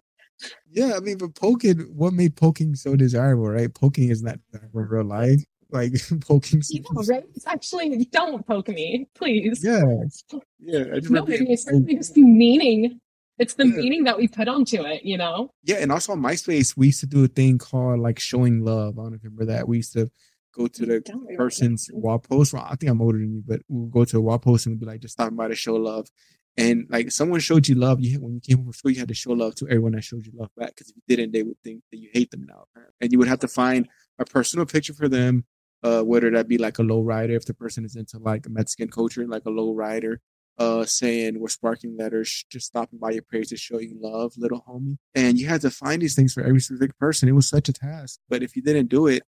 Yeah, 0.70 0.94
I 0.96 1.00
mean, 1.00 1.18
but 1.18 1.36
poking, 1.36 1.80
what 1.96 2.14
made 2.14 2.36
poking 2.36 2.76
so 2.76 2.96
desirable, 2.96 3.48
right? 3.48 3.74
Poking 3.74 4.10
is 4.10 4.22
not 4.22 4.40
desirable 4.52 4.82
in 4.82 4.88
real 4.88 5.06
life 5.06 5.44
like 5.74 5.94
poking. 6.22 6.62
Know, 6.72 7.04
right? 7.04 7.24
It's 7.36 7.48
actually 7.48 8.06
don't 8.06 8.46
poke 8.48 8.70
me, 8.70 9.08
please. 9.16 9.64
Yeah, 9.64 9.82
yeah. 10.60 10.86
I 10.94 11.00
just 11.00 11.12
no, 11.12 11.26
it's 11.28 11.66
just 11.66 12.16
meaning. 12.16 13.02
It's 13.40 13.56
the 13.56 13.68
yeah. 13.68 13.76
meaning 13.76 14.04
that 14.04 14.18
we 14.18 14.28
put 14.28 14.48
onto 14.48 14.84
it, 14.84 15.04
you 15.04 15.18
know. 15.18 15.52
Yeah, 15.64 15.78
and 15.78 15.92
also 15.92 16.12
on 16.12 16.22
MySpace, 16.22 16.78
we 16.78 16.88
used 16.88 17.00
to 17.02 17.08
do 17.08 17.24
a 17.24 17.28
thing 17.28 17.58
called 17.58 18.00
like 18.00 18.20
showing 18.20 18.64
love. 18.64 19.00
I 19.00 19.04
don't 19.04 19.20
remember 19.24 19.46
that. 19.46 19.68
We 19.68 19.78
used 19.78 19.94
to 19.94 20.12
go 20.56 20.68
to 20.68 20.86
the 20.86 21.36
person's 21.38 21.90
wall 21.92 22.20
post. 22.20 22.54
Well, 22.54 22.68
I 22.70 22.76
think 22.76 22.92
I'm 22.92 23.02
older 23.02 23.18
than 23.18 23.34
you, 23.34 23.44
but 23.46 23.62
we'll 23.68 23.88
go 23.88 24.06
to 24.06 24.18
a 24.18 24.22
wall 24.22 24.40
post 24.40 24.68
and 24.68 24.80
be 24.80 24.86
like, 24.86 25.02
just 25.02 25.14
stopping 25.14 25.36
by 25.36 25.48
to 25.48 25.56
show 25.56 25.76
love. 25.76 26.08
And 26.56 26.86
like 26.90 27.12
someone 27.12 27.40
showed 27.40 27.68
you 27.68 27.74
love, 27.74 28.00
you 28.00 28.20
when 28.20 28.36
you 28.36 28.40
came 28.40 28.64
from 28.64 28.74
school, 28.74 28.92
you 28.92 29.00
had 29.00 29.08
to 29.08 29.16
show 29.16 29.32
love 29.32 29.56
to 29.56 29.68
everyone 29.68 29.94
that 29.94 30.04
showed 30.04 30.28
you 30.28 30.34
love 30.36 30.52
back. 30.56 30.76
Because 30.76 30.90
if 30.90 30.96
you 30.96 31.16
didn't, 31.16 31.32
they 31.32 31.42
would 31.42 31.58
think 31.64 31.82
that 31.92 31.98
you 31.98 32.10
hate 32.14 32.30
them 32.30 32.46
now. 32.48 32.66
And 33.02 33.12
you 33.12 33.18
would 33.18 33.28
have 33.28 33.40
to 33.40 33.48
find 33.48 33.88
a 34.20 34.26
personal 34.26 34.68
picture 34.68 34.94
for 34.94 35.10
them 35.10 35.46
uh, 35.84 36.02
whether 36.02 36.32
that 36.32 36.48
be 36.48 36.58
like 36.58 36.80
a 36.80 36.84
low 36.84 37.02
rider, 37.02 37.34
if 37.34 37.46
the 37.46 37.54
person 37.54 37.86
is 37.86 37.96
into 37.96 38.18
like 38.18 38.46
a 38.46 38.50
Mexican 38.50 38.90
culture, 38.90 39.28
like 39.28 39.46
a 39.46 39.50
low 39.50 39.74
rider, 39.74 40.22
uh, 40.58 40.86
saying 40.86 41.40
we're 41.40 41.48
sparking 41.48 41.98
letters, 41.98 42.46
just 42.50 42.68
stopping 42.68 43.00
by 43.00 43.12
your 43.12 43.24
page 43.24 43.50
to 43.50 43.58
show 43.58 43.80
you 43.80 43.96
love, 44.00 44.34
little 44.38 44.64
homie. 44.68 44.98
And 45.16 45.40
you 45.40 45.48
had 45.48 45.62
to 45.62 45.70
find 45.70 46.02
these 46.02 46.16
things 46.16 46.34
for 46.34 46.42
every 46.42 46.60
specific 46.60 46.98
person. 46.98 47.30
It 47.30 47.34
was 47.34 47.50
such 47.50 47.70
a 47.70 47.74
task. 47.74 48.20
But 48.30 48.44
if 48.44 48.56
you 48.56 48.62
didn't 48.62 48.88
do 48.88 49.08
it, 49.08 49.24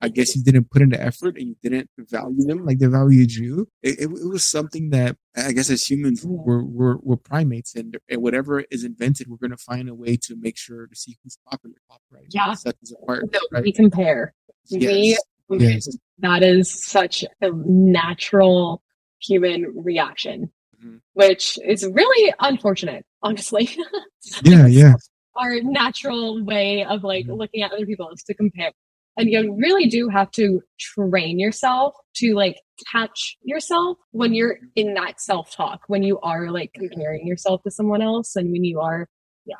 I 0.00 0.08
guess 0.08 0.34
you 0.34 0.42
didn't 0.42 0.70
put 0.70 0.82
in 0.82 0.90
the 0.90 1.00
effort 1.00 1.36
and 1.36 1.48
you 1.48 1.56
didn't 1.62 1.90
value 1.98 2.44
them 2.46 2.64
like 2.64 2.78
they 2.78 2.86
valued 2.86 3.32
you. 3.34 3.68
It, 3.82 3.98
it, 4.00 4.04
it 4.04 4.28
was 4.28 4.44
something 4.44 4.90
that 4.90 5.16
I 5.36 5.52
guess 5.52 5.70
as 5.70 5.88
humans 5.88 6.24
we're, 6.24 6.62
we're, 6.62 6.96
we're 6.98 7.16
primates 7.16 7.74
and, 7.74 7.96
and 8.08 8.22
whatever 8.22 8.60
is 8.70 8.84
invented, 8.84 9.28
we're 9.28 9.36
going 9.36 9.50
to 9.50 9.56
find 9.56 9.88
a 9.88 9.94
way 9.94 10.16
to 10.16 10.36
make 10.36 10.56
sure 10.56 10.86
to 10.86 10.96
see 10.96 11.16
who's 11.22 11.38
popular. 11.48 11.76
popular 11.88 12.24
yeah. 12.30 12.54
Apart, 13.02 13.24
so 13.32 13.40
right? 13.52 13.62
We 13.62 13.72
compare. 13.72 14.34
Yes. 14.68 15.18
We 15.48 15.58
Yes. 15.58 15.88
That 16.18 16.42
is 16.42 16.84
such 16.84 17.24
a 17.40 17.50
natural 17.52 18.82
human 19.20 19.72
reaction, 19.74 20.50
mm-hmm. 20.78 20.96
which 21.14 21.58
is 21.64 21.86
really 21.86 22.32
unfortunate, 22.40 23.04
honestly. 23.22 23.68
yeah, 24.42 24.66
yeah. 24.66 24.94
Our 25.36 25.60
natural 25.62 26.44
way 26.44 26.84
of 26.84 27.04
like 27.04 27.26
mm-hmm. 27.26 27.34
looking 27.34 27.62
at 27.62 27.72
other 27.72 27.86
people 27.86 28.10
is 28.10 28.22
to 28.24 28.34
compare. 28.34 28.72
And 29.16 29.28
you 29.28 29.56
really 29.58 29.86
do 29.86 30.08
have 30.08 30.30
to 30.32 30.60
train 30.78 31.40
yourself 31.40 31.94
to 32.16 32.34
like 32.34 32.56
catch 32.92 33.36
yourself 33.42 33.98
when 34.12 34.32
you're 34.32 34.58
in 34.76 34.94
that 34.94 35.20
self 35.20 35.50
talk, 35.50 35.80
when 35.88 36.04
you 36.04 36.20
are 36.20 36.50
like 36.52 36.72
comparing 36.72 37.26
yourself 37.26 37.62
to 37.64 37.70
someone 37.70 38.00
else 38.00 38.36
and 38.36 38.52
when 38.52 38.62
you 38.62 38.80
are 38.80 39.08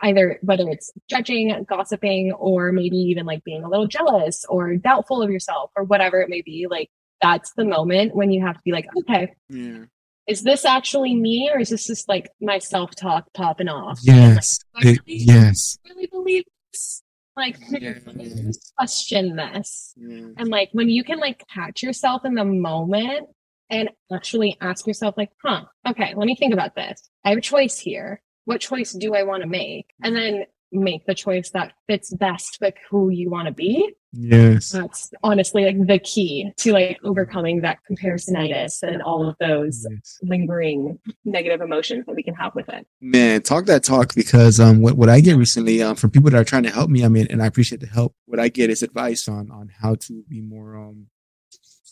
either 0.03 0.39
whether 0.43 0.69
it's 0.69 0.93
judging, 1.09 1.65
gossiping, 1.69 2.33
or 2.33 2.71
maybe 2.71 2.97
even 2.97 3.27
like 3.27 3.43
being 3.43 3.65
a 3.65 3.69
little 3.69 3.89
jealous 3.89 4.45
or 4.49 4.77
doubtful 4.77 5.23
of 5.23 5.31
yourself 5.31 5.71
or 5.77 5.83
whatever 5.83 6.21
it 6.21 6.29
may 6.29 6.43
be, 6.43 6.67
like 6.71 6.89
that's 7.21 7.53
the 7.57 7.65
moment 7.65 8.15
when 8.15 8.31
you 8.31 8.45
have 8.45 8.57
to 8.57 8.63
be 8.65 8.73
like, 8.73 8.87
okay, 9.01 9.35
yeah. 9.49 9.85
Is 10.29 10.43
this 10.43 10.65
actually 10.65 11.15
me 11.15 11.51
or 11.53 11.59
is 11.59 11.71
this 11.71 11.87
just 11.87 12.09
like 12.09 12.31
my 12.41 12.59
self 12.59 12.95
talk 12.95 13.33
popping 13.35 13.69
off? 13.69 13.99
Yes. 14.03 14.61
Like, 14.75 14.85
really, 14.85 15.01
yes. 15.07 15.79
Really 15.89 16.07
believe 16.07 16.45
this? 16.73 17.03
Like, 17.37 17.59
yes. 17.71 18.73
question 18.77 19.37
this. 19.37 19.95
Yes. 19.97 20.33
And 20.37 20.49
like 20.49 20.69
when 20.73 20.89
you 20.89 21.03
can 21.03 21.19
like 21.19 21.43
catch 21.53 21.83
yourself 21.83 22.25
in 22.25 22.35
the 22.35 22.45
moment 22.45 23.29
and 23.71 23.91
actually 24.13 24.57
ask 24.61 24.87
yourself, 24.87 25.15
like, 25.17 25.31
huh, 25.45 25.63
okay, 25.89 26.15
let 26.15 26.27
me 26.27 26.37
think 26.37 26.53
about 26.53 26.75
this. 26.75 27.09
I 27.25 27.31
have 27.31 27.39
a 27.39 27.43
choice 27.43 27.79
here 27.79 28.23
what 28.49 28.63
choice 28.63 28.93
do 28.93 29.15
I 29.15 29.25
want 29.25 29.43
to 29.43 29.47
make? 29.47 29.93
And 30.03 30.17
then 30.17 30.45
make 30.73 31.07
the 31.07 31.15
choice 31.15 31.51
that 31.51 31.73
fits 31.87 32.13
best 32.15 32.59
with 32.61 32.75
who 32.91 33.11
you 33.11 33.31
want 33.31 33.47
to 33.47 33.55
be. 33.55 33.95
Yes. 34.13 34.71
That's 34.71 35.13
honestly 35.23 35.65
like 35.65 35.87
the 35.87 35.99
key 35.99 36.51
to 36.59 36.73
like 36.73 36.99
overcoming 37.05 37.61
that 37.61 37.79
comparisonitis 37.91 38.83
and 38.83 39.03
all 39.03 39.29
of 39.29 39.37
those 39.39 39.87
yes. 39.91 40.19
lingering 40.23 40.99
negative 41.25 41.61
emotions 41.61 42.07
that 42.07 42.15
we 42.15 42.23
can 42.23 42.35
have 42.35 42.55
with 42.55 42.69
it. 42.71 42.87
Man, 43.01 43.43
talk 43.43 43.67
that 43.67 43.85
talk 43.85 44.15
because 44.15 44.61
um 44.61 44.81
what, 44.81 44.97
what 44.97 45.09
I 45.09 45.21
get 45.21 45.37
recently 45.37 45.83
um 45.83 45.97
from 45.97 46.11
people 46.11 46.31
that 46.31 46.41
are 46.41 46.45
trying 46.45 46.63
to 46.63 46.71
help 46.71 46.89
me, 46.89 47.05
I 47.05 47.09
mean, 47.09 47.27
and 47.29 47.43
I 47.43 47.47
appreciate 47.47 47.81
the 47.81 47.87
help. 47.87 48.15
What 48.25 48.41
I 48.41 48.49
get 48.49 48.71
is 48.71 48.83
advice 48.83 49.29
on 49.29 49.51
on 49.51 49.71
how 49.81 49.97
to 49.97 50.23
be 50.29 50.41
more 50.41 50.77
um 50.77 51.09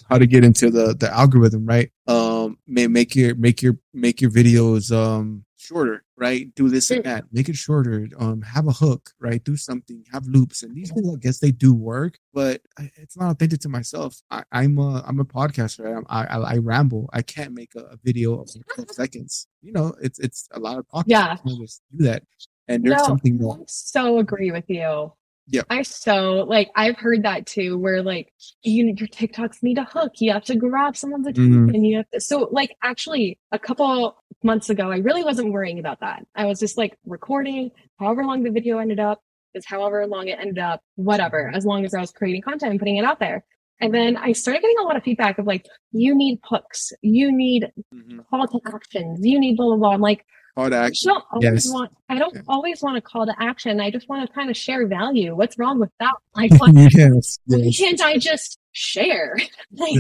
how 0.09 0.19
to 0.19 0.27
get 0.27 0.45
into 0.45 0.71
the 0.71 0.95
the 0.95 1.13
algorithm, 1.13 1.67
right? 1.67 1.91
Um, 2.07 2.59
make 2.67 3.17
your 3.17 3.35
make 3.35 3.63
your 3.63 3.77
make 3.93 4.21
your 4.21 4.31
videos 4.31 4.93
um 4.95 5.45
shorter, 5.67 6.05
right? 6.17 6.55
Do 6.55 6.69
this 6.69 6.91
and 6.91 7.05
that, 7.05 7.25
make 7.33 7.49
it 7.49 7.57
shorter. 7.57 8.09
Um, 8.19 8.43
have 8.43 8.69
a 8.69 8.73
hook, 8.73 9.11
right? 9.21 9.43
Do 9.43 9.57
something, 9.57 10.05
have 10.13 10.27
loops, 10.27 10.63
and 10.63 10.75
these 10.75 10.91
things, 10.91 11.09
I 11.13 11.19
guess 11.19 11.39
they 11.39 11.51
do 11.51 11.75
work, 11.75 12.19
but 12.33 12.63
it's 12.97 13.17
not 13.17 13.33
authentic 13.33 13.61
to 13.61 13.69
myself. 13.69 14.17
I, 14.31 14.45
am 14.53 14.79
a 14.79 15.03
I'm 15.07 15.21
a 15.21 15.25
podcaster. 15.25 16.03
I, 16.09 16.25
I, 16.25 16.39
I 16.39 16.57
ramble. 16.59 17.11
I 17.13 17.23
can't 17.23 17.53
make 17.53 17.75
a, 17.75 17.81
a 17.81 17.97
video 18.03 18.41
of 18.41 18.51
12 18.75 18.91
seconds. 18.93 19.49
You 19.63 19.73
know, 19.73 19.95
it's 20.01 20.19
it's 20.19 20.49
a 20.53 20.61
lot 20.61 20.79
of 20.79 20.87
talking. 20.89 21.11
Yeah, 21.11 21.37
just 21.59 21.83
do 21.97 22.05
that. 22.05 22.23
And 22.69 22.85
there's 22.85 23.01
no, 23.03 23.07
something 23.07 23.39
more. 23.39 23.57
I 23.57 23.65
so 23.67 24.19
agree 24.19 24.51
with 24.51 24.65
you. 24.69 25.13
Yeah. 25.49 25.63
I 25.71 25.83
so 25.83 26.45
like 26.49 26.71
I've 26.75 26.97
heard 26.97 27.23
that 27.23 27.47
too, 27.47 27.79
where 27.79 28.03
like 28.03 28.33
you 28.63 28.85
know 28.85 28.95
your 28.97 29.09
TikToks 29.09 29.63
need 29.63 29.79
a 29.79 29.85
hook. 29.85 30.13
You 30.17 30.33
have 30.33 30.45
to 30.45 30.57
grab 30.57 30.97
someone's 30.97 31.27
attention. 31.27 31.69
Mm-hmm. 31.69 31.85
You 31.85 31.97
have 31.99 32.11
to 32.11 32.21
so 32.21 32.49
like 32.51 32.77
actually 32.83 33.39
a 33.53 33.59
couple 33.59 34.17
months 34.43 34.71
ago, 34.71 34.91
I 34.91 34.99
really 34.99 35.23
wasn't 35.23 35.53
worrying 35.53 35.79
about 35.79 36.01
that. 36.01 36.27
I 36.35 36.47
was 36.47 36.59
just 36.59 36.77
like 36.77 36.99
recording 37.07 37.71
however 37.99 38.25
long 38.25 38.43
the 38.43 38.51
video 38.51 38.79
ended 38.79 38.99
up, 38.99 39.23
is 39.55 39.65
however 39.67 40.07
long 40.07 40.29
it 40.29 40.39
ended 40.41 40.59
up, 40.59 40.83
whatever, 40.97 41.51
as 41.55 41.65
long 41.65 41.85
as 41.85 41.95
I 41.95 42.01
was 42.01 42.11
creating 42.11 42.43
content 42.43 42.73
and 42.73 42.79
putting 42.79 42.97
it 42.97 43.05
out 43.05 43.21
there. 43.21 43.45
And 43.81 43.93
then 43.95 44.17
I 44.17 44.33
started 44.33 44.63
getting 44.63 44.79
a 44.81 44.85
lot 44.85 44.97
of 44.97 45.03
feedback 45.03 45.39
of 45.39 45.47
like, 45.47 45.67
you 45.93 46.15
need 46.15 46.39
hooks, 46.45 46.93
you 47.03 47.31
need 47.31 47.71
mm-hmm. 47.95 48.21
call 48.31 48.47
to 48.49 48.61
actions, 48.67 49.21
you 49.23 49.39
need 49.39 49.57
blah 49.57 49.67
blah 49.67 49.77
blah. 49.77 49.93
I'm 49.93 50.01
like, 50.01 50.25
call 50.57 50.71
to 50.71 50.77
action. 50.77 51.11
I 51.11 51.15
don't 51.15 51.25
always 51.31 51.67
yes. 51.67 51.73
want 51.73 51.93
I 52.09 52.19
don't 52.19 52.37
always 52.49 52.83
want 52.83 52.97
a 52.97 53.01
call 53.01 53.27
to 53.27 53.35
action. 53.39 53.81
I 53.81 53.91
just 53.91 54.09
want 54.09 54.27
to 54.27 54.35
kind 54.35 54.51
of 54.51 54.57
share 54.57 54.87
value. 54.87 55.37
What's 55.37 55.59
wrong 55.59 55.79
with 55.79 55.91
that? 56.01 56.15
Like 56.35 56.53
what, 56.61 56.75
yes, 56.75 57.39
yes. 57.47 57.79
can't 57.79 58.01
I 58.03 58.19
just 58.19 58.59
share? 58.73 59.39
like, 59.73 59.95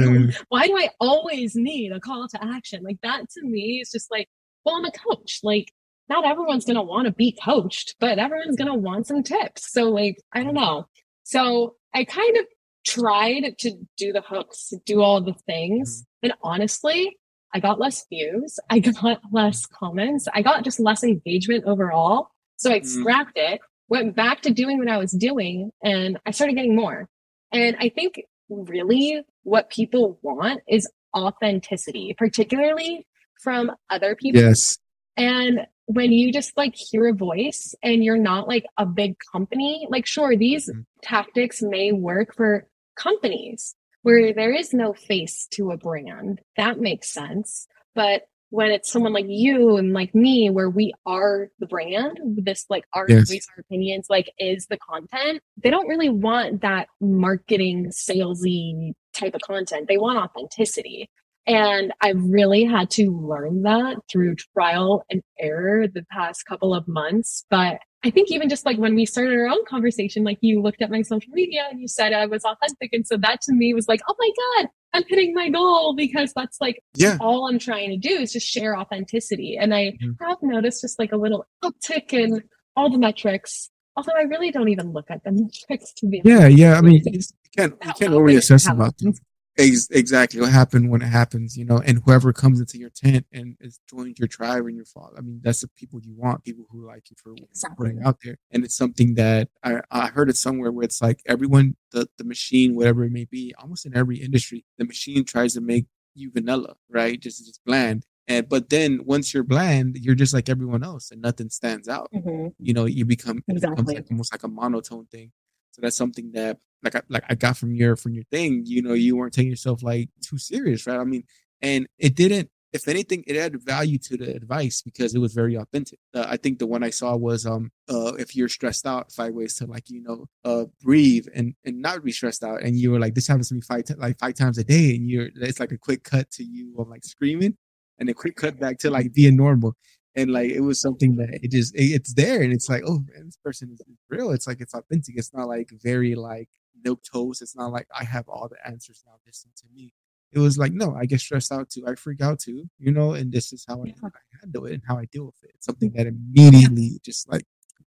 why 0.50 0.66
do 0.66 0.76
I 0.76 0.90
always 1.00 1.57
need 1.57 1.92
a 1.92 2.00
call 2.00 2.28
to 2.28 2.44
action? 2.44 2.82
Like 2.82 2.98
that 3.02 3.30
to 3.30 3.42
me 3.42 3.80
is 3.80 3.90
just 3.90 4.11
like, 4.11 4.28
well, 4.64 4.74
I'm 4.74 4.84
a 4.84 4.90
coach. 4.90 5.40
Like 5.42 5.72
not 6.11 6.26
everyone's 6.26 6.66
gonna 6.66 6.82
want 6.82 7.07
to 7.07 7.12
be 7.12 7.38
coached, 7.42 7.96
but 8.00 8.18
everyone's 8.18 8.57
gonna 8.57 8.74
want 8.74 9.07
some 9.07 9.22
tips. 9.22 9.72
So 9.72 9.84
like, 9.84 10.18
I 10.32 10.42
don't 10.42 10.54
know. 10.54 10.86
So 11.22 11.76
I 11.94 12.04
kind 12.04 12.36
of 12.36 12.44
tried 12.84 13.59
to 13.61 13.72
do 13.96 14.12
the 14.12 14.20
hooks, 14.20 14.72
do 14.84 15.00
all 15.00 15.22
the 15.22 15.34
things. 15.46 16.02
Mm-hmm. 16.02 16.26
And 16.26 16.34
honestly, 16.42 17.16
I 17.57 17.61
got 17.61 17.80
less 17.80 18.04
views. 18.11 18.59
I 18.70 18.80
got 18.80 19.20
less 19.32 19.64
comments. 19.64 20.28
I 20.32 20.42
got 20.42 20.62
just 20.62 20.78
less 20.78 21.02
engagement 21.02 21.64
overall. 21.64 22.28
So 22.57 22.70
I 22.70 22.80
mm. 22.80 22.86
scrapped 22.86 23.36
it, 23.36 23.61
went 23.88 24.14
back 24.14 24.42
to 24.42 24.50
doing 24.50 24.78
what 24.78 24.88
I 24.88 24.98
was 24.98 25.12
doing, 25.12 25.70
and 25.82 26.18
I 26.26 26.32
started 26.32 26.54
getting 26.54 26.76
more. 26.76 27.09
And 27.52 27.76
I 27.80 27.88
think 27.88 28.22
really 28.50 29.22
what 29.42 29.70
people 29.70 30.18
want 30.22 30.61
is 30.68 30.88
authenticity, 31.16 32.14
particularly 32.16 33.07
from 33.42 33.72
other 33.88 34.16
people. 34.16 34.42
Yes. 34.42 34.76
And 35.16 35.61
when 35.86 36.12
you 36.12 36.32
just 36.32 36.54
like 36.59 36.74
hear 36.74 37.07
a 37.09 37.14
voice 37.14 37.74
and 37.82 38.04
you're 38.04 38.18
not 38.18 38.48
like 38.48 38.66
a 38.76 38.84
big 38.84 39.16
company, 39.32 39.86
like 39.88 40.04
sure, 40.04 40.36
these 40.36 40.68
mm-hmm. 40.68 40.80
tactics 41.02 41.62
may 41.62 41.92
work 41.92 42.34
for 42.34 42.66
companies 42.96 43.74
where 44.07 44.32
there 44.32 44.52
is 44.52 44.72
no 44.72 44.92
face 44.92 45.48
to 45.50 45.72
a 45.72 45.76
brand. 45.76 46.40
That 46.57 46.78
makes 46.78 47.12
sense. 47.12 47.66
But 47.96 48.22
when 48.50 48.70
it's 48.70 48.90
someone 48.90 49.12
like 49.12 49.26
you 49.28 49.76
and 49.76 49.92
like 49.92 50.14
me 50.14 50.48
where 50.48 50.70
we 50.70 50.94
are 51.04 51.48
the 51.59 51.66
brand 51.66 52.20
this 52.22 52.64
like 52.70 52.84
our 52.92 53.07
yes. 53.09 53.28
voice 53.28 53.48
our 53.57 53.61
opinions 53.61 54.07
like 54.09 54.30
is 54.38 54.68
the 54.70 54.78
content 54.78 55.42
they 55.61 55.68
don't 55.68 55.88
really 55.88 56.09
want 56.09 56.61
that 56.61 56.86
marketing 57.00 57.90
salesy 57.90 58.92
type 59.12 59.34
of 59.34 59.40
content 59.40 59.88
they 59.88 59.98
want 59.98 60.16
authenticity 60.16 61.11
and 61.46 61.92
I've 62.00 62.22
really 62.22 62.64
had 62.64 62.90
to 62.90 63.11
learn 63.11 63.62
that 63.62 63.98
through 64.11 64.34
trial 64.36 65.04
and 65.11 65.22
error 65.38 65.86
the 65.86 66.04
past 66.11 66.44
couple 66.44 66.74
of 66.74 66.88
months. 66.88 67.44
But 67.50 67.78
I 68.07 68.11
think 68.11 68.30
even 68.30 68.48
just 68.48 68.64
like 68.64 68.78
when 68.78 68.94
we 68.94 69.04
started 69.04 69.36
our 69.36 69.48
own 69.48 69.64
conversation, 69.68 70.22
like 70.22 70.38
you 70.40 70.62
looked 70.62 70.80
at 70.80 70.92
my 70.92 71.02
social 71.02 71.32
media 71.32 71.66
and 71.68 71.80
you 71.80 71.88
said 71.88 72.12
I 72.12 72.26
was 72.26 72.44
authentic. 72.44 72.90
And 72.92 73.04
so 73.04 73.16
that 73.16 73.40
to 73.42 73.52
me 73.52 73.74
was 73.74 73.88
like, 73.88 74.00
oh 74.09 74.14
my 74.16 74.30
God, 74.62 74.70
I'm 74.94 75.02
hitting 75.09 75.34
my 75.34 75.48
goal 75.48 75.96
because 75.96 76.32
that's 76.32 76.61
like 76.61 76.80
yeah. 76.94 77.18
all 77.20 77.48
I'm 77.48 77.59
trying 77.59 77.90
to 77.90 77.96
do 77.96 78.14
is 78.14 78.32
just 78.32 78.46
share 78.46 78.78
authenticity. 78.78 79.59
And 79.61 79.74
I 79.74 79.98
mm-hmm. 80.00 80.24
have 80.24 80.38
noticed 80.40 80.82
just 80.82 81.00
like 81.00 81.11
a 81.11 81.16
little 81.16 81.46
uptick 81.64 82.12
in 82.12 82.44
all 82.76 82.90
the 82.90 82.98
metrics. 82.98 83.70
Although 83.96 84.14
I 84.16 84.22
really 84.22 84.52
don't 84.52 84.68
even 84.68 84.92
look 84.92 85.11
at 85.11 85.24
the 85.24 85.32
metrics 85.68 85.92
to 85.94 86.07
be 86.07 86.22
Yeah, 86.24 86.46
yeah. 86.46 86.78
I 86.78 86.82
mean, 86.82 87.02
you 87.04 87.20
can't 87.57 87.74
you 87.84 87.92
can't 87.98 88.14
always 88.14 88.38
assess 88.38 88.68
about 88.68 88.96
them. 88.98 89.14
Ex- 89.59 89.88
exactly 89.90 90.40
what 90.40 90.52
happened 90.52 90.90
when 90.90 91.00
it 91.00 91.07
happens, 91.07 91.57
you 91.57 91.64
know, 91.64 91.78
and 91.78 92.02
whoever 92.04 92.32
comes 92.32 92.61
into 92.61 92.76
your 92.76 92.90
tent 92.90 93.24
and 93.32 93.57
is 93.61 93.80
joined 93.88 94.18
your 94.18 94.28
tribe 94.28 94.66
and 94.66 94.76
your 94.76 94.84
fall. 94.84 95.12
I 95.16 95.22
mean, 95.22 95.40
that's 95.42 95.62
the 95.62 95.68
people 95.68 95.98
you 96.02 96.14
want, 96.14 96.44
people 96.44 96.66
who 96.70 96.86
like 96.86 97.09
you 97.09 97.16
for 97.22 97.32
exactly. 97.32 97.88
putting 97.88 98.02
out 98.02 98.18
there. 98.22 98.36
And 98.50 98.64
it's 98.64 98.76
something 98.76 99.14
that 99.14 99.48
I, 99.62 99.80
I 99.90 100.09
heard 100.09 100.28
it 100.28 100.36
somewhere 100.36 100.70
where 100.70 100.84
it's 100.84 101.00
like 101.00 101.20
everyone, 101.26 101.76
the, 101.92 102.07
the 102.18 102.24
machine, 102.24 102.74
whatever 102.74 103.04
it 103.04 103.12
may 103.12 103.24
be, 103.24 103.54
almost 103.59 103.86
in 103.86 103.96
every 103.96 104.18
industry, 104.18 104.66
the 104.76 104.84
machine 104.84 105.24
tries 105.24 105.54
to 105.54 105.62
make 105.62 105.86
you 106.14 106.30
vanilla, 106.30 106.74
right? 106.90 107.20
Just 107.20 107.46
just 107.46 107.64
bland. 107.64 108.04
And 108.28 108.48
but 108.48 108.70
then 108.70 109.00
once 109.04 109.32
you're 109.32 109.44
bland, 109.44 109.96
you're 110.00 110.14
just 110.14 110.34
like 110.34 110.48
everyone 110.48 110.82
else, 110.82 111.11
and 111.11 111.22
nothing 111.22 111.48
stands 111.48 111.88
out. 111.88 112.11
Mm-hmm. 112.12 112.48
You 112.59 112.74
know, 112.74 112.86
you 112.86 113.04
become 113.04 113.42
exactly. 113.46 113.94
like 113.94 114.07
almost 114.11 114.34
like 114.34 114.42
a 114.42 114.48
monotone 114.48 115.07
thing. 115.07 115.32
So 115.72 115.82
that's 115.82 115.96
something 115.96 116.32
that 116.32 116.59
like 116.83 116.95
I, 116.95 117.03
like 117.09 117.24
I 117.29 117.35
got 117.35 117.57
from 117.57 117.74
your 117.74 117.97
from 117.97 118.14
your 118.14 118.24
thing. 118.24 118.62
You 118.66 118.83
know, 118.83 118.95
you 118.95 119.16
weren't 119.16 119.33
taking 119.33 119.51
yourself 119.51 119.83
like 119.83 120.11
too 120.22 120.39
serious, 120.39 120.87
right? 120.87 120.99
I 120.99 121.05
mean, 121.05 121.24
and 121.62 121.87
it 121.99 122.14
didn't. 122.14 122.51
If 122.72 122.89
anything, 122.89 123.24
it 123.27 123.37
added 123.37 123.62
value 123.64 123.97
to 123.99 124.18
the 124.18 124.35
advice 124.35 124.83
because 124.83 125.14
it 125.14 125.18
was 125.18 125.33
very 125.33 125.55
authentic. 125.55 125.99
Uh, 126.12 126.27
I 126.29 126.37
think 126.37 126.59
the 126.59 126.66
one 126.66 126.83
I 126.83 126.91
saw 126.91 127.16
was 127.16 127.47
um 127.47 127.70
uh 127.89 128.14
if 128.18 128.37
you're 128.37 128.49
stressed 128.49 128.87
out, 128.87 129.12
five 129.12 129.33
ways 129.35 129.57
to 129.57 129.66
like 129.66 129.89
you 129.89 130.03
know 130.03 130.27
uh 130.45 130.66
breathe 130.83 131.27
and 131.35 131.55
and 131.64 131.81
not 131.81 132.05
be 132.05 132.12
stressed 132.12 132.45
out. 132.45 132.62
And 132.62 132.79
you 132.79 132.91
were 132.91 133.01
like, 133.01 133.14
this 133.14 133.29
happens 133.29 133.49
to 133.49 133.55
me 133.55 133.62
five 133.62 133.85
t- 133.85 133.95
like 133.95 134.18
five 134.18 134.35
times 134.35 134.59
a 134.59 134.64
day, 134.64 134.95
and 134.95 135.09
you're 135.09 135.29
it's 135.37 135.61
like 135.61 135.72
a 135.72 135.79
quick 135.79 136.05
cut 136.05 136.31
to 136.33 136.45
you 136.45 136.74
of 136.79 136.89
like 136.89 137.05
screaming, 137.05 137.57
and 137.99 138.09
a 138.11 138.14
quick 138.14 138.37
cut 138.37 138.59
back 138.59 138.79
to 138.79 138.91
like 138.91 139.12
being 139.12 139.37
normal 139.37 139.74
and 140.16 140.33
like 140.33 140.51
it 140.51 140.61
was 140.61 140.81
something 140.81 141.16
that 141.16 141.29
it 141.43 141.51
just 141.51 141.74
it, 141.74 141.85
it's 141.85 142.14
there 142.14 142.43
and 142.43 142.53
it's 142.53 142.68
like 142.68 142.83
oh 142.87 142.99
man, 142.99 143.27
this 143.27 143.39
person 143.45 143.70
is 143.72 143.81
real 144.09 144.31
it's 144.33 144.47
like 144.47 144.61
it's 144.61 144.74
authentic 144.74 145.14
it's 145.16 145.33
not 145.35 145.47
like 145.47 145.70
very 145.83 146.14
like 146.14 146.49
milk 146.87 147.01
toast 147.03 147.43
it's 147.43 147.57
not 147.57 147.72
like 147.72 147.87
i 148.01 148.05
have 148.05 148.28
all 148.28 148.49
the 148.49 148.68
answers 148.70 149.03
now 149.07 149.12
listen 149.26 149.51
to 149.57 149.64
me 149.74 149.93
it 150.32 150.39
was 150.39 150.57
like 150.59 150.72
no 150.72 150.95
i 150.95 151.05
get 151.05 151.20
stressed 151.20 151.53
out 151.53 151.68
too 151.68 151.84
i 151.87 151.95
freak 151.95 152.20
out 152.20 152.39
too 152.39 152.64
you 152.78 152.93
know 152.93 153.14
and 153.14 153.32
this 153.32 153.53
is 153.53 153.64
how 153.68 153.82
I, 153.82 153.89
I 154.05 154.11
handle 154.41 154.66
it 154.66 154.74
and 154.74 154.82
how 154.87 154.97
i 154.99 155.07
deal 155.07 155.26
with 155.26 155.43
it 155.43 155.51
it's 155.55 155.66
something 155.66 155.93
that 155.97 156.07
immediately 156.07 157.01
just 157.05 157.30
like 157.30 157.45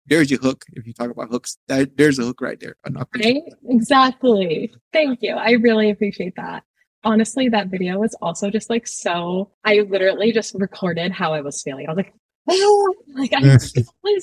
there's 0.05 0.29
your 0.29 0.41
hook 0.41 0.65
if 0.73 0.85
you 0.85 0.93
talk 0.93 1.09
about 1.09 1.29
hooks 1.29 1.57
that, 1.67 1.95
there's 1.97 2.19
a 2.19 2.23
hook 2.23 2.41
right 2.41 2.59
there 2.59 2.75
right? 2.85 3.43
exactly 3.69 4.73
thank 4.91 5.19
you 5.21 5.33
i 5.33 5.51
really 5.51 5.89
appreciate 5.89 6.35
that 6.35 6.63
honestly, 7.03 7.49
that 7.49 7.67
video 7.67 7.99
was 7.99 8.15
also 8.21 8.49
just 8.49 8.69
like 8.69 8.87
so. 8.87 9.51
I 9.63 9.79
literally 9.79 10.31
just 10.31 10.55
recorded 10.55 11.11
how 11.11 11.33
I 11.33 11.41
was 11.41 11.61
feeling. 11.61 11.87
I 11.87 11.91
was 11.91 11.97
like, 11.97 12.13
like 13.15 13.33
I 13.33 13.39
lose 13.41 13.73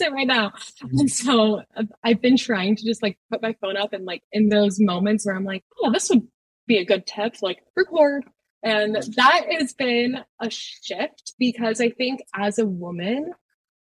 it 0.01 0.13
right 0.13 0.27
now. 0.27 0.53
And 0.83 1.11
so 1.11 1.63
uh, 1.77 1.85
I've 2.05 2.21
been 2.21 2.37
trying 2.37 2.77
to 2.77 2.85
just 2.85 3.03
like 3.03 3.19
put 3.31 3.43
my 3.43 3.55
phone 3.61 3.77
up 3.77 3.93
and 3.93 4.05
like 4.05 4.23
in 4.33 4.49
those 4.49 4.79
moments 4.79 5.25
where 5.25 5.35
I'm 5.35 5.45
like, 5.45 5.65
oh, 5.83 5.91
this 5.91 6.11
would 6.11 6.27
be 6.67 6.79
a 6.79 6.85
good 6.85 7.07
tip, 7.07 7.37
like 7.43 7.63
record. 7.77 8.25
And 8.63 8.97
that 9.17 9.47
has 9.51 9.73
been 9.73 10.19
a 10.41 10.51
shift 10.51 11.35
because 11.39 11.81
I 11.81 11.91
think 11.91 12.21
as 12.35 12.59
a 12.59 12.67
woman, 12.67 13.33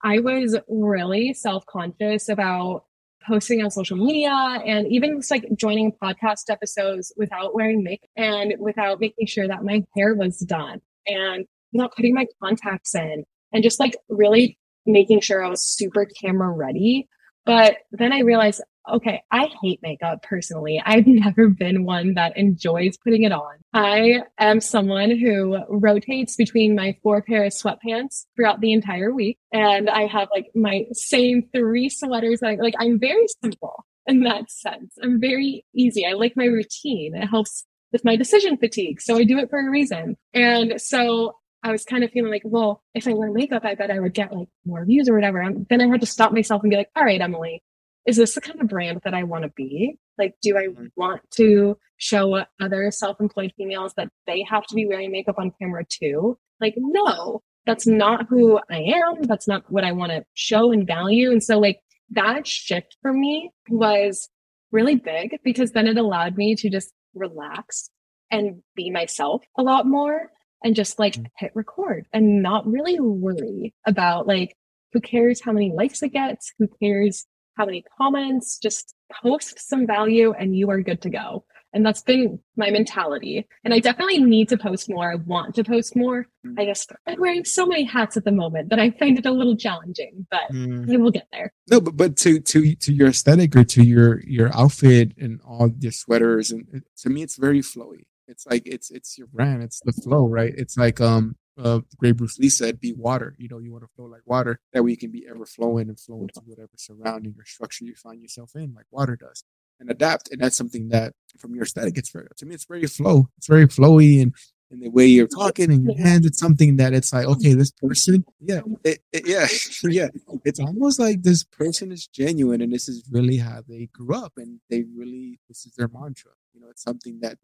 I 0.04 0.20
was 0.20 0.56
really 0.68 1.34
self 1.34 1.66
conscious 1.66 2.28
about 2.28 2.84
posting 3.26 3.62
on 3.62 3.70
social 3.70 3.96
media 3.96 4.30
and 4.30 4.86
even 4.86 5.18
just 5.18 5.30
like 5.30 5.44
joining 5.56 5.92
podcast 5.92 6.48
episodes 6.48 7.12
without 7.16 7.54
wearing 7.54 7.82
makeup 7.82 8.08
and 8.16 8.54
without 8.58 9.00
making 9.00 9.26
sure 9.26 9.48
that 9.48 9.64
my 9.64 9.84
hair 9.96 10.14
was 10.14 10.38
done 10.38 10.80
and 11.06 11.44
without 11.72 11.94
putting 11.94 12.14
my 12.14 12.26
contacts 12.42 12.94
in 12.94 13.24
and 13.52 13.62
just 13.62 13.80
like 13.80 13.96
really 14.08 14.58
making 14.86 15.20
sure 15.20 15.44
I 15.44 15.48
was 15.48 15.66
super 15.66 16.06
camera 16.06 16.50
ready. 16.50 17.08
But 17.44 17.76
then 17.92 18.12
I 18.12 18.20
realized 18.20 18.62
okay, 18.90 19.22
I 19.30 19.48
hate 19.62 19.80
makeup 19.82 20.22
personally. 20.22 20.82
I've 20.84 21.06
never 21.06 21.48
been 21.48 21.84
one 21.84 22.14
that 22.14 22.36
enjoys 22.36 22.96
putting 22.96 23.24
it 23.24 23.32
on. 23.32 23.56
I 23.72 24.22
am 24.38 24.60
someone 24.60 25.10
who 25.10 25.58
rotates 25.68 26.36
between 26.36 26.74
my 26.74 26.96
four 27.02 27.22
pair 27.22 27.44
of 27.44 27.52
sweatpants 27.52 28.26
throughout 28.34 28.60
the 28.60 28.72
entire 28.72 29.12
week. 29.12 29.38
And 29.52 29.90
I 29.90 30.06
have 30.06 30.28
like 30.34 30.46
my 30.54 30.86
same 30.92 31.48
three 31.52 31.88
sweaters. 31.88 32.40
That 32.40 32.50
I, 32.50 32.54
like 32.56 32.74
I'm 32.78 32.98
very 32.98 33.26
simple 33.42 33.84
in 34.06 34.20
that 34.20 34.50
sense. 34.50 34.94
I'm 35.02 35.20
very 35.20 35.64
easy. 35.74 36.06
I 36.06 36.12
like 36.12 36.34
my 36.36 36.46
routine. 36.46 37.14
It 37.14 37.26
helps 37.26 37.64
with 37.92 38.04
my 38.04 38.16
decision 38.16 38.56
fatigue. 38.56 39.00
So 39.00 39.16
I 39.16 39.24
do 39.24 39.38
it 39.38 39.50
for 39.50 39.58
a 39.58 39.70
reason. 39.70 40.16
And 40.34 40.80
so 40.80 41.36
I 41.62 41.72
was 41.72 41.84
kind 41.84 42.04
of 42.04 42.10
feeling 42.10 42.30
like, 42.30 42.42
well, 42.44 42.82
if 42.94 43.08
I 43.08 43.14
wear 43.14 43.32
makeup, 43.32 43.64
I 43.64 43.74
bet 43.74 43.90
I 43.90 43.98
would 43.98 44.14
get 44.14 44.32
like 44.32 44.48
more 44.64 44.84
views 44.84 45.08
or 45.08 45.14
whatever. 45.14 45.40
And 45.40 45.66
then 45.68 45.80
I 45.80 45.88
had 45.88 46.00
to 46.00 46.06
stop 46.06 46.32
myself 46.32 46.62
and 46.62 46.70
be 46.70 46.76
like, 46.76 46.90
all 46.94 47.04
right, 47.04 47.20
Emily, 47.20 47.62
is 48.06 48.16
this 48.16 48.34
the 48.34 48.40
kind 48.40 48.60
of 48.60 48.68
brand 48.68 49.00
that 49.04 49.14
I 49.14 49.24
want 49.24 49.42
to 49.42 49.50
be? 49.50 49.98
Like, 50.16 50.34
do 50.40 50.56
I 50.56 50.68
mm-hmm. 50.68 50.86
want 50.96 51.22
to 51.32 51.76
show 51.96 52.44
other 52.60 52.90
self 52.90 53.20
employed 53.20 53.52
females 53.56 53.92
that 53.96 54.08
they 54.26 54.44
have 54.48 54.66
to 54.66 54.74
be 54.74 54.86
wearing 54.86 55.12
makeup 55.12 55.36
on 55.38 55.52
camera 55.60 55.84
too? 55.88 56.38
Like, 56.60 56.74
no, 56.76 57.42
that's 57.66 57.86
not 57.86 58.26
who 58.28 58.58
I 58.70 58.78
am. 58.78 59.22
That's 59.22 59.46
not 59.46 59.70
what 59.70 59.84
I 59.84 59.92
want 59.92 60.12
to 60.12 60.24
show 60.34 60.72
and 60.72 60.86
value. 60.86 61.30
And 61.30 61.42
so, 61.42 61.58
like, 61.58 61.80
that 62.10 62.46
shift 62.46 62.96
for 63.02 63.12
me 63.12 63.50
was 63.68 64.30
really 64.72 64.96
big 64.96 65.36
because 65.44 65.72
then 65.72 65.86
it 65.86 65.98
allowed 65.98 66.36
me 66.36 66.54
to 66.56 66.70
just 66.70 66.92
relax 67.14 67.90
and 68.30 68.62
be 68.74 68.90
myself 68.90 69.42
a 69.56 69.62
lot 69.62 69.86
more 69.86 70.30
and 70.62 70.74
just 70.74 70.98
like 70.98 71.14
mm-hmm. 71.14 71.26
hit 71.36 71.52
record 71.54 72.06
and 72.12 72.42
not 72.42 72.66
really 72.66 72.98
worry 73.00 73.74
about 73.86 74.26
like 74.26 74.56
who 74.92 75.00
cares 75.00 75.40
how 75.42 75.52
many 75.52 75.72
likes 75.72 76.02
it 76.02 76.12
gets 76.12 76.52
who 76.58 76.68
cares 76.82 77.26
how 77.58 77.66
many 77.66 77.84
comments, 78.00 78.56
just 78.56 78.94
post 79.22 79.58
some 79.58 79.86
value 79.86 80.32
and 80.38 80.56
you 80.56 80.70
are 80.70 80.80
good 80.80 81.02
to 81.02 81.10
go. 81.10 81.44
And 81.74 81.84
that's 81.84 82.00
been 82.00 82.38
my 82.56 82.70
mentality. 82.70 83.46
And 83.62 83.74
I 83.74 83.80
definitely 83.80 84.24
need 84.24 84.48
to 84.48 84.56
post 84.56 84.88
more. 84.88 85.12
I 85.12 85.16
want 85.16 85.54
to 85.56 85.64
post 85.64 85.94
more. 85.94 86.26
I 86.56 86.64
just 86.64 86.92
I'm 87.06 87.20
wearing 87.20 87.44
so 87.44 87.66
many 87.66 87.84
hats 87.84 88.16
at 88.16 88.24
the 88.24 88.32
moment 88.32 88.70
that 88.70 88.78
I 88.78 88.90
find 88.92 89.18
it 89.18 89.26
a 89.26 89.30
little 89.30 89.54
challenging, 89.54 90.26
but 90.30 90.50
mm. 90.50 90.98
will 90.98 91.10
get 91.10 91.26
there. 91.30 91.52
No, 91.68 91.78
but 91.82 91.94
but 91.94 92.16
to 92.18 92.40
to 92.40 92.74
to 92.74 92.92
your 92.94 93.08
aesthetic 93.08 93.54
or 93.54 93.64
to 93.64 93.82
your 93.84 94.20
your 94.20 94.50
outfit 94.56 95.12
and 95.18 95.42
all 95.42 95.68
your 95.78 95.92
sweaters 95.92 96.50
and 96.50 96.84
to 97.02 97.10
me 97.10 97.22
it's 97.22 97.36
very 97.36 97.60
flowy. 97.60 98.04
It's 98.28 98.46
like 98.46 98.62
it's 98.66 98.90
it's 98.90 99.18
your 99.18 99.26
brand. 99.26 99.62
It's 99.62 99.80
the 99.84 99.92
flow, 99.92 100.26
right? 100.28 100.52
It's 100.56 100.76
like 100.76 101.00
um 101.00 101.36
uh, 101.58 101.80
great 101.96 102.16
Bruce 102.16 102.38
Lee 102.38 102.48
said, 102.48 102.80
be 102.80 102.92
water. 102.92 103.34
You 103.36 103.48
know, 103.48 103.58
you 103.58 103.72
want 103.72 103.82
to 103.82 103.90
flow 103.96 104.04
like 104.06 104.22
water. 104.24 104.60
That 104.72 104.84
way 104.84 104.92
you 104.92 104.96
can 104.96 105.10
be 105.10 105.26
ever 105.28 105.44
flowing 105.44 105.88
and 105.88 105.98
flowing 105.98 106.28
to 106.34 106.40
whatever 106.44 106.70
surrounding 106.76 107.34
or 107.36 107.44
structure 107.44 107.84
you 107.84 107.94
find 107.96 108.22
yourself 108.22 108.52
in, 108.54 108.74
like 108.74 108.86
water 108.92 109.16
does, 109.16 109.42
and 109.80 109.90
adapt. 109.90 110.30
And 110.30 110.40
that's 110.40 110.56
something 110.56 110.90
that, 110.90 111.14
from 111.36 111.54
your 111.54 111.64
aesthetic, 111.64 111.98
it's 111.98 112.10
very 112.10 112.28
to 112.36 112.46
me, 112.46 112.54
it's 112.54 112.66
very 112.66 112.86
flow. 112.86 113.28
It's 113.38 113.48
very 113.48 113.66
flowy, 113.66 114.22
and 114.22 114.34
and 114.70 114.82
the 114.82 114.90
way 114.90 115.06
you're 115.06 115.26
talking 115.26 115.72
and 115.72 115.84
your 115.84 115.96
hands, 115.96 116.26
it's 116.26 116.38
something 116.38 116.76
that 116.76 116.92
it's 116.92 117.12
like, 117.12 117.26
okay, 117.26 117.54
this 117.54 117.70
person, 117.70 118.24
yeah, 118.40 118.60
it, 118.84 118.98
it, 119.12 119.26
yeah, 119.26 119.46
yeah. 119.90 120.08
It's 120.44 120.60
almost 120.60 120.98
like 121.00 121.22
this 121.22 121.44
person 121.44 121.90
is 121.90 122.06
genuine, 122.06 122.60
and 122.60 122.72
this 122.72 122.88
is 122.88 123.02
really 123.10 123.38
how 123.38 123.62
they 123.66 123.88
grew 123.92 124.14
up, 124.14 124.34
and 124.36 124.60
they 124.70 124.84
really 124.94 125.40
this 125.48 125.66
is 125.66 125.72
their 125.72 125.88
mantra. 125.88 126.32
You 126.52 126.60
know, 126.60 126.68
it's 126.70 126.82
something 126.82 127.20
that 127.20 127.38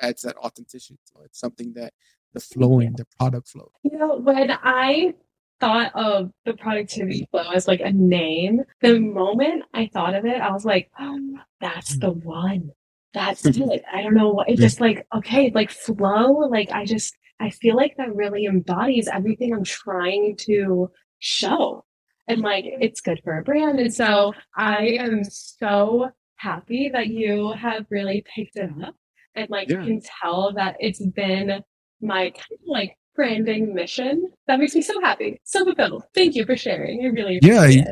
adds 0.00 0.22
that 0.22 0.36
authenticity. 0.36 0.98
It's 1.24 1.38
something 1.38 1.72
that 1.74 1.92
the 2.32 2.40
flowing, 2.40 2.92
the 2.92 3.06
product 3.18 3.48
flow? 3.48 3.70
You 3.82 3.98
know, 3.98 4.16
when 4.16 4.50
I 4.50 5.14
thought 5.60 5.92
of 5.94 6.30
the 6.44 6.54
productivity 6.54 7.28
flow 7.30 7.50
as 7.50 7.68
like 7.68 7.80
a 7.80 7.92
name, 7.92 8.62
the 8.80 8.98
moment 8.98 9.64
I 9.74 9.90
thought 9.92 10.14
of 10.14 10.24
it, 10.24 10.40
I 10.40 10.52
was 10.52 10.64
like, 10.64 10.90
oh, 10.98 11.38
that's 11.60 11.96
mm. 11.96 12.00
the 12.00 12.10
one. 12.10 12.72
That's 13.12 13.42
mm-hmm. 13.42 13.70
it. 13.70 13.82
I 13.92 14.02
don't 14.02 14.14
know 14.14 14.30
what 14.30 14.48
it's 14.48 14.60
just 14.60 14.80
like, 14.80 15.06
okay, 15.14 15.50
like 15.54 15.70
flow. 15.70 16.32
Like 16.48 16.70
I 16.70 16.84
just 16.84 17.16
I 17.40 17.50
feel 17.50 17.76
like 17.76 17.96
that 17.96 18.14
really 18.14 18.44
embodies 18.46 19.08
everything 19.08 19.52
I'm 19.52 19.64
trying 19.64 20.36
to 20.46 20.90
show. 21.18 21.84
And 22.28 22.42
like 22.42 22.64
it's 22.66 23.00
good 23.00 23.20
for 23.24 23.38
a 23.38 23.42
brand. 23.42 23.80
And 23.80 23.92
so 23.92 24.32
I 24.56 24.96
am 25.00 25.24
so 25.24 26.10
happy 26.36 26.90
that 26.92 27.08
you 27.08 27.52
have 27.52 27.86
really 27.90 28.24
picked 28.34 28.56
it 28.56 28.70
up 28.84 28.94
and 29.34 29.50
like 29.50 29.68
yeah. 29.68 29.84
can 29.84 30.00
tell 30.22 30.52
that 30.54 30.76
it's 30.78 31.04
been 31.04 31.62
my 32.00 32.30
kind 32.30 32.52
of 32.52 32.60
like 32.66 32.96
branding 33.16 33.74
mission. 33.74 34.30
That 34.46 34.60
makes 34.60 34.74
me 34.74 34.82
so 34.82 35.00
happy, 35.00 35.40
so 35.44 35.64
fulfilled. 35.64 36.04
Thank 36.14 36.36
you 36.36 36.44
for 36.44 36.56
sharing. 36.56 37.04
I 37.04 37.08
really 37.08 37.40
yeah, 37.42 37.64
it. 37.66 37.86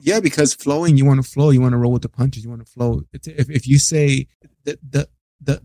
Yeah. 0.00 0.20
Because 0.20 0.54
flowing, 0.54 0.96
you 0.96 1.04
want 1.04 1.22
to 1.22 1.28
flow, 1.28 1.50
you 1.50 1.60
want 1.60 1.72
to 1.72 1.78
roll 1.78 1.92
with 1.92 2.02
the 2.02 2.08
punches, 2.08 2.44
you 2.44 2.50
want 2.50 2.64
to 2.64 2.70
flow. 2.70 3.02
If 3.12 3.50
if 3.50 3.66
you 3.66 3.78
say 3.78 4.26
the 4.64 4.78
the 4.88 5.08
the 5.40 5.62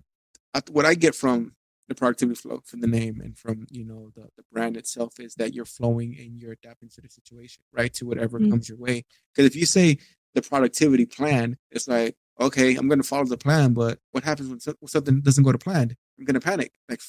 what 0.72 0.86
I 0.86 0.94
get 0.94 1.16
from 1.16 1.56
the 1.88 1.96
productivity 1.96 2.40
flow 2.40 2.62
from 2.66 2.82
the 2.82 2.88
name 2.88 3.22
and 3.22 3.38
from 3.38 3.68
you 3.70 3.86
know 3.86 4.10
the, 4.16 4.24
the 4.38 4.44
brand 4.52 4.78
itself 4.78 5.20
is 5.20 5.36
that 5.36 5.54
you're 5.54 5.66
flowing 5.66 6.16
and 6.20 6.40
you're 6.40 6.54
adapting 6.54 6.90
to 6.90 7.02
the 7.02 7.10
situation 7.10 7.64
right 7.72 7.94
to 7.94 8.06
whatever 8.06 8.40
mm-hmm. 8.40 8.52
comes 8.52 8.68
your 8.68 8.78
way 8.78 9.04
because 9.34 9.46
if 9.46 9.56
you 9.56 9.66
say 9.66 9.98
the 10.34 10.42
productivity 10.42 11.06
plan 11.06 11.58
it's 11.72 11.88
like 11.88 12.16
okay 12.40 12.76
i'm 12.76 12.88
going 12.88 13.02
to 13.02 13.08
follow 13.08 13.26
the 13.26 13.38
plan 13.38 13.74
but 13.74 14.00
what 14.12 14.24
happens 14.24 14.50
when 14.50 14.60
something 14.88 15.22
doesn't 15.22 15.44
go 15.44 15.52
to 15.52 15.58
plan 15.58 15.96
i'm 16.18 16.26
going 16.26 16.34
to 16.34 16.40
panic 16.40 16.72
like 16.90 17.02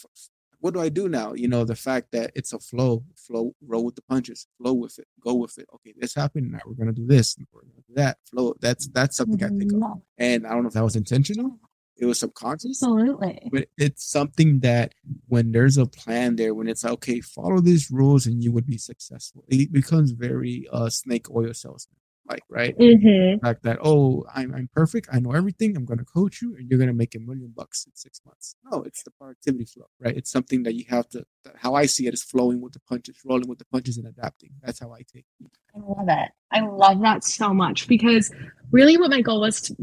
what 0.66 0.74
do 0.74 0.80
i 0.80 0.88
do 0.88 1.08
now? 1.08 1.32
You 1.32 1.46
know 1.46 1.64
the 1.64 1.76
fact 1.76 2.10
that 2.10 2.32
it's 2.34 2.52
a 2.52 2.58
flow 2.58 3.04
flow 3.14 3.54
roll 3.64 3.84
with 3.84 3.94
the 3.94 4.02
punches 4.02 4.48
flow 4.58 4.72
with 4.72 4.98
it 4.98 5.06
go 5.20 5.32
with 5.34 5.56
it. 5.58 5.66
Okay 5.76 5.94
this 5.96 6.12
happened 6.12 6.50
now 6.50 6.58
we're 6.66 6.74
going 6.74 6.92
to 6.92 7.00
do 7.00 7.06
this 7.06 7.36
we're 7.52 7.60
going 7.60 7.76
to 7.76 7.84
do 7.86 7.94
that. 7.94 8.18
Flow 8.28 8.54
that's 8.60 8.88
that's 8.88 9.16
something 9.16 9.40
i 9.44 9.48
think 9.48 9.72
of. 9.72 9.78
Mm-hmm. 9.78 9.98
and 10.18 10.44
i 10.44 10.50
don't 10.50 10.62
know 10.64 10.68
if 10.68 10.74
that 10.74 10.82
was 10.82 10.96
intentional? 10.96 11.60
It 11.98 12.04
was 12.04 12.18
subconscious. 12.20 12.82
Absolutely. 12.82 13.48
But 13.50 13.68
it's 13.78 14.04
something 14.04 14.60
that 14.60 14.92
when 15.28 15.52
there's 15.52 15.78
a 15.78 15.86
plan 15.86 16.36
there, 16.36 16.52
when 16.52 16.68
it's 16.68 16.84
okay, 16.84 17.22
follow 17.22 17.60
these 17.60 17.90
rules 17.90 18.26
and 18.26 18.44
you 18.44 18.52
would 18.52 18.66
be 18.66 18.76
successful, 18.76 19.44
it 19.48 19.72
becomes 19.72 20.10
very 20.10 20.66
uh 20.72 20.90
snake 20.90 21.30
oil 21.30 21.54
salesman 21.54 21.96
like, 22.28 22.42
right? 22.50 22.76
Mm-hmm. 22.78 23.44
Like 23.44 23.62
that, 23.62 23.78
oh, 23.82 24.24
I'm 24.34 24.54
I'm 24.54 24.68
perfect, 24.72 25.08
I 25.12 25.20
know 25.20 25.32
everything, 25.32 25.76
I'm 25.76 25.84
gonna 25.84 26.04
coach 26.04 26.42
you 26.42 26.56
and 26.56 26.68
you're 26.68 26.78
gonna 26.78 26.92
make 26.92 27.14
a 27.14 27.20
million 27.20 27.52
bucks 27.54 27.84
in 27.86 27.92
six 27.94 28.20
months. 28.24 28.56
No, 28.70 28.82
it's 28.82 29.02
the 29.02 29.10
productivity 29.12 29.64
flow, 29.64 29.86
right? 30.00 30.16
It's 30.16 30.30
something 30.30 30.62
that 30.64 30.74
you 30.74 30.84
have 30.88 31.08
to 31.10 31.24
how 31.56 31.74
I 31.74 31.86
see 31.86 32.06
it 32.06 32.14
is 32.14 32.22
flowing 32.22 32.60
with 32.60 32.72
the 32.72 32.80
punches, 32.88 33.18
rolling 33.24 33.48
with 33.48 33.58
the 33.58 33.66
punches 33.66 33.98
and 33.98 34.06
adapting. 34.06 34.50
That's 34.62 34.80
how 34.80 34.92
I 34.92 34.98
take 34.98 35.26
it. 35.40 35.50
I 35.74 35.78
love 35.78 36.08
it. 36.08 36.30
I 36.52 36.60
love 36.60 37.00
that 37.02 37.24
so 37.24 37.52
much 37.52 37.86
because 37.88 38.32
really 38.70 38.96
what 38.96 39.10
my 39.10 39.20
goal 39.20 39.40
was 39.40 39.60
to 39.62 39.76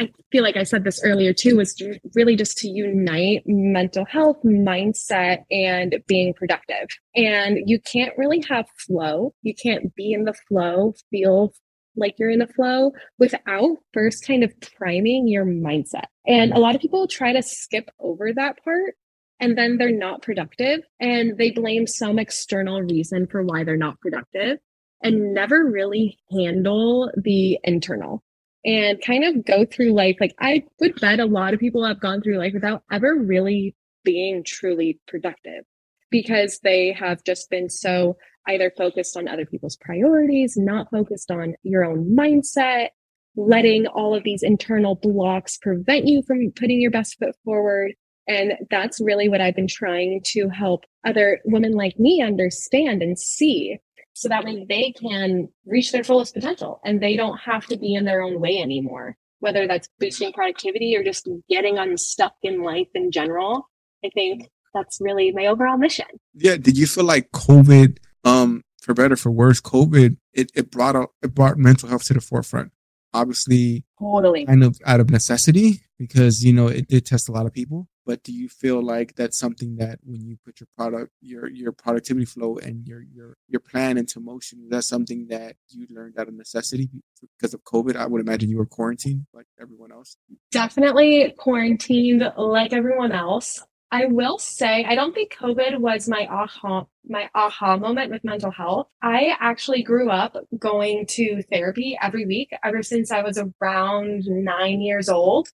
I 0.00 0.10
feel 0.32 0.42
like 0.42 0.56
I 0.56 0.64
said 0.64 0.82
this 0.82 1.04
earlier 1.04 1.32
too, 1.32 1.56
was 1.56 1.80
really 2.14 2.34
just 2.34 2.58
to 2.58 2.68
unite 2.68 3.44
mental 3.46 4.04
health, 4.04 4.38
mindset, 4.44 5.44
and 5.52 5.94
being 6.08 6.34
productive. 6.34 6.88
And 7.14 7.58
you 7.66 7.78
can't 7.80 8.12
really 8.18 8.42
have 8.48 8.66
flow. 8.76 9.34
You 9.42 9.54
can't 9.54 9.94
be 9.94 10.12
in 10.12 10.24
the 10.24 10.34
flow, 10.48 10.94
feel 11.10 11.52
like 11.96 12.14
you're 12.18 12.30
in 12.30 12.38
the 12.38 12.46
flow 12.46 12.92
without 13.18 13.76
first 13.92 14.26
kind 14.26 14.44
of 14.44 14.52
priming 14.78 15.28
your 15.28 15.44
mindset. 15.44 16.04
And 16.26 16.52
a 16.52 16.58
lot 16.58 16.74
of 16.74 16.80
people 16.80 17.06
try 17.06 17.32
to 17.32 17.42
skip 17.42 17.90
over 18.00 18.32
that 18.32 18.62
part 18.62 18.94
and 19.40 19.58
then 19.58 19.78
they're 19.78 19.90
not 19.90 20.22
productive 20.22 20.80
and 21.00 21.36
they 21.36 21.50
blame 21.50 21.86
some 21.86 22.18
external 22.18 22.82
reason 22.82 23.26
for 23.26 23.42
why 23.42 23.64
they're 23.64 23.76
not 23.76 24.00
productive 24.00 24.58
and 25.02 25.34
never 25.34 25.64
really 25.64 26.18
handle 26.32 27.10
the 27.16 27.58
internal 27.62 28.22
and 28.64 29.02
kind 29.02 29.24
of 29.24 29.44
go 29.44 29.64
through 29.64 29.92
life. 29.92 30.16
Like 30.20 30.34
I 30.40 30.64
would 30.80 31.00
bet 31.00 31.20
a 31.20 31.26
lot 31.26 31.52
of 31.52 31.60
people 31.60 31.84
have 31.84 32.00
gone 32.00 32.22
through 32.22 32.38
life 32.38 32.54
without 32.54 32.82
ever 32.90 33.14
really 33.14 33.76
being 34.04 34.42
truly 34.44 34.98
productive 35.06 35.64
because 36.10 36.60
they 36.62 36.92
have 36.92 37.24
just 37.24 37.50
been 37.50 37.68
so 37.68 38.16
either 38.48 38.72
focused 38.76 39.16
on 39.16 39.28
other 39.28 39.46
people's 39.46 39.76
priorities, 39.76 40.56
not 40.56 40.90
focused 40.90 41.30
on 41.30 41.54
your 41.62 41.84
own 41.84 42.14
mindset, 42.16 42.88
letting 43.36 43.86
all 43.86 44.14
of 44.14 44.24
these 44.24 44.42
internal 44.42 44.94
blocks 44.94 45.56
prevent 45.58 46.06
you 46.06 46.22
from 46.26 46.52
putting 46.54 46.80
your 46.80 46.90
best 46.90 47.18
foot 47.18 47.34
forward. 47.44 47.92
And 48.26 48.54
that's 48.70 49.00
really 49.00 49.28
what 49.28 49.40
I've 49.40 49.56
been 49.56 49.68
trying 49.68 50.22
to 50.26 50.48
help 50.48 50.84
other 51.04 51.40
women 51.44 51.72
like 51.72 51.98
me 51.98 52.22
understand 52.22 53.02
and 53.02 53.18
see 53.18 53.78
so 54.14 54.28
that 54.28 54.44
way 54.44 54.64
they 54.68 54.92
can 54.92 55.48
reach 55.66 55.92
their 55.92 56.04
fullest 56.04 56.34
potential 56.34 56.80
and 56.84 57.02
they 57.02 57.16
don't 57.16 57.38
have 57.38 57.66
to 57.66 57.76
be 57.76 57.94
in 57.94 58.04
their 58.04 58.22
own 58.22 58.40
way 58.40 58.58
anymore 58.58 59.16
whether 59.40 59.66
that's 59.66 59.88
boosting 59.98 60.32
productivity 60.32 60.96
or 60.96 61.02
just 61.02 61.28
getting 61.50 61.76
unstuck 61.76 62.34
in 62.42 62.62
life 62.62 62.88
in 62.94 63.10
general 63.10 63.68
i 64.04 64.08
think 64.14 64.48
that's 64.72 64.98
really 65.00 65.32
my 65.32 65.46
overall 65.46 65.76
mission 65.76 66.06
yeah 66.34 66.56
did 66.56 66.78
you 66.78 66.86
feel 66.86 67.04
like 67.04 67.30
covid 67.32 67.98
um 68.24 68.62
for 68.80 68.94
better 68.94 69.16
for 69.16 69.30
worse 69.30 69.60
covid 69.60 70.16
it, 70.34 70.50
it 70.54 70.70
brought 70.70 70.96
up 70.96 71.12
it 71.22 71.34
brought 71.34 71.56
mental 71.56 71.88
health 71.88 72.04
to 72.04 72.14
the 72.14 72.20
forefront. 72.20 72.72
Obviously 73.12 73.84
totally. 73.98 74.44
kind 74.44 74.64
of 74.64 74.76
out 74.84 74.98
of 74.98 75.08
necessity 75.08 75.82
because 75.98 76.44
you 76.44 76.52
know 76.52 76.66
it 76.66 76.88
did 76.88 77.06
test 77.06 77.28
a 77.28 77.32
lot 77.32 77.46
of 77.46 77.52
people. 77.52 77.88
But 78.06 78.22
do 78.22 78.32
you 78.32 78.48
feel 78.48 78.82
like 78.82 79.14
that's 79.14 79.38
something 79.38 79.76
that 79.76 80.00
when 80.02 80.20
you 80.26 80.36
put 80.44 80.60
your 80.60 80.66
product 80.76 81.12
your 81.20 81.48
your 81.48 81.70
productivity 81.70 82.26
flow 82.26 82.58
and 82.58 82.86
your 82.86 83.02
your 83.02 83.36
your 83.48 83.60
plan 83.60 83.96
into 83.96 84.18
motion 84.18 84.68
that's 84.68 84.88
something 84.88 85.28
that 85.28 85.56
you 85.68 85.86
learned 85.90 86.18
out 86.18 86.26
of 86.26 86.34
necessity 86.34 86.90
because 87.38 87.54
of 87.54 87.62
covid? 87.62 87.94
I 87.94 88.06
would 88.06 88.20
imagine 88.20 88.50
you 88.50 88.58
were 88.58 88.66
quarantined 88.66 89.26
like 89.32 89.46
everyone 89.60 89.92
else. 89.92 90.16
Definitely 90.50 91.32
quarantined 91.38 92.24
like 92.36 92.72
everyone 92.72 93.12
else 93.12 93.62
I 93.94 94.06
will 94.06 94.38
say 94.38 94.84
I 94.84 94.96
don't 94.96 95.14
think 95.14 95.36
COVID 95.40 95.78
was 95.78 96.08
my 96.08 96.26
aha 96.26 96.84
my 97.08 97.30
aha 97.32 97.76
moment 97.76 98.10
with 98.10 98.24
mental 98.24 98.50
health. 98.50 98.88
I 99.00 99.36
actually 99.38 99.84
grew 99.84 100.10
up 100.10 100.36
going 100.58 101.06
to 101.10 101.44
therapy 101.52 101.96
every 102.02 102.26
week 102.26 102.52
ever 102.64 102.82
since 102.82 103.12
I 103.12 103.22
was 103.22 103.38
around 103.38 104.24
9 104.26 104.80
years 104.80 105.08
old. 105.08 105.46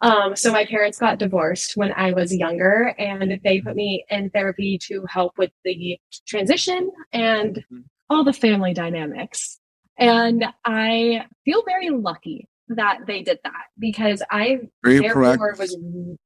Um, 0.00 0.36
so 0.36 0.52
my 0.52 0.64
parents 0.64 1.00
got 1.00 1.18
divorced 1.18 1.76
when 1.76 1.92
I 1.92 2.12
was 2.12 2.32
younger 2.32 2.94
and 3.00 3.40
they 3.42 3.60
put 3.60 3.74
me 3.74 4.04
in 4.10 4.30
therapy 4.30 4.78
to 4.82 5.04
help 5.08 5.36
with 5.36 5.50
the 5.64 5.98
transition 6.24 6.92
and 7.12 7.56
mm-hmm. 7.56 7.80
all 8.08 8.22
the 8.22 8.32
family 8.32 8.74
dynamics. 8.74 9.58
And 9.96 10.44
I 10.64 11.26
feel 11.44 11.64
very 11.66 11.90
lucky 11.90 12.46
that 12.70 13.00
they 13.06 13.22
did 13.22 13.38
that 13.44 13.66
because 13.78 14.22
I 14.30 14.60
very 14.84 15.00
therefore 15.00 15.54
was 15.58 15.76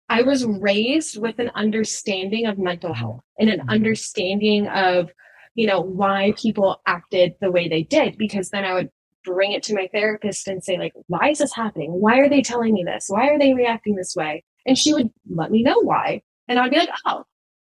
I 0.09 0.23
was 0.23 0.45
raised 0.45 1.21
with 1.21 1.39
an 1.39 1.51
understanding 1.55 2.47
of 2.47 2.59
mental 2.59 2.93
health 2.93 3.23
and 3.39 3.49
an 3.49 3.61
mm-hmm. 3.61 3.71
understanding 3.71 4.67
of 4.69 5.11
you 5.55 5.67
know 5.67 5.81
why 5.81 6.35
people 6.37 6.81
acted 6.87 7.35
the 7.41 7.51
way 7.51 7.69
they 7.69 7.83
did 7.83 8.19
because 8.19 8.51
then 8.51 8.65
I 8.65 8.75
would 8.75 8.91
bring 9.25 9.53
it 9.53 9.63
to 9.65 9.75
my 9.75 9.89
therapist 9.93 10.49
and 10.49 10.63
say 10.65 10.79
like 10.79 10.93
why 11.07 11.31
is 11.31 11.39
this 11.39 11.55
happening? 11.55 11.93
Why 11.93 12.19
are 12.19 12.29
they 12.29 12.43
telling 12.43 12.75
me 12.75 12.85
this? 12.85 13.07
Why 13.09 13.29
are 13.29 13.39
they 13.39 13.55
reacting 13.55 13.95
this 13.95 14.17
way? 14.17 14.45
And 14.67 14.77
she 14.77 14.93
would 14.93 15.11
let 15.29 15.51
me 15.51 15.63
know 15.63 15.81
why. 15.81 16.23
And 16.49 16.59
i'd 16.59 16.71
be 16.71 16.79
like 16.79 16.91
oh 17.07 17.25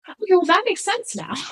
okay 0.10 0.32
well 0.32 0.46
that 0.46 0.64
makes 0.66 0.84
sense 0.84 1.16
now. 1.16 1.34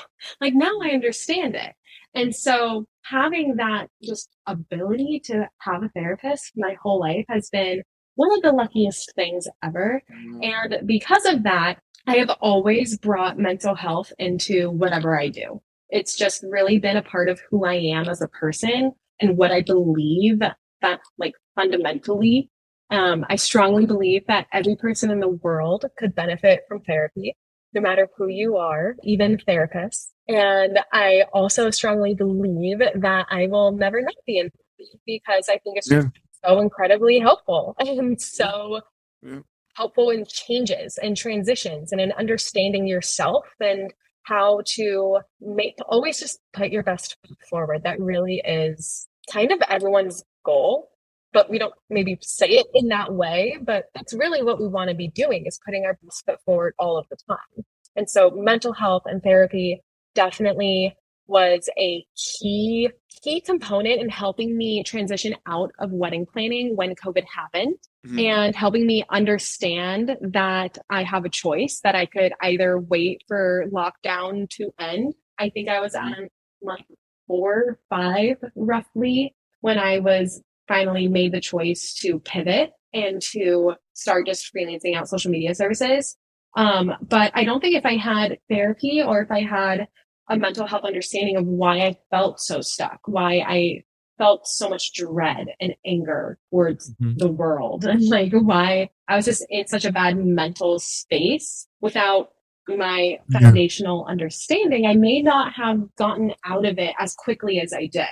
Like 0.42 0.54
now 0.54 0.80
i 0.82 0.90
understand 0.90 1.56
it. 1.56 1.74
And 2.14 2.36
so 2.36 2.88
having 3.10 3.56
that 3.56 3.88
just 4.04 4.30
ability 4.48 5.22
to 5.26 5.48
have 5.60 5.84
a 5.84 5.90
therapist 5.90 6.52
my 6.56 6.76
whole 6.82 7.00
life 7.00 7.26
has 7.30 7.50
been 7.50 7.82
one 8.16 8.34
of 8.34 8.42
the 8.42 8.52
luckiest 8.52 9.14
things 9.16 9.48
ever. 9.64 10.02
Mm-hmm. 10.12 10.44
and 10.44 10.88
because 10.88 11.26
of 11.26 11.44
that 11.44 11.80
i 12.08 12.16
have 12.16 12.30
always 12.42 12.98
brought 12.98 13.38
mental 13.38 13.76
health 13.76 14.12
into 14.20 14.70
whatever 14.70 15.20
i 15.20 15.30
do. 15.30 15.62
It's 15.90 16.18
just 16.18 16.44
really 16.50 16.80
been 16.80 16.98
a 16.98 17.04
part 17.04 17.30
of 17.30 17.42
who 17.50 17.66
i 17.66 17.76
am 17.76 18.10
as 18.10 18.22
a 18.22 18.28
person 18.28 18.94
and 19.20 19.38
what 19.38 19.52
I 19.52 19.62
believe 19.62 20.40
that 20.40 21.00
like 21.18 21.34
fundamentally, 21.56 22.50
um, 22.92 23.26
I 23.30 23.36
strongly 23.38 23.86
believe 23.86 24.28
that 24.28 24.48
every 24.54 24.76
person 24.76 25.10
in 25.10 25.20
the 25.20 25.30
world 25.30 25.86
could 25.98 26.14
benefit 26.14 26.62
from 26.68 26.82
therapy, 26.82 27.36
no 27.76 27.82
matter 27.82 28.08
who 28.18 28.28
you 28.28 28.58
are, 28.58 28.96
even 29.04 29.38
therapists. 29.38 30.08
And 30.28 30.80
I 30.92 31.24
also 31.34 31.70
strongly 31.70 32.16
believe 32.16 32.80
that 32.80 33.28
I 33.30 33.48
will 33.48 33.74
never 33.74 34.02
not 34.02 34.16
be 34.26 34.40
in 34.40 34.50
therapy 34.50 35.00
because 35.06 35.50
I 35.50 35.60
think 35.60 35.78
it's 35.78 35.92
yeah. 35.92 36.04
so 36.44 36.60
incredibly 36.60 37.20
helpful 37.20 37.76
and 37.80 38.20
so 38.20 38.82
yeah. 39.22 39.40
helpful 39.76 40.10
in 40.10 40.26
changes 40.26 40.98
and 40.98 41.16
transitions 41.16 41.92
and 41.92 42.02
in 42.02 42.12
understanding 42.14 42.88
yourself 42.88 43.46
and 43.60 43.94
how 44.24 44.62
to 44.66 45.20
make 45.40 45.76
always 45.88 46.20
just 46.20 46.40
put 46.54 46.72
your 46.72 46.82
best 46.82 47.16
foot 47.28 47.38
forward. 47.48 47.84
That 47.84 48.00
really 48.00 48.42
is 48.44 49.08
kind 49.32 49.52
of 49.52 49.60
everyone's 49.70 50.24
goal, 50.44 50.90
but 51.36 51.50
we 51.50 51.60
don't 51.60 51.74
maybe 51.90 52.18
say 52.22 52.48
it 52.48 52.68
in 52.74 52.88
that 52.88 53.14
way. 53.14 53.58
But 53.62 53.88
that's 53.94 54.14
really 54.14 54.42
what 54.42 54.58
we 54.58 54.70
want 54.70 54.90
to 54.90 54.96
be 54.96 55.10
doing 55.10 55.46
is 55.46 55.60
putting 55.64 55.86
our 55.86 56.00
best 56.02 56.26
foot 56.26 56.40
forward 56.46 56.74
all 56.80 56.98
of 56.98 57.06
the 57.12 57.18
time. 57.28 57.66
And 57.98 58.10
so 58.10 58.32
mental 58.32 58.72
health 58.72 59.04
and 59.06 59.22
therapy 59.22 59.82
definitely 60.16 60.96
was 61.28 61.70
a 61.78 62.06
key 62.16 62.90
key 63.22 63.42
component 63.42 64.00
in 64.00 64.08
helping 64.08 64.56
me 64.56 64.82
transition 64.84 65.36
out 65.46 65.72
of 65.80 65.92
wedding 65.92 66.26
planning 66.26 66.76
when 66.76 66.96
COVID 66.96 67.26
happened 67.26 67.76
mm-hmm. 68.06 68.20
and 68.20 68.56
helping 68.56 68.88
me 68.88 69.04
understand 69.10 70.16
that 70.22 70.78
I 70.90 71.04
have 71.04 71.26
a 71.26 71.30
choice 71.30 71.82
that 71.84 71.96
I 71.96 72.06
could 72.06 72.32
either 72.42 72.80
wait 72.80 73.24
for 73.28 73.66
lockdown 73.74 74.50
to 74.52 74.72
end. 74.80 75.16
I 75.38 75.50
think 75.50 75.68
I 75.68 75.82
was 75.82 75.96
mm-hmm. 75.96 76.14
on 76.14 76.30
month 76.64 76.86
four, 77.28 77.80
five 77.90 78.38
roughly 78.56 79.36
when 79.60 79.80
I 79.80 80.00
was 80.00 80.42
finally 80.68 81.08
made 81.08 81.32
the 81.32 81.42
choice 81.42 81.94
to 82.02 82.20
pivot 82.20 82.72
and 82.94 83.22
to 83.22 83.74
start 83.94 84.28
just 84.28 84.52
freelancing 84.54 84.96
out 84.96 85.10
social 85.10 85.32
media 85.32 85.54
services. 85.54 86.18
Um, 86.56 86.94
but 87.02 87.32
I 87.36 87.44
don't 87.44 87.60
think 87.60 87.76
if 87.76 87.86
I 87.86 87.98
had 87.98 88.40
therapy 88.50 89.02
or 89.02 89.22
if 89.22 89.32
I 89.32 89.42
had 89.42 89.88
a 90.30 90.38
mental 90.38 90.66
health 90.66 90.86
understanding 90.86 91.36
of 91.36 91.46
why 91.46 91.82
I 91.82 91.98
felt 92.10 92.40
so 92.40 92.62
stuck, 92.62 93.02
why 93.06 93.44
I 93.46 93.84
felt 94.18 94.48
so 94.48 94.70
much 94.70 94.94
dread 94.94 95.48
and 95.60 95.76
anger 95.86 96.40
towards 96.50 96.92
mm-hmm. 96.96 97.18
the 97.18 97.32
world 97.32 97.86
and 97.86 98.08
like 98.08 98.32
why 98.32 98.90
I 99.08 99.18
was 99.18 99.26
just 99.26 99.46
in 99.50 99.68
such 99.68 99.86
a 99.86 99.92
bad 99.92 100.18
mental 100.18 100.80
space 100.80 101.68
without 101.82 102.30
my 102.68 103.20
foundational 103.32 104.06
yeah. 104.08 104.12
understanding, 104.12 104.88
I 104.88 104.96
may 104.96 105.22
not 105.22 105.54
have 105.54 105.96
gotten 105.98 106.34
out 106.46 106.66
of 106.66 106.80
it 106.80 106.96
as 107.00 107.14
quickly 107.14 107.60
as 107.60 107.74
I 107.74 107.86
did. 107.86 108.08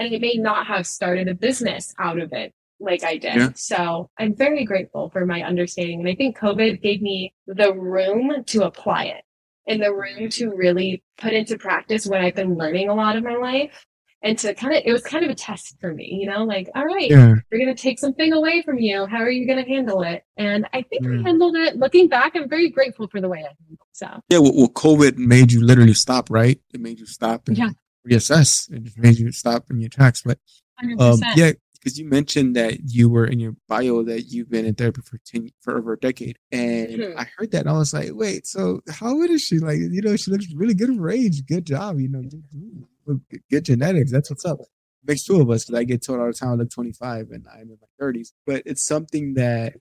And 0.00 0.14
it 0.14 0.20
may 0.20 0.34
not 0.34 0.66
have 0.66 0.86
started 0.86 1.28
a 1.28 1.34
business 1.34 1.94
out 1.98 2.18
of 2.18 2.32
it 2.32 2.52
like 2.80 3.04
I 3.04 3.18
did. 3.18 3.36
Yeah. 3.36 3.50
So 3.54 4.10
I'm 4.18 4.34
very 4.34 4.64
grateful 4.64 5.10
for 5.10 5.26
my 5.26 5.42
understanding. 5.42 6.00
And 6.00 6.08
I 6.08 6.14
think 6.14 6.38
COVID 6.38 6.82
gave 6.82 7.02
me 7.02 7.34
the 7.46 7.74
room 7.74 8.42
to 8.46 8.64
apply 8.64 9.04
it 9.04 9.24
and 9.68 9.82
the 9.82 9.94
room 9.94 10.30
to 10.30 10.50
really 10.50 11.02
put 11.18 11.34
into 11.34 11.58
practice 11.58 12.06
what 12.06 12.22
I've 12.22 12.34
been 12.34 12.56
learning 12.56 12.88
a 12.88 12.94
lot 12.94 13.16
of 13.16 13.22
my 13.22 13.36
life. 13.36 13.84
And 14.22 14.38
to 14.38 14.52
kind 14.52 14.74
of, 14.74 14.82
it 14.84 14.92
was 14.92 15.02
kind 15.02 15.24
of 15.24 15.30
a 15.30 15.34
test 15.34 15.76
for 15.80 15.94
me, 15.94 16.18
you 16.20 16.28
know, 16.28 16.44
like, 16.44 16.68
all 16.74 16.84
right, 16.84 17.10
yeah. 17.10 17.34
we're 17.50 17.58
going 17.58 17.74
to 17.74 17.82
take 17.82 17.98
something 17.98 18.34
away 18.34 18.62
from 18.62 18.78
you. 18.78 19.06
How 19.06 19.18
are 19.18 19.30
you 19.30 19.46
going 19.46 19.62
to 19.64 19.70
handle 19.70 20.02
it? 20.02 20.24
And 20.36 20.66
I 20.74 20.82
think 20.82 21.06
I 21.06 21.08
mm. 21.08 21.24
handled 21.24 21.56
it. 21.56 21.76
Looking 21.76 22.06
back, 22.08 22.32
I'm 22.36 22.46
very 22.46 22.68
grateful 22.68 23.08
for 23.08 23.22
the 23.22 23.28
way 23.28 23.38
I 23.38 23.54
handled 23.58 23.78
it. 23.80 23.88
So, 23.92 24.06
yeah, 24.28 24.38
well, 24.38 24.54
well 24.54 24.68
COVID 24.68 25.16
made 25.16 25.52
you 25.52 25.64
literally 25.64 25.94
stop, 25.94 26.28
right? 26.28 26.60
It 26.74 26.80
made 26.80 27.00
you 27.00 27.06
stop 27.06 27.48
and 27.48 27.56
yeah. 27.56 27.70
Reassess. 28.08 28.70
It 28.72 28.84
just 28.84 28.98
made 28.98 29.18
you 29.18 29.32
stop 29.32 29.64
in 29.70 29.80
your 29.80 29.90
tracks. 29.90 30.22
But 30.22 30.38
um, 30.98 31.20
yeah, 31.36 31.52
because 31.80 31.98
you 31.98 32.06
mentioned 32.08 32.56
that 32.56 32.78
you 32.90 33.08
were 33.08 33.26
in 33.26 33.40
your 33.40 33.54
bio 33.68 34.02
that 34.02 34.24
you've 34.24 34.50
been 34.50 34.66
in 34.66 34.74
therapy 34.74 35.00
for 35.02 35.18
10 35.26 35.50
for 35.60 35.78
over 35.78 35.94
a 35.94 35.98
decade 35.98 36.38
and 36.52 36.88
mm-hmm. 36.88 37.18
i 37.18 37.26
heard 37.36 37.50
that 37.50 37.62
and 37.62 37.70
i 37.70 37.72
was 37.72 37.94
like 37.94 38.10
wait 38.12 38.46
so 38.46 38.80
how 38.90 39.08
old 39.08 39.30
is 39.30 39.42
she 39.42 39.58
like 39.58 39.78
you 39.78 40.02
know 40.02 40.16
she 40.16 40.30
looks 40.30 40.46
really 40.54 40.74
good 40.74 40.94
for 40.94 41.10
age 41.10 41.44
good 41.46 41.64
job 41.64 41.98
you 41.98 42.08
know 42.08 42.22
good, 43.06 43.42
good 43.50 43.64
genetics 43.64 44.10
that's 44.10 44.30
what's 44.30 44.44
up 44.44 44.58
makes 45.06 45.24
two 45.24 45.40
of 45.40 45.50
us 45.50 45.64
because 45.64 45.78
i 45.78 45.84
get 45.84 46.04
told 46.04 46.20
all 46.20 46.26
the 46.26 46.32
time 46.32 46.50
i 46.50 46.54
look 46.54 46.70
25 46.70 47.30
and 47.30 47.46
i'm 47.52 47.62
in 47.62 47.78
my 47.80 48.04
30s 48.04 48.32
but 48.46 48.62
it's 48.66 48.84
something 48.84 49.34
that 49.34 49.74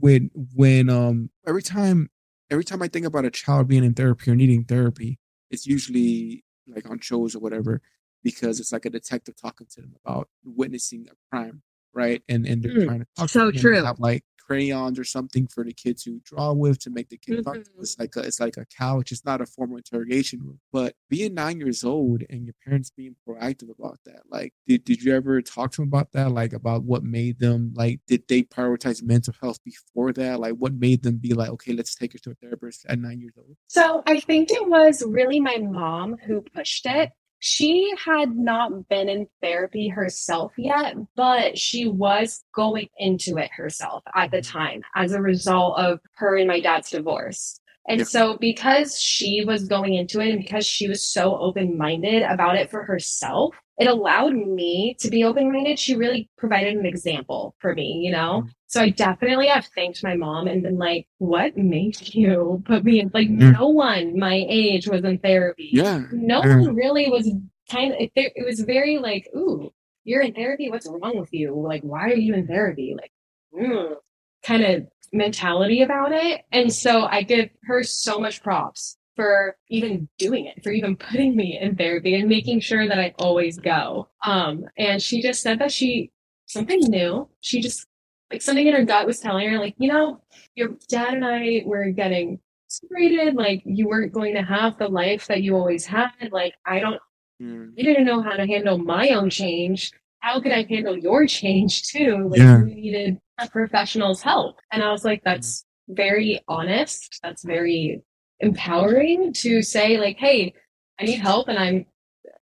when 0.00 0.30
when 0.54 0.90
um 0.90 1.30
every 1.46 1.62
time 1.62 2.10
every 2.50 2.64
time 2.64 2.82
i 2.82 2.88
think 2.88 3.06
about 3.06 3.24
a 3.24 3.30
child 3.30 3.68
being 3.68 3.84
in 3.84 3.94
therapy 3.94 4.30
or 4.30 4.36
needing 4.36 4.64
therapy 4.64 5.18
it's 5.50 5.66
usually 5.66 6.44
like 6.66 6.88
on 6.88 6.98
shows 7.00 7.34
or 7.34 7.40
whatever 7.40 7.80
because 8.22 8.58
it's 8.58 8.72
like 8.72 8.84
a 8.84 8.90
detective 8.90 9.36
talking 9.36 9.66
to 9.70 9.80
them 9.80 9.94
about 10.04 10.28
witnessing 10.44 11.06
a 11.10 11.14
crime, 11.30 11.62
right? 11.94 12.22
And 12.28 12.46
and 12.46 12.62
they're 12.62 12.72
mm, 12.72 12.84
trying 12.86 13.00
to 13.00 13.06
talk 13.16 13.28
so 13.28 13.50
to 13.50 13.58
true. 13.58 13.80
like 13.98 14.24
crayons 14.46 14.98
or 14.98 15.04
something 15.04 15.46
for 15.46 15.64
the 15.64 15.72
kid 15.72 15.98
to 15.98 16.20
draw 16.24 16.52
with 16.52 16.78
to 16.80 16.90
make 16.90 17.08
the 17.08 17.16
kid 17.16 17.44
mm-hmm. 17.44 17.60
It's 17.80 17.98
like 17.98 18.14
a, 18.16 18.20
it's 18.20 18.40
like 18.40 18.56
a 18.56 18.64
couch. 18.66 19.12
It's 19.12 19.24
not 19.24 19.40
a 19.40 19.46
formal 19.46 19.76
interrogation 19.76 20.40
room. 20.40 20.60
But 20.72 20.94
being 21.08 21.34
nine 21.34 21.58
years 21.58 21.84
old 21.84 22.22
and 22.30 22.44
your 22.44 22.54
parents 22.64 22.90
being 22.90 23.16
proactive 23.26 23.70
about 23.78 23.98
that, 24.06 24.22
like, 24.30 24.52
did, 24.66 24.84
did 24.84 25.02
you 25.02 25.14
ever 25.14 25.42
talk 25.42 25.72
to 25.72 25.82
them 25.82 25.88
about 25.88 26.12
that? 26.12 26.32
Like 26.32 26.52
about 26.52 26.84
what 26.84 27.02
made 27.02 27.38
them 27.38 27.72
like 27.74 28.00
did 28.06 28.22
they 28.28 28.42
prioritize 28.42 29.02
mental 29.02 29.34
health 29.40 29.62
before 29.64 30.12
that? 30.12 30.40
Like 30.40 30.54
what 30.54 30.74
made 30.74 31.02
them 31.02 31.16
be 31.16 31.34
like, 31.34 31.50
okay, 31.50 31.72
let's 31.72 31.94
take 31.94 32.12
her 32.12 32.18
to 32.20 32.30
a 32.30 32.34
therapist 32.34 32.86
at 32.88 32.98
nine 32.98 33.20
years 33.20 33.34
old? 33.36 33.56
So 33.68 34.02
I 34.06 34.20
think 34.20 34.50
it 34.50 34.68
was 34.68 35.02
really 35.06 35.40
my 35.40 35.58
mom 35.58 36.16
who 36.26 36.42
pushed 36.42 36.86
it 36.86 37.10
she 37.46 37.94
had 38.04 38.36
not 38.36 38.88
been 38.88 39.08
in 39.08 39.28
therapy 39.40 39.86
herself 39.86 40.52
yet, 40.58 40.96
but 41.14 41.56
she 41.56 41.86
was 41.86 42.42
going 42.52 42.88
into 42.98 43.36
it 43.36 43.52
herself 43.52 44.02
at 44.16 44.32
the 44.32 44.38
mm-hmm. 44.38 44.58
time 44.58 44.82
as 44.96 45.12
a 45.12 45.22
result 45.22 45.78
of 45.78 46.00
her 46.16 46.36
and 46.36 46.48
my 46.48 46.58
dad's 46.58 46.90
divorce. 46.90 47.60
And 47.88 47.98
yep. 47.98 48.08
so, 48.08 48.36
because 48.38 49.00
she 49.00 49.44
was 49.46 49.68
going 49.68 49.94
into 49.94 50.18
it 50.18 50.30
and 50.30 50.42
because 50.42 50.66
she 50.66 50.88
was 50.88 51.06
so 51.06 51.38
open 51.38 51.78
minded 51.78 52.24
about 52.24 52.56
it 52.56 52.68
for 52.68 52.82
herself, 52.82 53.54
it 53.78 53.88
allowed 53.88 54.34
me 54.34 54.96
to 55.00 55.10
be 55.10 55.24
open 55.24 55.52
minded. 55.52 55.78
She 55.78 55.96
really 55.96 56.30
provided 56.38 56.76
an 56.76 56.86
example 56.86 57.54
for 57.58 57.74
me, 57.74 58.00
you 58.04 58.12
know? 58.12 58.44
Mm. 58.44 58.50
So 58.68 58.82
I 58.82 58.90
definitely 58.90 59.48
have 59.48 59.66
thanked 59.74 60.02
my 60.02 60.16
mom 60.16 60.48
and 60.48 60.62
been 60.62 60.78
like, 60.78 61.06
what 61.18 61.56
made 61.56 62.14
you 62.14 62.62
put 62.64 62.84
me 62.84 63.00
in? 63.00 63.10
Like, 63.12 63.28
mm. 63.28 63.58
no 63.58 63.68
one 63.68 64.18
my 64.18 64.44
age 64.48 64.88
was 64.88 65.04
in 65.04 65.18
therapy. 65.18 65.70
Yeah. 65.72 66.04
No 66.10 66.40
one 66.40 66.74
really 66.74 67.08
was 67.10 67.30
kind 67.70 67.92
of, 67.92 68.00
it, 68.00 68.10
it 68.14 68.46
was 68.46 68.60
very 68.60 68.98
like, 68.98 69.28
ooh, 69.36 69.72
you're 70.04 70.22
in 70.22 70.32
therapy. 70.32 70.70
What's 70.70 70.88
wrong 70.88 71.18
with 71.18 71.32
you? 71.32 71.54
Like, 71.54 71.82
why 71.82 72.04
are 72.10 72.14
you 72.14 72.34
in 72.34 72.46
therapy? 72.46 72.96
Like, 72.96 73.12
mm, 73.54 73.94
kind 74.42 74.64
of 74.64 74.86
mentality 75.12 75.82
about 75.82 76.12
it. 76.12 76.42
And 76.50 76.72
so 76.72 77.06
I 77.06 77.22
give 77.22 77.50
her 77.64 77.82
so 77.82 78.18
much 78.18 78.42
props 78.42 78.96
for 79.16 79.56
even 79.68 80.08
doing 80.18 80.44
it, 80.44 80.62
for 80.62 80.70
even 80.70 80.94
putting 80.94 81.34
me 81.34 81.58
in 81.58 81.74
therapy 81.74 82.14
and 82.14 82.28
making 82.28 82.60
sure 82.60 82.86
that 82.86 83.00
I 83.00 83.14
always 83.18 83.58
go. 83.58 84.08
Um, 84.22 84.66
and 84.76 85.02
she 85.02 85.22
just 85.22 85.42
said 85.42 85.58
that 85.58 85.72
she, 85.72 86.12
something 86.44 86.80
new, 86.80 87.28
she 87.40 87.60
just, 87.60 87.86
like 88.30 88.42
something 88.42 88.66
in 88.66 88.74
her 88.74 88.84
gut 88.84 89.06
was 89.06 89.20
telling 89.20 89.48
her, 89.48 89.58
like, 89.58 89.74
you 89.78 89.90
know, 89.90 90.20
your 90.54 90.70
dad 90.88 91.14
and 91.14 91.24
I 91.24 91.62
were 91.64 91.90
getting 91.90 92.40
separated. 92.68 93.36
Like, 93.36 93.62
you 93.64 93.88
weren't 93.88 94.12
going 94.12 94.34
to 94.34 94.42
have 94.42 94.76
the 94.76 94.88
life 94.88 95.26
that 95.28 95.42
you 95.42 95.56
always 95.56 95.86
had. 95.86 96.10
Like, 96.30 96.54
I 96.66 96.80
don't, 96.80 97.00
mm. 97.40 97.72
I 97.78 97.82
didn't 97.82 98.04
know 98.04 98.20
how 98.20 98.32
to 98.32 98.46
handle 98.46 98.78
my 98.78 99.10
own 99.10 99.30
change. 99.30 99.92
How 100.18 100.40
could 100.40 100.52
I 100.52 100.66
handle 100.68 100.98
your 100.98 101.26
change 101.26 101.84
too? 101.84 102.28
Like, 102.28 102.40
yeah. 102.40 102.58
you 102.58 102.74
needed 102.74 103.18
a 103.38 103.48
professional's 103.48 104.22
help. 104.22 104.58
And 104.72 104.82
I 104.82 104.90
was 104.90 105.04
like, 105.04 105.22
that's 105.24 105.64
very 105.88 106.42
honest. 106.48 107.20
That's 107.22 107.44
very 107.44 108.02
empowering 108.40 109.32
to 109.34 109.62
say 109.62 109.98
like, 109.98 110.18
hey, 110.18 110.54
I 110.98 111.04
need 111.04 111.18
help 111.18 111.48
and 111.48 111.58
I'm 111.58 111.86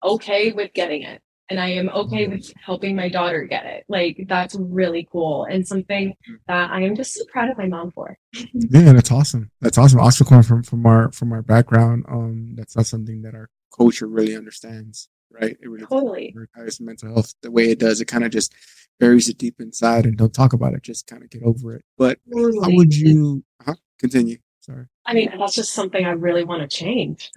okay 0.02 0.52
with 0.52 0.72
getting 0.74 1.02
it. 1.02 1.20
And 1.50 1.60
I 1.60 1.68
am 1.72 1.90
okay 1.90 2.26
with 2.26 2.50
helping 2.64 2.96
my 2.96 3.10
daughter 3.10 3.42
get 3.42 3.66
it. 3.66 3.84
Like 3.86 4.24
that's 4.28 4.54
really 4.54 5.06
cool 5.12 5.44
and 5.44 5.66
something 5.66 6.14
that 6.48 6.70
I 6.70 6.80
am 6.80 6.96
just 6.96 7.14
so 7.14 7.24
proud 7.30 7.50
of 7.50 7.58
my 7.58 7.66
mom 7.66 7.90
for. 7.90 8.16
yeah, 8.54 8.92
that's 8.94 9.12
awesome. 9.12 9.50
That's 9.60 9.76
awesome. 9.76 10.00
Also 10.00 10.24
coming 10.24 10.42
from 10.42 10.62
from 10.62 10.86
our 10.86 11.12
from 11.12 11.32
our 11.32 11.42
background, 11.42 12.06
um, 12.08 12.54
that's 12.56 12.74
not 12.74 12.86
something 12.86 13.20
that 13.22 13.34
our 13.34 13.50
culture 13.76 14.06
really 14.06 14.34
understands, 14.34 15.08
right? 15.30 15.54
It 15.60 15.68
really 15.68 15.84
totally 15.84 16.34
prioritize 16.34 16.80
mental 16.80 17.12
health 17.12 17.34
the 17.42 17.50
way 17.50 17.70
it 17.70 17.78
does. 17.78 18.00
It 18.00 18.06
kind 18.06 18.24
of 18.24 18.30
just 18.30 18.54
buries 18.98 19.28
it 19.28 19.36
deep 19.36 19.60
inside 19.60 20.06
and 20.06 20.16
don't 20.16 20.32
talk 20.32 20.54
about 20.54 20.72
it. 20.72 20.82
Just 20.82 21.06
kind 21.06 21.22
of 21.22 21.28
get 21.28 21.42
over 21.42 21.74
it. 21.74 21.84
But 21.98 22.18
totally. 22.32 22.58
how 22.62 22.76
would 22.76 22.94
you 22.94 23.44
uh-huh, 23.60 23.74
continue? 23.98 24.38
Sorry. 24.60 24.86
I 25.06 25.14
mean, 25.14 25.32
that's 25.38 25.54
just 25.54 25.72
something 25.72 26.04
I 26.04 26.10
really 26.10 26.44
want 26.44 26.68
to 26.68 26.76
change. 26.76 27.30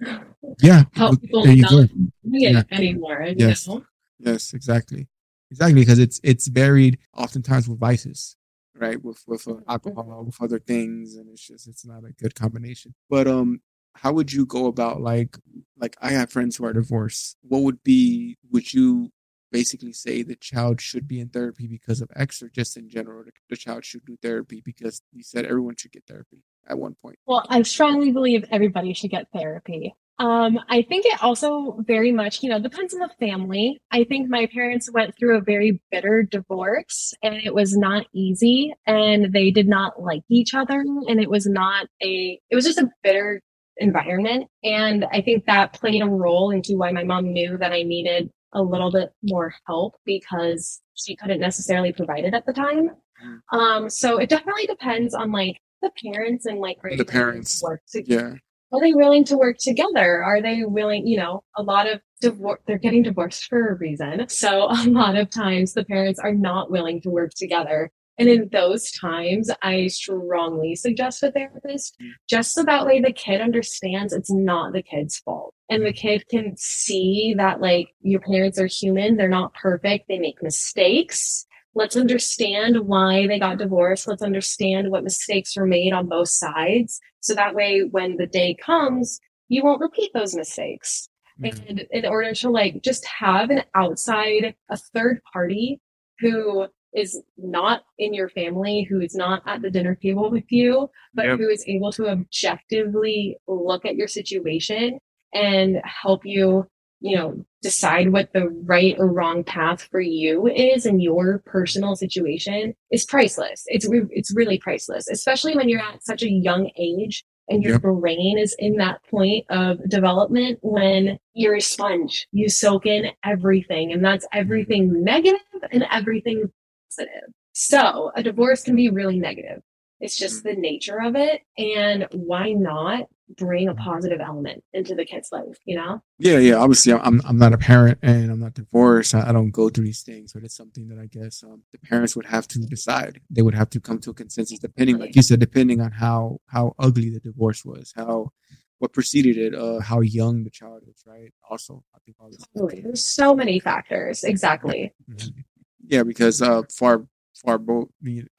Yeah. 0.60 0.84
Help 0.94 1.20
people 1.20 1.44
not 1.44 1.68
do 1.68 1.78
it 1.80 1.90
yeah. 2.24 2.62
anymore. 2.70 3.26
Yes. 3.36 3.68
Know? 3.68 3.84
Yes, 4.18 4.52
exactly. 4.54 5.08
Exactly. 5.50 5.80
Because 5.80 5.98
it's 5.98 6.20
it's 6.22 6.48
buried 6.48 6.98
oftentimes 7.16 7.68
with 7.68 7.78
vices, 7.78 8.36
right? 8.74 9.02
With 9.02 9.22
with 9.26 9.46
uh, 9.48 9.56
alcohol, 9.68 10.24
with 10.24 10.40
other 10.40 10.58
things, 10.58 11.16
and 11.16 11.28
it's 11.30 11.46
just 11.46 11.68
it's 11.68 11.86
not 11.86 12.04
a 12.04 12.12
good 12.12 12.34
combination. 12.34 12.94
But 13.08 13.26
um 13.26 13.60
how 13.94 14.12
would 14.12 14.32
you 14.32 14.46
go 14.46 14.66
about 14.66 15.00
like 15.00 15.36
like 15.78 15.96
I 16.00 16.10
have 16.10 16.30
friends 16.30 16.56
who 16.56 16.64
are 16.64 16.72
divorced. 16.72 17.36
What 17.42 17.62
would 17.62 17.82
be 17.82 18.36
would 18.50 18.72
you 18.72 19.10
basically 19.50 19.92
say 19.92 20.22
the 20.22 20.36
child 20.36 20.80
should 20.80 21.08
be 21.08 21.20
in 21.20 21.28
therapy 21.28 21.66
because 21.66 22.00
of 22.00 22.10
X 22.14 22.42
or 22.42 22.48
just 22.48 22.76
in 22.76 22.88
general 22.88 23.24
the 23.48 23.56
child 23.56 23.84
should 23.84 24.04
do 24.04 24.16
therapy 24.20 24.62
because 24.64 25.02
you 25.12 25.22
said 25.22 25.44
everyone 25.44 25.76
should 25.76 25.92
get 25.92 26.06
therapy? 26.06 26.42
at 26.68 26.78
one 26.78 26.96
point? 27.02 27.18
Well, 27.26 27.44
I 27.48 27.62
strongly 27.62 28.12
believe 28.12 28.44
everybody 28.50 28.92
should 28.92 29.10
get 29.10 29.26
therapy. 29.32 29.94
Um, 30.20 30.58
I 30.68 30.82
think 30.82 31.06
it 31.06 31.22
also 31.22 31.78
very 31.86 32.10
much, 32.10 32.42
you 32.42 32.50
know, 32.50 32.58
depends 32.58 32.92
on 32.92 32.98
the 32.98 33.10
family. 33.20 33.80
I 33.92 34.02
think 34.02 34.28
my 34.28 34.46
parents 34.52 34.90
went 34.92 35.16
through 35.16 35.38
a 35.38 35.40
very 35.40 35.80
bitter 35.92 36.24
divorce 36.24 37.14
and 37.22 37.36
it 37.36 37.54
was 37.54 37.76
not 37.76 38.06
easy 38.12 38.74
and 38.84 39.32
they 39.32 39.52
did 39.52 39.68
not 39.68 40.02
like 40.02 40.22
each 40.28 40.54
other 40.54 40.80
and 40.80 41.20
it 41.20 41.30
was 41.30 41.46
not 41.46 41.86
a, 42.02 42.40
it 42.50 42.56
was 42.56 42.64
just 42.64 42.80
a 42.80 42.90
bitter 43.04 43.40
environment. 43.76 44.48
And 44.64 45.06
I 45.12 45.20
think 45.20 45.46
that 45.46 45.74
played 45.74 46.02
a 46.02 46.06
role 46.06 46.50
into 46.50 46.76
why 46.76 46.90
my 46.90 47.04
mom 47.04 47.32
knew 47.32 47.56
that 47.56 47.72
I 47.72 47.84
needed 47.84 48.32
a 48.52 48.62
little 48.62 48.90
bit 48.90 49.10
more 49.22 49.54
help 49.66 49.96
because 50.04 50.80
she 50.94 51.16
couldn't 51.16 51.40
necessarily 51.40 51.92
provide 51.92 52.24
it 52.24 52.34
at 52.34 52.46
the 52.46 52.52
time. 52.52 52.90
Mm. 53.24 53.58
Um, 53.58 53.90
so 53.90 54.18
it 54.18 54.28
definitely 54.28 54.66
depends 54.66 55.14
on 55.14 55.32
like 55.32 55.60
the 55.82 55.90
parents 56.04 56.46
and 56.46 56.58
like 56.58 56.78
the 56.82 57.04
parents 57.04 57.62
work 57.62 57.82
together. 57.90 58.40
Yeah. 58.72 58.76
are 58.76 58.80
they 58.80 58.94
willing 58.94 59.24
to 59.24 59.36
work 59.36 59.58
together? 59.58 60.22
Are 60.22 60.42
they 60.42 60.64
willing, 60.64 61.06
you 61.06 61.16
know, 61.16 61.42
a 61.56 61.62
lot 61.62 61.88
of 61.88 62.00
divorce, 62.20 62.60
they're 62.66 62.78
getting 62.78 63.02
divorced 63.02 63.44
for 63.44 63.68
a 63.68 63.74
reason. 63.74 64.28
So 64.28 64.64
a 64.70 64.84
lot 64.88 65.16
of 65.16 65.30
times 65.30 65.74
the 65.74 65.84
parents 65.84 66.18
are 66.18 66.34
not 66.34 66.70
willing 66.70 67.00
to 67.02 67.10
work 67.10 67.32
together. 67.36 67.90
And 68.18 68.28
in 68.28 68.48
those 68.50 68.90
times, 68.90 69.48
I 69.62 69.86
strongly 69.86 70.74
suggest 70.74 71.22
a 71.22 71.30
therapist 71.30 71.96
just 72.28 72.52
so 72.52 72.64
that 72.64 72.84
way 72.84 73.00
the 73.00 73.12
kid 73.12 73.40
understands 73.40 74.12
it's 74.12 74.30
not 74.30 74.72
the 74.72 74.82
kid's 74.82 75.18
fault. 75.18 75.54
And 75.70 75.84
the 75.84 75.92
kid 75.92 76.24
can 76.28 76.56
see 76.56 77.34
that 77.36 77.60
like 77.60 77.88
your 78.00 78.20
parents 78.20 78.58
are 78.58 78.66
human. 78.66 79.16
They're 79.16 79.28
not 79.28 79.54
perfect. 79.54 80.06
They 80.08 80.18
make 80.18 80.42
mistakes. 80.42 81.46
Let's 81.74 81.96
understand 81.96 82.86
why 82.86 83.26
they 83.26 83.38
got 83.38 83.58
divorced. 83.58 84.08
Let's 84.08 84.22
understand 84.22 84.90
what 84.90 85.04
mistakes 85.04 85.56
were 85.56 85.66
made 85.66 85.92
on 85.92 86.08
both 86.08 86.30
sides. 86.30 87.00
So 87.20 87.34
that 87.34 87.54
way, 87.54 87.82
when 87.90 88.16
the 88.16 88.26
day 88.26 88.56
comes, 88.64 89.20
you 89.48 89.62
won't 89.62 89.80
repeat 89.80 90.10
those 90.14 90.34
mistakes. 90.34 91.08
Mm-hmm. 91.40 91.68
And 91.68 91.86
in 91.90 92.06
order 92.06 92.32
to 92.34 92.50
like 92.50 92.82
just 92.82 93.04
have 93.06 93.50
an 93.50 93.62
outside, 93.74 94.54
a 94.70 94.76
third 94.76 95.20
party 95.32 95.80
who 96.20 96.66
is 96.94 97.22
not 97.36 97.82
in 97.98 98.14
your 98.14 98.30
family, 98.30 98.86
who 98.88 99.00
is 99.00 99.14
not 99.14 99.42
at 99.46 99.60
the 99.60 99.70
dinner 99.70 99.94
table 99.94 100.30
with 100.30 100.50
you, 100.50 100.88
but 101.14 101.26
yep. 101.26 101.38
who 101.38 101.48
is 101.48 101.62
able 101.68 101.92
to 101.92 102.08
objectively 102.08 103.36
look 103.46 103.84
at 103.84 103.94
your 103.94 104.08
situation 104.08 104.98
and 105.34 105.80
help 105.84 106.24
you, 106.24 106.66
you 107.00 107.16
know, 107.16 107.44
decide 107.62 108.12
what 108.12 108.32
the 108.32 108.48
right 108.64 108.94
or 108.98 109.12
wrong 109.12 109.44
path 109.44 109.82
for 109.90 110.00
you 110.00 110.46
is 110.48 110.86
in 110.86 111.00
your 111.00 111.42
personal 111.46 111.96
situation 111.96 112.74
is 112.90 113.04
priceless. 113.04 113.64
It's 113.66 113.88
it's 114.10 114.34
really 114.34 114.58
priceless, 114.58 115.08
especially 115.08 115.56
when 115.56 115.68
you're 115.68 115.80
at 115.80 116.04
such 116.04 116.22
a 116.22 116.30
young 116.30 116.70
age 116.76 117.24
and 117.48 117.62
your 117.62 117.74
yep. 117.74 117.82
brain 117.82 118.38
is 118.38 118.54
in 118.58 118.76
that 118.76 119.02
point 119.10 119.44
of 119.50 119.78
development 119.88 120.58
when 120.62 121.18
you're 121.34 121.56
a 121.56 121.60
sponge. 121.60 122.26
You 122.30 122.48
soak 122.48 122.86
in 122.86 123.10
everything 123.24 123.92
and 123.92 124.04
that's 124.04 124.26
everything 124.32 125.02
negative 125.02 125.40
and 125.72 125.84
everything 125.90 126.50
positive. 126.90 127.32
So 127.52 128.12
a 128.14 128.22
divorce 128.22 128.62
can 128.62 128.76
be 128.76 128.90
really 128.90 129.18
negative. 129.18 129.62
It's 130.00 130.16
just 130.16 130.40
mm. 130.40 130.54
the 130.54 130.60
nature 130.60 131.00
of 131.00 131.16
it. 131.16 131.42
And 131.56 132.06
why 132.12 132.52
not 132.52 133.08
bring 133.36 133.68
a 133.68 133.74
positive 133.74 134.20
element 134.20 134.62
into 134.72 134.94
the 134.94 135.04
kid's 135.04 135.30
life, 135.32 135.58
you 135.64 135.76
know? 135.76 136.02
Yeah, 136.18 136.38
yeah. 136.38 136.54
Obviously, 136.54 136.92
I'm 136.92 137.20
I'm 137.24 137.38
not 137.38 137.52
a 137.52 137.58
parent 137.58 137.98
and 138.02 138.30
I'm 138.30 138.40
not 138.40 138.54
divorced. 138.54 139.14
I, 139.14 139.28
I 139.28 139.32
don't 139.32 139.50
go 139.50 139.68
through 139.68 139.84
these 139.84 140.02
things, 140.02 140.32
but 140.32 140.44
it's 140.44 140.56
something 140.56 140.88
that 140.88 140.98
I 140.98 141.06
guess 141.06 141.42
um, 141.42 141.62
the 141.72 141.78
parents 141.78 142.16
would 142.16 142.26
have 142.26 142.48
to 142.48 142.58
decide. 142.60 143.20
They 143.30 143.42
would 143.42 143.54
have 143.54 143.70
to 143.70 143.80
come 143.80 143.98
to 144.00 144.10
a 144.10 144.14
consensus, 144.14 144.58
depending, 144.58 144.98
like 144.98 145.14
you 145.14 145.22
said, 145.22 145.40
depending 145.40 145.80
on 145.80 145.92
how 145.92 146.40
how 146.46 146.74
ugly 146.78 147.10
the 147.10 147.20
divorce 147.20 147.64
was, 147.64 147.92
how 147.94 148.32
what 148.78 148.92
preceded 148.92 149.36
it, 149.36 149.54
uh, 149.54 149.80
how 149.80 150.00
young 150.00 150.44
the 150.44 150.50
child 150.50 150.82
is, 150.88 151.02
right? 151.06 151.32
Also, 151.50 151.82
I 151.94 151.98
think 152.04 152.16
all 152.20 152.30
this. 152.30 152.44
Totally. 152.56 152.80
There's 152.80 153.04
so 153.04 153.34
many 153.34 153.58
factors. 153.58 154.24
Exactly. 154.24 154.92
Mm-hmm. 155.10 155.40
Yeah, 155.90 156.02
because 156.02 156.42
uh, 156.42 156.62
far 156.70 157.06
far 157.38 157.58
both. 157.58 157.88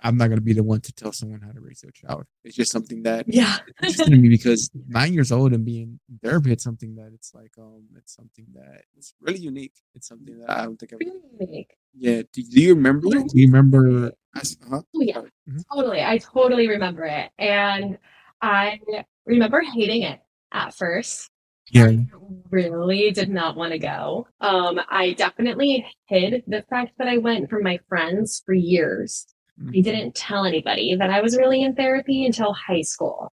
I'm 0.01 0.17
not 0.17 0.27
going 0.27 0.37
to 0.37 0.41
be 0.41 0.53
the 0.53 0.63
one 0.63 0.81
to 0.81 0.93
tell 0.93 1.11
someone 1.11 1.41
how 1.41 1.51
to 1.51 1.59
raise 1.59 1.81
their 1.81 1.91
child. 1.91 2.25
It's 2.43 2.55
just 2.55 2.71
something 2.71 3.03
that 3.03 3.25
yeah, 3.27 3.57
interesting 3.81 4.11
to 4.11 4.17
me 4.17 4.29
because 4.29 4.69
nine 4.87 5.13
years 5.13 5.31
old 5.31 5.53
and 5.53 5.65
being 5.65 5.99
in 6.09 6.19
therapy, 6.19 6.51
it's 6.51 6.63
something 6.63 6.95
that 6.95 7.11
it's 7.13 7.33
like 7.33 7.53
um, 7.57 7.83
it's 7.95 8.15
something 8.15 8.45
that 8.53 8.83
it's 8.97 9.13
really 9.21 9.39
unique. 9.39 9.73
It's 9.95 10.07
something 10.07 10.39
that 10.39 10.49
I 10.49 10.63
don't 10.63 10.77
think 10.77 10.93
I've 10.93 10.99
really 10.99 11.21
unique. 11.39 11.75
Yeah. 11.93 12.21
Do, 12.33 12.43
do, 12.43 12.61
you 12.61 12.75
remember? 12.75 13.07
Do 13.09 13.25
you 13.33 13.47
remember? 13.47 14.11
Huh? 14.35 14.81
Oh 14.95 15.01
yeah, 15.01 15.17
mm-hmm. 15.17 15.59
totally. 15.73 16.01
I 16.03 16.17
totally 16.17 16.67
remember 16.67 17.05
it, 17.05 17.31
and 17.39 17.97
I 18.41 18.79
remember 19.25 19.61
hating 19.61 20.03
it 20.03 20.19
at 20.51 20.73
first 20.75 21.29
yeah. 21.71 21.85
I 21.85 22.07
really 22.49 23.11
did 23.11 23.29
not 23.29 23.55
want 23.55 23.73
to 23.73 23.79
go. 23.79 24.27
Um, 24.41 24.79
I 24.89 25.13
definitely 25.13 25.85
hid 26.07 26.43
the 26.47 26.63
fact 26.69 26.93
that 26.97 27.07
I 27.07 27.17
went 27.17 27.49
from 27.49 27.63
my 27.63 27.79
friends 27.87 28.41
for 28.45 28.53
years. 28.53 29.27
Mm-hmm. 29.61 29.71
I 29.75 29.81
didn't 29.81 30.15
tell 30.15 30.45
anybody 30.45 30.95
that 30.95 31.09
I 31.09 31.21
was 31.21 31.37
really 31.37 31.61
in 31.63 31.75
therapy 31.75 32.25
until 32.25 32.53
high 32.53 32.81
school. 32.81 33.31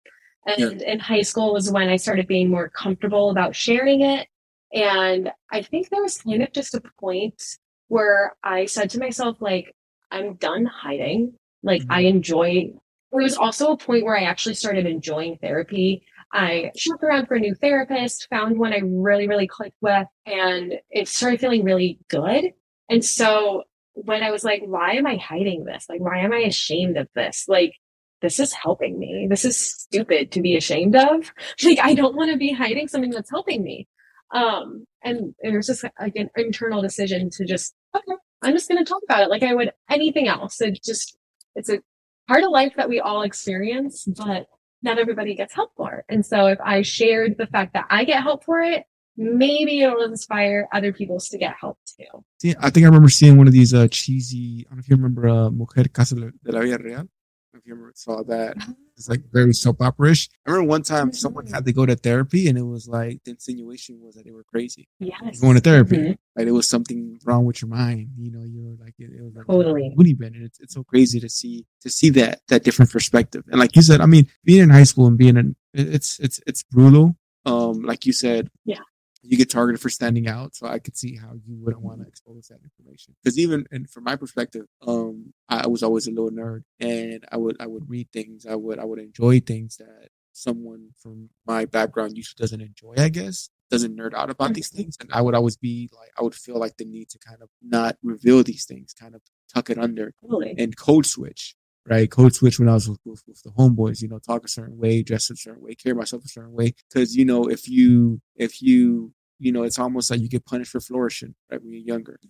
And 0.46 0.80
yeah. 0.80 0.92
in 0.92 0.98
high 0.98 1.22
school 1.22 1.52
was 1.52 1.70
when 1.70 1.88
I 1.88 1.96
started 1.96 2.26
being 2.26 2.50
more 2.50 2.68
comfortable 2.68 3.30
about 3.30 3.54
sharing 3.54 4.02
it. 4.02 4.28
And 4.72 5.30
I 5.52 5.62
think 5.62 5.88
there 5.88 6.02
was 6.02 6.18
kind 6.18 6.42
of 6.42 6.52
just 6.52 6.74
a 6.74 6.82
point 7.00 7.42
where 7.88 8.36
I 8.42 8.66
said 8.66 8.90
to 8.90 8.98
myself, 8.98 9.36
like, 9.40 9.74
I'm 10.10 10.34
done 10.34 10.64
hiding. 10.64 11.34
Like, 11.62 11.82
mm-hmm. 11.82 11.92
I 11.92 12.00
enjoy. 12.00 12.72
There 13.12 13.22
was 13.22 13.36
also 13.36 13.72
a 13.72 13.76
point 13.76 14.04
where 14.04 14.16
I 14.16 14.22
actually 14.22 14.54
started 14.54 14.86
enjoying 14.86 15.38
therapy 15.38 16.04
I 16.32 16.70
shopped 16.76 17.02
around 17.02 17.26
for 17.26 17.34
a 17.34 17.40
new 17.40 17.54
therapist, 17.54 18.28
found 18.30 18.58
one 18.58 18.72
I 18.72 18.82
really, 18.84 19.26
really 19.26 19.48
clicked 19.48 19.76
with, 19.80 20.06
and 20.26 20.74
it 20.90 21.08
started 21.08 21.40
feeling 21.40 21.64
really 21.64 21.98
good. 22.08 22.52
And 22.88 23.04
so 23.04 23.64
when 23.94 24.22
I 24.22 24.30
was 24.30 24.44
like, 24.44 24.62
why 24.64 24.92
am 24.92 25.06
I 25.06 25.16
hiding 25.16 25.64
this? 25.64 25.86
Like, 25.88 26.00
why 26.00 26.18
am 26.18 26.32
I 26.32 26.38
ashamed 26.38 26.96
of 26.96 27.08
this? 27.14 27.46
Like, 27.48 27.74
this 28.22 28.38
is 28.38 28.52
helping 28.52 28.98
me. 28.98 29.26
This 29.28 29.44
is 29.44 29.58
stupid 29.58 30.30
to 30.32 30.42
be 30.42 30.56
ashamed 30.56 30.96
of. 30.96 31.32
Like, 31.64 31.78
I 31.80 31.94
don't 31.94 32.16
want 32.16 32.30
to 32.30 32.38
be 32.38 32.52
hiding 32.52 32.88
something 32.88 33.10
that's 33.10 33.30
helping 33.30 33.62
me. 33.62 33.88
Um, 34.32 34.84
and 35.02 35.34
it 35.40 35.54
was 35.54 35.66
just 35.66 35.84
like 36.00 36.16
an 36.16 36.30
internal 36.36 36.82
decision 36.82 37.30
to 37.30 37.44
just, 37.44 37.74
okay, 37.94 38.16
I'm 38.42 38.54
just 38.54 38.68
going 38.68 38.82
to 38.82 38.88
talk 38.88 39.02
about 39.02 39.22
it 39.22 39.30
like 39.30 39.42
I 39.42 39.54
would 39.54 39.72
anything 39.90 40.28
else. 40.28 40.60
It 40.60 40.80
just, 40.84 41.16
it's 41.56 41.68
a 41.68 41.80
part 42.28 42.44
of 42.44 42.50
life 42.50 42.74
that 42.76 42.88
we 42.88 43.00
all 43.00 43.22
experience, 43.22 44.04
but 44.04 44.46
not 44.82 44.98
everybody 44.98 45.34
gets 45.34 45.54
help 45.54 45.72
for. 45.76 45.96
It. 45.96 46.04
And 46.08 46.24
so 46.24 46.46
if 46.46 46.60
I 46.60 46.82
shared 46.82 47.36
the 47.38 47.46
fact 47.46 47.74
that 47.74 47.86
I 47.90 48.04
get 48.04 48.22
help 48.22 48.44
for 48.44 48.60
it, 48.60 48.84
maybe 49.16 49.82
it'll 49.82 50.02
inspire 50.02 50.68
other 50.72 50.92
people 50.92 51.20
to 51.20 51.38
get 51.38 51.54
help 51.60 51.78
too. 51.86 52.24
See, 52.40 52.54
I 52.58 52.70
think 52.70 52.84
I 52.84 52.88
remember 52.88 53.08
seeing 53.08 53.36
one 53.36 53.46
of 53.46 53.52
these 53.52 53.74
uh, 53.74 53.88
cheesy, 53.88 54.66
I 54.66 54.70
don't 54.70 54.78
know 54.78 54.80
if 54.80 54.88
you 54.88 54.96
remember 54.96 55.28
uh, 55.28 55.50
Mujer 55.50 55.84
Caso 55.84 56.16
de 56.16 56.32
la 56.44 56.60
Vida 56.60 56.78
Real 56.78 57.08
if 57.54 57.66
you 57.66 57.74
ever 57.74 57.92
saw 57.94 58.22
that. 58.24 58.56
It's 59.00 59.08
like 59.08 59.22
very 59.32 59.54
soap 59.54 59.80
opera-ish. 59.80 60.28
I 60.46 60.50
remember 60.50 60.68
one 60.68 60.82
time 60.82 61.14
someone 61.14 61.46
had 61.46 61.64
to 61.64 61.72
go 61.72 61.86
to 61.86 61.96
therapy 61.96 62.48
and 62.48 62.58
it 62.58 62.66
was 62.66 62.86
like 62.86 63.24
the 63.24 63.30
insinuation 63.30 63.98
was 63.98 64.14
that 64.16 64.26
they 64.26 64.30
were 64.30 64.44
crazy. 64.44 64.88
Yes. 64.98 65.40
Going 65.40 65.54
to 65.54 65.60
therapy. 65.60 65.96
Mm-hmm. 65.96 66.12
Like 66.36 66.46
it 66.46 66.52
was 66.52 66.68
something 66.68 67.18
wrong 67.24 67.46
with 67.46 67.62
your 67.62 67.70
mind. 67.70 68.10
You 68.18 68.30
know, 68.30 68.44
you 68.44 68.62
were 68.62 68.84
like 68.84 68.94
it, 68.98 69.10
it 69.10 69.22
was 69.22 69.34
like 69.34 69.46
totally 69.46 70.14
bin. 70.14 70.34
And 70.34 70.44
it's, 70.44 70.60
it's 70.60 70.74
so 70.74 70.84
crazy 70.84 71.18
to 71.18 71.30
see 71.30 71.64
to 71.80 71.88
see 71.88 72.10
that 72.10 72.40
that 72.48 72.62
different 72.62 72.90
perspective. 72.90 73.42
And 73.50 73.58
like 73.58 73.74
you 73.74 73.80
said, 73.80 74.02
I 74.02 74.06
mean, 74.06 74.28
being 74.44 74.62
in 74.62 74.70
high 74.70 74.84
school 74.84 75.06
and 75.06 75.16
being 75.16 75.38
in 75.38 75.56
it's 75.72 76.20
it's 76.20 76.40
it's 76.46 76.62
brutal. 76.62 77.16
Um, 77.46 77.80
like 77.82 78.04
you 78.04 78.12
said, 78.12 78.50
yeah 78.66 78.80
you 79.22 79.36
get 79.36 79.50
targeted 79.50 79.80
for 79.80 79.90
standing 79.90 80.28
out. 80.28 80.54
So 80.54 80.66
I 80.66 80.78
could 80.78 80.96
see 80.96 81.16
how 81.16 81.32
you 81.46 81.56
wouldn't 81.60 81.82
want 81.82 82.00
to 82.00 82.06
expose 82.06 82.48
that 82.48 82.60
information. 82.62 83.14
Because 83.22 83.38
even 83.38 83.66
and 83.70 83.88
from 83.88 84.04
my 84.04 84.16
perspective, 84.16 84.66
um, 84.86 85.32
I 85.48 85.66
was 85.66 85.82
always 85.82 86.06
a 86.06 86.10
little 86.10 86.30
nerd, 86.30 86.62
and 86.78 87.24
I 87.30 87.36
would 87.36 87.56
I 87.60 87.66
would 87.66 87.88
read 87.88 88.08
things, 88.12 88.46
I 88.46 88.54
would 88.54 88.78
I 88.78 88.84
would 88.84 88.98
enjoy 88.98 89.40
things 89.40 89.76
that 89.76 90.08
someone 90.32 90.90
from 91.02 91.28
my 91.46 91.64
background 91.64 92.16
usually 92.16 92.40
doesn't 92.40 92.60
enjoy. 92.60 92.94
I 92.96 93.08
guess 93.08 93.50
doesn't 93.70 93.96
nerd 93.96 94.14
out 94.14 94.30
about 94.30 94.54
these 94.54 94.68
things, 94.68 94.96
and 95.00 95.10
I 95.12 95.20
would 95.20 95.34
always 95.34 95.56
be 95.56 95.90
like 95.96 96.10
I 96.18 96.22
would 96.22 96.34
feel 96.34 96.58
like 96.58 96.76
the 96.76 96.84
need 96.84 97.08
to 97.10 97.18
kind 97.18 97.42
of 97.42 97.48
not 97.62 97.96
reveal 98.02 98.42
these 98.42 98.64
things, 98.64 98.94
kind 98.98 99.14
of 99.14 99.22
tuck 99.52 99.70
it 99.70 99.78
under 99.78 100.12
totally. 100.22 100.54
and 100.58 100.76
code 100.76 101.06
switch 101.06 101.54
right? 101.90 102.10
Code 102.10 102.34
switch 102.34 102.58
when 102.58 102.68
I 102.68 102.74
was 102.74 102.88
with, 102.88 103.00
with, 103.04 103.22
with, 103.26 103.42
the 103.42 103.50
homeboys, 103.50 104.00
you 104.00 104.08
know, 104.08 104.18
talk 104.18 104.44
a 104.44 104.48
certain 104.48 104.78
way, 104.78 105.02
dress 105.02 105.28
a 105.30 105.36
certain 105.36 105.62
way, 105.62 105.74
carry 105.74 105.94
myself 105.94 106.24
a 106.24 106.28
certain 106.28 106.52
way. 106.52 106.74
Cause, 106.94 107.14
you 107.14 107.24
know, 107.24 107.44
if 107.44 107.68
you, 107.68 108.20
if 108.36 108.62
you, 108.62 109.12
you 109.38 109.52
know, 109.52 109.64
it's 109.64 109.78
almost 109.78 110.10
like 110.10 110.20
you 110.20 110.28
get 110.28 110.46
punished 110.46 110.70
for 110.70 110.80
flourishing 110.80 111.34
right 111.50 111.60
when 111.60 111.72
you're 111.72 111.82
younger. 111.82 112.20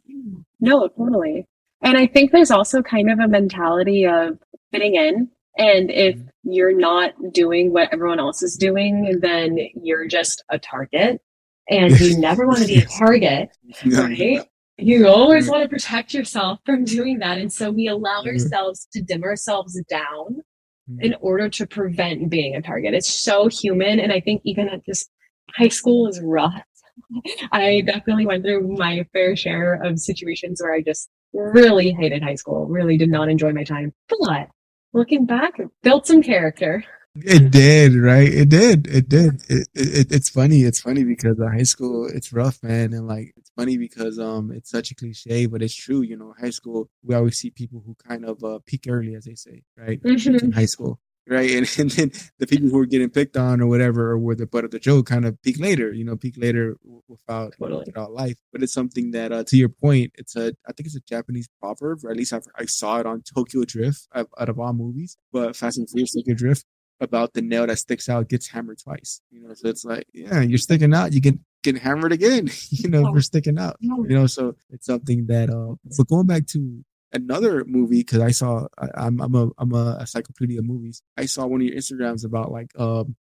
No, 0.61 0.89
totally. 0.89 1.47
And 1.83 1.97
I 1.97 2.07
think 2.07 2.33
there's 2.33 2.51
also 2.51 2.83
kind 2.83 3.11
of 3.11 3.19
a 3.19 3.29
mentality 3.29 4.07
of 4.07 4.39
fitting 4.73 4.95
in. 4.95 5.29
And 5.57 5.91
if 5.91 6.17
mm-hmm. 6.17 6.53
you're 6.53 6.77
not 6.77 7.13
doing 7.33 7.73
what 7.73 7.93
everyone 7.93 8.21
else 8.21 8.43
is 8.43 8.57
doing, 8.57 9.19
then 9.21 9.59
you're 9.83 10.07
just 10.07 10.45
a 10.51 10.59
target. 10.59 11.21
And 11.69 11.99
you 12.01 12.19
never 12.19 12.47
want 12.47 12.61
to 12.61 12.67
be 12.67 12.79
a 12.79 12.87
target, 12.87 13.51
right? 13.87 14.49
You 14.81 15.09
always 15.09 15.49
want 15.49 15.63
to 15.63 15.69
protect 15.69 16.15
yourself 16.15 16.61
from 16.67 16.85
doing 16.85 17.19
that. 17.19 17.39
And 17.39 17.53
so 17.53 17.71
we 17.71 17.89
allow 17.89 18.21
mm-hmm. 18.21 18.31
ourselves 18.31 18.87
to 18.93 19.03
dim 19.03 19.23
ourselves 19.23 19.81
down 19.89 20.43
mm-hmm. 20.91 21.01
in 21.01 21.15
order 21.21 21.49
to 21.49 21.67
prevent 21.67 22.31
being 22.31 22.55
a 22.57 22.63
target. 22.63 22.95
It's 22.95 23.13
so 23.13 23.49
human. 23.49 24.01
And 24.01 24.13
I 24.13 24.21
think 24.21 24.43
even 24.45 24.69
at 24.69 24.85
this 24.87 25.09
high 25.57 25.69
school 25.69 26.09
is 26.09 26.21
rough. 26.21 26.63
I 27.53 27.83
definitely 27.87 28.27
went 28.27 28.45
through 28.45 28.77
my 28.77 29.07
fair 29.13 29.37
share 29.37 29.75
of 29.83 29.99
situations 29.99 30.61
where 30.63 30.75
I 30.75 30.83
just 30.83 31.09
really 31.33 31.93
hated 31.93 32.23
high 32.23 32.35
school, 32.35 32.67
really 32.67 32.97
did 32.97 33.11
not 33.11 33.29
enjoy 33.29 33.53
my 33.53 33.65
time. 33.65 33.93
But 34.09 34.49
looking 34.93 35.27
back, 35.27 35.61
built 35.83 36.07
some 36.07 36.23
character. 36.23 36.85
It 37.17 37.51
did, 37.51 37.97
right? 37.97 38.29
It 38.33 38.49
did. 38.49 38.87
It 38.87 39.09
did. 39.09 39.43
It, 39.49 39.69
it, 39.75 40.13
it's 40.13 40.31
funny. 40.31 40.63
It's 40.63 40.81
funny 40.81 41.03
because 41.03 41.39
high 41.39 41.65
school, 41.65 42.07
it's 42.07 42.33
rough, 42.33 42.63
man. 42.63 42.93
And 42.93 43.09
like, 43.09 43.35
it's 43.37 43.51
funny 43.57 43.77
because 43.79 44.19
um, 44.19 44.53
it's 44.53 44.71
such 44.71 44.93
a 44.93 44.95
cliche, 44.95 45.47
but 45.47 45.61
it's 45.61 45.75
true. 45.75 46.03
You 46.03 46.17
know, 46.17 46.35
high 46.39 46.51
school, 46.51 46.89
we 47.03 47.17
always 47.17 47.37
see 47.37 47.51
people 47.51 47.83
who 47.85 47.97
kind 48.07 48.25
of 48.25 48.43
uh, 48.45 48.61
peak 48.65 48.85
early, 48.89 49.17
as 49.17 49.25
they 49.25 49.35
say, 49.35 49.65
right? 49.77 50.01
Mm-hmm. 50.01 50.45
In 50.45 50.53
high 50.53 50.67
school, 50.67 51.01
right? 51.29 51.51
And, 51.57 51.69
and 51.79 51.91
then 51.91 52.13
the 52.39 52.47
people 52.47 52.69
who 52.69 52.79
are 52.79 52.87
getting 52.87 53.11
picked 53.11 53.37
on 53.37 53.61
or 53.61 53.67
whatever, 53.67 54.13
or 54.13 54.19
were 54.19 54.37
the 54.37 54.47
butt 54.47 54.65
of 54.65 54.71
the 54.71 54.79
joke, 54.79 55.07
kind 55.07 55.25
of 55.25 55.41
peak 55.43 55.59
later. 55.59 55.93
You 55.93 56.05
know, 56.05 56.17
peak 56.17 56.37
later 56.37 56.77
without 57.09 57.55
totally. 57.59 57.87
without 57.87 58.13
life. 58.13 58.39
But 58.53 58.63
it's 58.63 58.73
something 58.73 59.11
that, 59.11 59.33
uh, 59.33 59.43
to 59.49 59.57
your 59.57 59.69
point, 59.69 60.13
it's 60.15 60.37
a 60.37 60.55
I 60.69 60.73
think 60.73 60.87
it's 60.87 60.97
a 60.97 61.01
Japanese 61.01 61.49
proverb, 61.61 62.05
or 62.05 62.13
at 62.13 62.17
least 62.17 62.33
I've, 62.33 62.47
i 62.57 62.67
saw 62.67 63.01
it 63.01 63.07
on 63.07 63.23
Tokyo 63.23 63.65
Drift 63.65 64.07
out 64.15 64.29
of 64.49 64.61
all 64.61 64.73
movies, 64.73 65.17
but 65.33 65.57
Fast 65.57 65.79
and 65.79 65.91
Furious 65.91 66.15
Tokyo 66.15 66.35
Drift 66.35 66.65
about 67.01 67.33
the 67.33 67.43
nail 67.43 67.67
that 67.67 67.79
sticks 67.79 68.09
out 68.09 68.29
gets 68.29 68.49
hammered 68.49 68.79
twice. 68.79 69.21
You 69.31 69.43
know, 69.43 69.55
so 69.55 69.69
it's 69.69 69.85
like, 69.85 70.07
yeah, 70.13 70.41
you're 70.41 70.59
sticking 70.59 70.95
out, 70.95 71.13
you 71.13 71.21
get 71.21 71.37
get 71.63 71.79
hammered 71.79 72.13
again. 72.13 72.49
You 72.71 72.89
know, 72.89 73.09
oh. 73.09 73.15
for 73.15 73.21
sticking 73.21 73.59
out. 73.59 73.77
You 73.81 74.07
know, 74.09 74.27
so 74.27 74.55
it's 74.71 74.87
something 74.87 75.27
that. 75.27 75.51
uh 75.51 75.75
But 75.97 76.09
going 76.09 76.27
back 76.27 76.47
to 76.49 76.85
another 77.13 77.65
movie 77.67 78.01
because 78.01 78.21
I 78.21 78.31
saw 78.31 78.67
I, 78.79 79.07
am 79.07 79.21
I'm, 79.21 79.35
I'm 79.35 79.35
a 79.35 79.51
I'm 79.59 79.75
a 79.75 79.99
encyclopedia 80.01 80.61
of 80.61 80.67
movies. 80.67 81.03
I 81.17 81.27
saw 81.27 81.47
one 81.47 81.61
of 81.61 81.67
your 81.67 81.77
Instagrams 81.77 82.25
about 82.25 82.51
like 82.53 82.71
um 82.79 83.17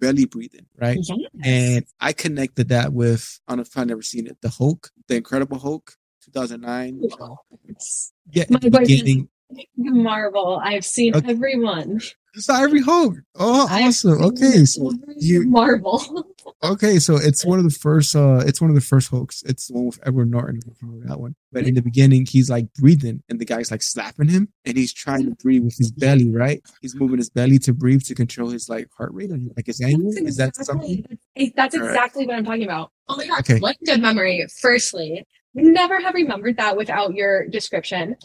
belly 0.00 0.26
breathing, 0.26 0.66
right? 0.76 0.98
Yes. 1.02 1.28
And 1.42 1.84
I 2.00 2.12
connected 2.12 2.68
that 2.68 2.92
with 2.92 3.40
I 3.46 3.52
don't 3.52 3.58
know 3.58 3.62
if 3.62 3.76
I've 3.76 3.86
never 3.86 4.02
seen 4.02 4.26
it, 4.26 4.38
the 4.40 4.48
Hulk, 4.48 4.90
the 5.08 5.16
Incredible 5.16 5.58
Hulk, 5.58 5.94
2009. 6.24 7.02
Yeah, 8.32 8.44
my 8.50 8.58
beginning. 8.58 9.28
Marvel. 9.76 10.60
I've 10.62 10.84
seen 10.84 11.14
okay. 11.16 11.30
every 11.30 11.58
one. 11.58 12.00
You 12.34 12.42
saw 12.42 12.62
every 12.62 12.82
Hulk. 12.82 13.16
Oh, 13.36 13.66
awesome. 13.68 14.22
Okay, 14.22 14.64
so 14.64 14.92
you 15.16 15.48
Marvel. 15.48 16.26
okay, 16.62 16.98
so 16.98 17.16
it's 17.16 17.44
one 17.44 17.58
of 17.58 17.64
the 17.64 17.70
first. 17.70 18.14
uh 18.14 18.42
It's 18.46 18.60
one 18.60 18.70
of 18.70 18.76
the 18.76 18.82
first 18.82 19.10
Hulks. 19.10 19.42
It's 19.44 19.68
the 19.68 19.74
one 19.74 19.86
with 19.86 19.98
Edward 20.06 20.30
Norton. 20.30 20.60
that 21.06 21.18
one. 21.18 21.34
But 21.52 21.66
in 21.66 21.74
the 21.74 21.82
beginning, 21.82 22.26
he's 22.26 22.50
like 22.50 22.72
breathing, 22.74 23.22
and 23.28 23.40
the 23.40 23.44
guy's 23.44 23.70
like 23.70 23.82
slapping 23.82 24.28
him, 24.28 24.48
and 24.64 24.76
he's 24.76 24.92
trying 24.92 25.24
to 25.24 25.30
breathe 25.42 25.64
with 25.64 25.78
his 25.78 25.90
belly. 25.90 26.30
Right? 26.30 26.62
He's 26.82 26.94
moving 26.94 27.18
his 27.18 27.30
belly 27.30 27.58
to 27.60 27.72
breathe 27.72 28.02
to 28.02 28.14
control 28.14 28.50
his 28.50 28.68
like 28.68 28.88
heart 28.96 29.12
rate 29.14 29.30
and 29.30 29.50
like 29.56 29.66
his 29.66 29.80
angle. 29.80 30.12
Is 30.12 30.36
that 30.36 30.54
something? 30.54 31.04
That's 31.56 31.74
exactly 31.74 32.22
right. 32.22 32.28
what 32.28 32.36
I'm 32.36 32.44
talking 32.44 32.64
about. 32.64 32.92
Oh 33.08 33.16
my 33.16 33.26
god! 33.26 33.40
Okay. 33.40 33.58
What 33.58 33.76
good 33.84 34.02
memory. 34.02 34.46
Firstly, 34.60 35.26
never 35.54 36.00
have 36.00 36.14
remembered 36.14 36.58
that 36.58 36.76
without 36.76 37.14
your 37.14 37.48
description. 37.48 38.16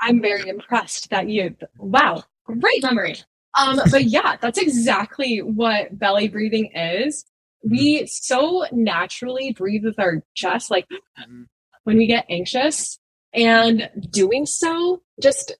I'm 0.00 0.20
very 0.20 0.48
impressed 0.48 1.10
that 1.10 1.28
you. 1.28 1.56
Wow, 1.78 2.24
great 2.44 2.82
memory. 2.82 3.16
Um, 3.58 3.80
but 3.90 4.04
yeah, 4.04 4.36
that's 4.40 4.58
exactly 4.58 5.38
what 5.38 5.98
belly 5.98 6.28
breathing 6.28 6.70
is. 6.74 7.24
We 7.64 8.06
so 8.06 8.66
naturally 8.70 9.52
breathe 9.52 9.84
with 9.84 9.98
our 9.98 10.22
chest, 10.34 10.70
like 10.70 10.86
mm-hmm. 10.88 11.42
when 11.84 11.96
we 11.96 12.06
get 12.06 12.26
anxious, 12.30 12.98
and 13.32 13.90
doing 14.10 14.46
so 14.46 15.02
just 15.20 15.56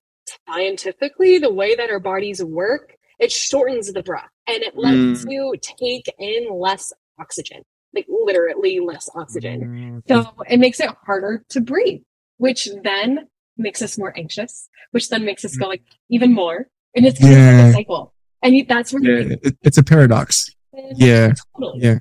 scientifically, 0.49 1.39
the 1.39 1.53
way 1.53 1.75
that 1.75 1.91
our 1.91 2.01
bodies 2.01 2.43
work, 2.43 2.97
it 3.19 3.33
shortens 3.33 3.93
the 3.93 4.03
breath 4.03 4.31
and 4.47 4.63
it 4.63 4.77
lets 4.77 5.25
mm. 5.25 5.33
you 5.33 5.55
take 5.61 6.13
in 6.19 6.49
less 6.53 6.93
oxygen, 7.21 7.63
like 7.95 8.07
literally 8.09 8.81
less 8.81 9.09
oxygen. 9.15 10.03
Mm. 10.07 10.09
So 10.09 10.33
it 10.49 10.59
makes 10.59 10.81
it 10.81 10.91
harder 11.05 11.45
to 11.51 11.61
breathe, 11.61 12.03
which 12.37 12.69
then 12.83 13.29
makes 13.59 13.83
us 13.83 13.99
more 13.99 14.17
anxious, 14.17 14.69
which 14.93 15.09
then 15.09 15.25
makes 15.25 15.45
us 15.45 15.57
go 15.57 15.67
like 15.67 15.83
even 16.11 16.33
more 16.33 16.69
and 16.95 17.07
it's 17.07 17.19
kind 17.19 17.33
yeah. 17.33 17.51
of 17.51 17.57
like 17.57 17.71
a 17.71 17.73
cycle. 17.73 18.15
And 18.43 18.69
that's 18.69 18.93
where 18.93 19.03
yeah, 19.03 19.37
it, 19.43 19.57
it's 19.63 19.79
a 19.79 19.83
paradox. 19.83 20.49
Yeah, 20.95 21.33
totally. 21.57 21.81
yeah, 21.83 21.99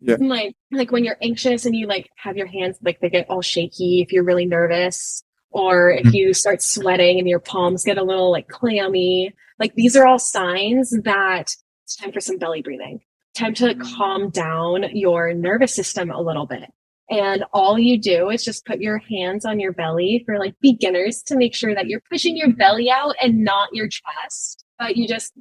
yeah. 0.00 0.14
And 0.14 0.28
like 0.28 0.54
like 0.70 0.92
when 0.92 1.04
you're 1.04 1.16
anxious 1.20 1.66
and 1.66 1.74
you 1.74 1.86
like 1.86 2.08
have 2.16 2.36
your 2.36 2.46
hands 2.46 2.78
like 2.82 3.00
they 3.00 3.10
get 3.10 3.28
all 3.28 3.42
shaky 3.42 4.00
if 4.00 4.12
you're 4.12 4.24
really 4.24 4.46
nervous, 4.46 5.24
or 5.50 5.90
if 5.90 6.06
mm-hmm. 6.06 6.14
you 6.14 6.34
start 6.34 6.62
sweating 6.62 7.18
and 7.18 7.28
your 7.28 7.40
palms 7.40 7.84
get 7.84 7.98
a 7.98 8.04
little 8.04 8.30
like 8.30 8.48
clammy. 8.48 9.34
Like 9.58 9.74
these 9.74 9.96
are 9.96 10.06
all 10.06 10.18
signs 10.18 10.90
that 11.04 11.52
it's 11.84 11.96
time 11.96 12.12
for 12.12 12.20
some 12.20 12.38
belly 12.38 12.62
breathing. 12.62 13.00
Time 13.34 13.54
to 13.54 13.74
mm-hmm. 13.74 13.94
calm 13.96 14.30
down 14.30 14.84
your 14.96 15.34
nervous 15.34 15.74
system 15.74 16.10
a 16.10 16.20
little 16.20 16.46
bit. 16.46 16.70
And 17.10 17.44
all 17.52 17.76
you 17.76 18.00
do 18.00 18.30
is 18.30 18.44
just 18.44 18.64
put 18.64 18.80
your 18.80 18.98
hands 18.98 19.44
on 19.44 19.58
your 19.58 19.72
belly 19.72 20.22
for 20.24 20.38
like 20.38 20.54
beginners 20.60 21.22
to 21.24 21.36
make 21.36 21.56
sure 21.56 21.74
that 21.74 21.88
you're 21.88 22.02
pushing 22.08 22.36
your 22.36 22.52
belly 22.52 22.88
out 22.88 23.16
and 23.20 23.42
not 23.42 23.70
your 23.72 23.88
chest. 23.88 24.64
But 24.78 24.96
you 24.96 25.08
just 25.08 25.32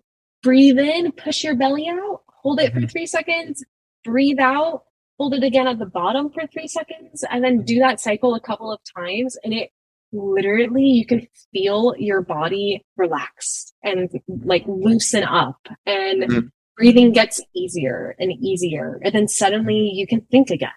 breathe 0.42 0.80
in, 0.80 1.12
push 1.12 1.44
your 1.44 1.56
belly 1.56 1.88
out, 1.88 2.22
hold 2.28 2.60
it 2.60 2.74
for 2.74 2.80
mm-hmm. 2.80 2.88
three 2.88 3.06
seconds, 3.06 3.64
breathe 4.04 4.40
out, 4.40 4.84
hold 5.20 5.36
it 5.36 5.44
again 5.44 5.68
at 5.68 5.78
the 5.78 5.86
bottom 5.86 6.32
for 6.32 6.48
three 6.48 6.68
seconds, 6.68 7.24
and 7.30 7.44
then 7.44 7.62
do 7.62 7.78
that 7.80 8.00
cycle 8.00 8.34
a 8.34 8.40
couple 8.40 8.72
of 8.72 8.80
times. 8.98 9.38
And 9.44 9.54
it 9.54 9.70
literally, 10.12 10.86
you 10.86 11.06
can 11.06 11.28
feel 11.54 11.94
your 12.00 12.22
body 12.24 12.84
relax 12.98 13.74
and 13.84 14.10
like 14.44 14.64
loosen 14.68 15.24
up. 15.24 15.68
And 15.86 16.24
mm-hmm. 16.24 16.48
breathing 16.78 17.12
gets 17.12 17.42
easier 17.54 18.16
and 18.18 18.32
easier. 18.32 19.00
And 19.04 19.14
then 19.14 19.28
suddenly 19.28 19.92
you 19.94 20.08
can 20.08 20.22
think 20.32 20.50
again 20.50 20.72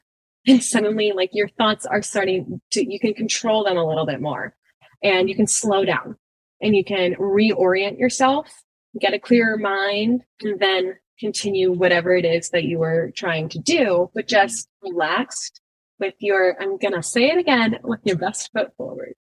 and 0.46 0.62
suddenly 0.62 1.12
like 1.12 1.30
your 1.32 1.48
thoughts 1.48 1.86
are 1.86 2.02
starting 2.02 2.60
to 2.72 2.90
you 2.90 2.98
can 3.00 3.14
control 3.14 3.64
them 3.64 3.76
a 3.76 3.86
little 3.86 4.06
bit 4.06 4.20
more. 4.20 4.54
And 5.02 5.28
you 5.28 5.34
can 5.34 5.46
slow 5.46 5.84
down. 5.84 6.16
And 6.60 6.76
you 6.76 6.84
can 6.84 7.14
reorient 7.16 7.98
yourself 7.98 8.48
get 9.00 9.14
a 9.14 9.18
clearer 9.18 9.56
mind 9.56 10.22
and 10.42 10.60
then 10.60 10.94
continue 11.18 11.72
whatever 11.72 12.14
it 12.14 12.24
is 12.24 12.50
that 12.50 12.64
you 12.64 12.78
were 12.78 13.12
trying 13.14 13.48
to 13.48 13.58
do 13.58 14.10
but 14.14 14.26
just 14.26 14.68
relaxed 14.82 15.60
with 16.00 16.14
your 16.18 16.60
i'm 16.60 16.76
gonna 16.78 17.02
say 17.02 17.30
it 17.30 17.38
again 17.38 17.78
with 17.84 18.00
your 18.04 18.16
best 18.16 18.50
foot 18.52 18.70
forward. 18.76 19.14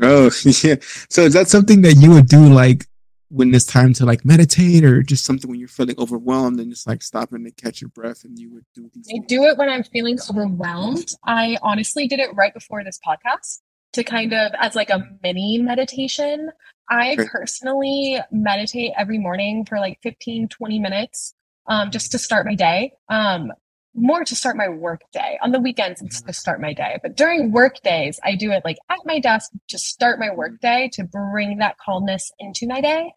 Oh 0.00 0.30
yeah. 0.62 0.76
So 1.10 1.22
is 1.22 1.34
that 1.34 1.48
something 1.48 1.82
that 1.82 1.94
you 1.94 2.10
would 2.10 2.28
do 2.28 2.46
like 2.46 2.86
when 3.34 3.52
it's 3.52 3.64
time 3.64 3.92
to 3.92 4.06
like 4.06 4.24
meditate 4.24 4.84
or 4.84 5.02
just 5.02 5.24
something 5.24 5.50
when 5.50 5.58
you're 5.58 5.68
feeling 5.68 5.96
overwhelmed 5.98 6.60
and 6.60 6.70
just 6.70 6.86
like 6.86 7.02
stopping 7.02 7.42
to 7.42 7.50
catch 7.50 7.80
your 7.80 7.88
breath 7.88 8.22
and 8.22 8.38
you 8.38 8.48
would 8.52 8.64
do 8.74 8.88
these 8.94 9.08
I 9.12 9.18
do 9.26 9.42
it 9.42 9.58
when 9.58 9.68
I'm 9.68 9.82
feeling 9.82 10.18
overwhelmed. 10.30 11.08
I 11.26 11.58
honestly 11.60 12.06
did 12.06 12.20
it 12.20 12.30
right 12.36 12.54
before 12.54 12.84
this 12.84 13.00
podcast 13.04 13.60
to 13.94 14.04
kind 14.04 14.32
of 14.32 14.52
as 14.60 14.76
like 14.76 14.88
a 14.88 15.04
mini 15.24 15.58
meditation. 15.58 16.50
I 16.88 17.14
okay. 17.14 17.24
personally 17.28 18.20
meditate 18.30 18.92
every 18.96 19.18
morning 19.18 19.64
for 19.68 19.80
like 19.80 19.98
15, 20.04 20.46
20 20.48 20.78
minutes 20.78 21.34
um, 21.66 21.90
just 21.90 22.12
to 22.12 22.18
start 22.18 22.46
my 22.46 22.54
day. 22.54 22.92
Um, 23.08 23.50
more 23.96 24.24
to 24.24 24.36
start 24.36 24.56
my 24.56 24.68
work 24.68 25.00
day. 25.12 25.38
On 25.42 25.50
the 25.50 25.60
weekends, 25.60 26.02
it's 26.02 26.22
to 26.22 26.32
start 26.32 26.60
my 26.60 26.72
day. 26.72 26.98
But 27.02 27.16
during 27.16 27.50
work 27.50 27.80
days, 27.82 28.20
I 28.22 28.36
do 28.36 28.52
it 28.52 28.62
like 28.64 28.76
at 28.90 28.98
my 29.04 29.18
desk 29.18 29.50
to 29.68 29.78
start 29.78 30.20
my 30.20 30.32
work 30.32 30.60
day 30.60 30.88
to 30.92 31.04
bring 31.04 31.58
that 31.58 31.78
calmness 31.78 32.30
into 32.38 32.68
my 32.68 32.80
day. 32.80 33.12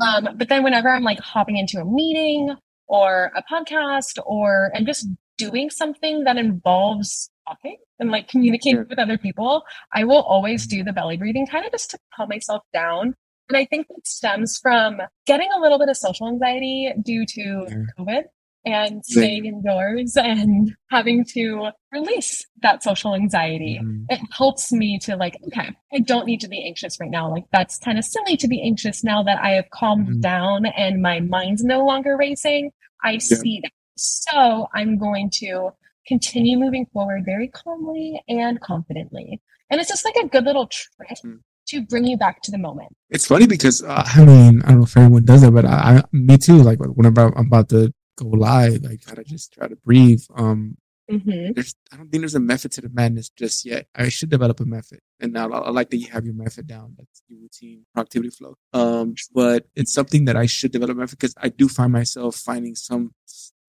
Um, 0.00 0.28
but 0.36 0.48
then 0.48 0.62
whenever 0.62 0.88
I'm 0.88 1.02
like 1.02 1.20
hopping 1.20 1.56
into 1.56 1.80
a 1.80 1.84
meeting 1.84 2.54
or 2.86 3.30
a 3.36 3.42
podcast 3.42 4.18
or 4.24 4.70
and 4.74 4.86
just 4.86 5.06
doing 5.38 5.70
something 5.70 6.24
that 6.24 6.36
involves 6.36 7.30
talking 7.48 7.76
and 7.98 8.10
like 8.10 8.28
communicating 8.28 8.86
with 8.88 8.98
other 8.98 9.18
people, 9.18 9.64
I 9.92 10.04
will 10.04 10.22
always 10.22 10.66
do 10.66 10.82
the 10.82 10.92
belly 10.92 11.16
breathing 11.16 11.46
kind 11.46 11.64
of 11.64 11.72
just 11.72 11.90
to 11.90 11.98
calm 12.14 12.28
myself 12.28 12.62
down. 12.72 13.14
And 13.48 13.56
I 13.56 13.64
think 13.66 13.88
that 13.88 14.06
stems 14.06 14.58
from 14.58 15.00
getting 15.26 15.48
a 15.54 15.60
little 15.60 15.78
bit 15.78 15.88
of 15.88 15.96
social 15.96 16.28
anxiety 16.28 16.92
due 17.02 17.26
to 17.26 17.66
COVID 17.98 18.22
and 18.64 19.04
staying 19.04 19.46
indoors 19.46 20.16
and 20.16 20.74
having 20.90 21.24
to 21.24 21.70
release 21.92 22.46
that 22.62 22.82
social 22.82 23.14
anxiety. 23.14 23.80
Mm-hmm. 23.82 24.04
It 24.08 24.20
helps 24.30 24.72
me 24.72 24.98
to 25.00 25.16
like, 25.16 25.36
okay, 25.48 25.70
I 25.92 25.98
don't 25.98 26.26
need 26.26 26.40
to 26.40 26.48
be 26.48 26.64
anxious 26.64 26.98
right 27.00 27.10
now. 27.10 27.30
Like 27.30 27.44
that's 27.52 27.78
kind 27.78 27.98
of 27.98 28.04
silly 28.04 28.36
to 28.36 28.48
be 28.48 28.62
anxious 28.62 29.02
now 29.02 29.22
that 29.24 29.42
I 29.42 29.50
have 29.50 29.70
calmed 29.70 30.08
mm-hmm. 30.08 30.20
down 30.20 30.66
and 30.66 31.02
my 31.02 31.20
mind's 31.20 31.64
no 31.64 31.84
longer 31.84 32.16
racing. 32.16 32.70
I 33.04 33.12
yeah. 33.12 33.18
see 33.18 33.60
that. 33.62 33.72
So 33.96 34.68
I'm 34.74 34.98
going 34.98 35.30
to 35.34 35.70
continue 36.06 36.58
moving 36.58 36.86
forward 36.92 37.24
very 37.24 37.48
calmly 37.48 38.22
and 38.28 38.60
confidently. 38.60 39.40
And 39.70 39.80
it's 39.80 39.88
just 39.88 40.04
like 40.04 40.16
a 40.16 40.28
good 40.28 40.44
little 40.44 40.66
trick 40.66 41.18
mm-hmm. 41.24 41.36
to 41.68 41.82
bring 41.82 42.04
you 42.04 42.16
back 42.16 42.42
to 42.42 42.50
the 42.50 42.58
moment. 42.58 42.94
It's 43.10 43.26
funny 43.26 43.46
because 43.46 43.82
uh, 43.82 44.04
I 44.06 44.24
mean, 44.24 44.62
I 44.62 44.68
don't 44.68 44.78
know 44.78 44.84
if 44.84 44.96
everyone 44.96 45.24
does 45.24 45.42
that, 45.42 45.50
but 45.50 45.64
I, 45.64 45.98
I 45.98 46.02
me 46.12 46.38
too. 46.38 46.62
Like 46.62 46.78
whenever 46.78 47.22
I'm 47.22 47.46
about 47.46 47.68
to 47.70 47.92
go 48.16 48.26
live. 48.26 48.84
I 48.84 48.96
gotta 48.96 49.24
just 49.24 49.52
try 49.52 49.68
to 49.68 49.76
breathe. 49.76 50.22
Um, 50.34 50.76
mm-hmm. 51.10 51.52
there's, 51.52 51.74
I 51.92 51.96
don't 51.96 52.10
think 52.10 52.22
there's 52.22 52.34
a 52.34 52.40
method 52.40 52.72
to 52.72 52.80
the 52.80 52.88
madness 52.88 53.28
just 53.30 53.64
yet. 53.64 53.86
I 53.94 54.08
should 54.08 54.30
develop 54.30 54.60
a 54.60 54.64
method, 54.64 55.00
and 55.20 55.32
now 55.32 55.50
I, 55.50 55.58
I 55.58 55.70
like 55.70 55.90
that 55.90 55.98
you 55.98 56.08
have 56.10 56.24
your 56.24 56.34
method 56.34 56.66
down. 56.66 56.94
That's 56.98 57.22
your 57.28 57.40
routine 57.40 57.86
productivity 57.94 58.30
flow. 58.30 58.56
Um, 58.72 59.14
but 59.34 59.66
it's 59.74 59.92
something 59.92 60.24
that 60.26 60.36
I 60.36 60.46
should 60.46 60.72
develop 60.72 60.96
method 60.96 61.18
because 61.18 61.34
I 61.36 61.48
do 61.48 61.68
find 61.68 61.92
myself 61.92 62.36
finding 62.36 62.74
some 62.74 63.12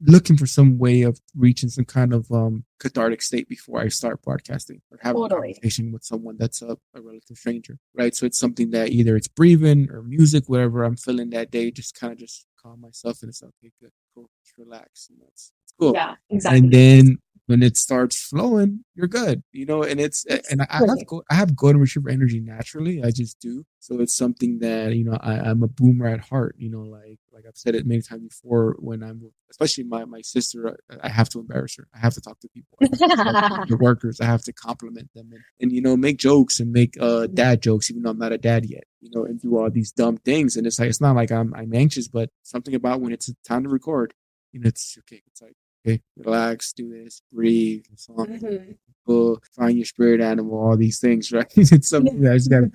looking 0.06 0.38
for 0.38 0.46
some 0.46 0.78
way 0.78 1.04
of 1.04 1.20
reaching 1.36 1.70
some 1.70 1.86
kind 1.86 2.14
of 2.14 2.30
um, 2.32 2.66
cathartic 2.80 3.22
state 3.22 3.48
before 3.48 3.80
I 3.80 3.88
start 3.88 4.22
broadcasting 4.22 4.82
or 4.92 5.00
have 5.02 5.16
totally. 5.16 5.52
a 5.52 5.54
conversation 5.54 5.92
with 5.92 6.04
someone 6.04 6.36
that's 6.38 6.62
a, 6.62 6.78
a, 6.94 7.02
relative 7.02 7.38
stranger, 7.38 7.78
right? 7.94 8.14
So 8.16 8.26
it's 8.26 8.40
something 8.40 8.72
that 8.72 8.90
either 8.90 9.16
it's 9.16 9.28
breathing 9.28 9.90
or 9.92 10.04
music, 10.04 10.46
whatever 10.48 10.84
I'm 10.84 10.98
feeling 10.98 11.30
that 11.32 11.52
day, 11.52 11.72
just 11.72 11.98
kind 11.98 12.12
of 12.12 12.20
just 12.20 12.46
calm 12.64 12.82
myself 12.82 13.22
and 13.22 13.30
it's 13.30 13.44
okay, 13.44 13.72
good, 13.82 13.92
cool, 14.14 14.30
just 14.44 14.58
relax. 14.58 15.10
And 15.10 15.20
that's, 15.22 15.52
that's 15.62 15.74
cool. 15.80 15.94
Yeah, 15.94 16.16
exactly. 16.30 16.60
And 16.60 16.72
then 16.72 17.18
when 17.48 17.62
it 17.62 17.76
starts 17.76 18.22
flowing, 18.22 18.86
you're 18.96 19.08
good, 19.08 19.44
you 19.52 19.66
know. 19.66 19.84
And 19.84 20.00
it's 20.00 20.26
and 20.26 20.62
I 20.62 20.68
have 20.70 20.90
I 21.30 21.36
have 21.36 21.56
golden 21.56 21.82
retriever 21.82 22.10
energy 22.10 22.40
naturally. 22.40 23.04
I 23.04 23.12
just 23.12 23.40
do. 23.40 23.66
So 23.80 24.00
it's 24.00 24.16
something 24.16 24.60
that 24.60 24.96
you 24.96 25.04
know 25.04 25.18
I, 25.20 25.40
I'm 25.40 25.62
a 25.62 25.68
boomer 25.68 26.08
at 26.08 26.22
heart. 26.22 26.56
You 26.58 26.70
know, 26.70 26.84
like 26.84 27.20
like 27.34 27.44
I've 27.48 27.58
said 27.58 27.76
it 27.76 27.86
many 27.86 28.02
times 28.02 28.24
before. 28.30 28.78
When 28.80 29.04
I'm 29.04 29.30
especially 29.52 29.84
my 29.84 30.06
my 30.06 30.22
sister, 30.22 30.78
I 31.02 31.10
have 31.10 31.30
to 31.30 31.40
embarrass 31.40 31.76
her. 31.78 31.88
I 31.94 32.00
have 32.00 32.14
to 32.14 32.22
talk 32.22 32.40
to 32.40 32.50
people, 32.50 32.78
the 32.80 33.78
workers. 33.80 34.22
I 34.22 34.26
have 34.26 34.44
to 34.44 34.54
compliment 34.54 35.10
them 35.14 35.30
and, 35.34 35.44
and 35.60 35.72
you 35.72 35.82
know 35.82 35.98
make 35.98 36.18
jokes 36.18 36.62
and 36.62 36.72
make 36.72 36.96
uh 37.00 37.28
dad 37.28 37.62
jokes, 37.62 37.92
even 37.92 38.04
though 38.04 38.12
I'm 38.12 38.20
not 38.20 38.32
a 38.32 38.38
dad 38.38 38.66
yet. 38.66 38.86
You 39.04 39.10
know, 39.14 39.26
and 39.26 39.42
do 39.42 39.58
all 39.58 39.70
these 39.70 39.92
dumb 39.92 40.18
things. 40.18 40.56
And 40.56 40.66
it's 40.66 40.80
like 40.80 40.90
it's 40.90 41.02
not 41.02 41.16
like 41.16 41.32
I'm 41.32 41.54
I'm 41.54 41.74
anxious, 41.74 42.08
but 42.08 42.30
something 42.44 42.74
about 42.74 43.02
when 43.02 43.12
it's 43.12 43.30
time 43.46 43.64
to 43.64 43.70
record, 43.70 44.14
you 44.54 44.62
know, 44.62 44.68
it's 44.70 44.98
okay. 45.00 45.22
It's 45.28 45.42
like 45.42 45.56
okay, 45.86 46.02
relax, 46.18 46.72
do 46.72 46.90
this, 46.90 47.22
breathe, 47.32 47.84
mm-hmm. 48.10 48.72
go 49.06 49.40
find 49.56 49.78
your 49.78 49.86
spirit 49.86 50.22
animal, 50.22 50.58
all 50.58 50.78
these 50.78 51.00
things, 51.00 51.32
right? 51.34 51.52
it's 51.56 51.90
something 51.96 52.22
that 52.22 52.32
I 52.32 52.38
just 52.38 52.50
gotta 52.50 52.72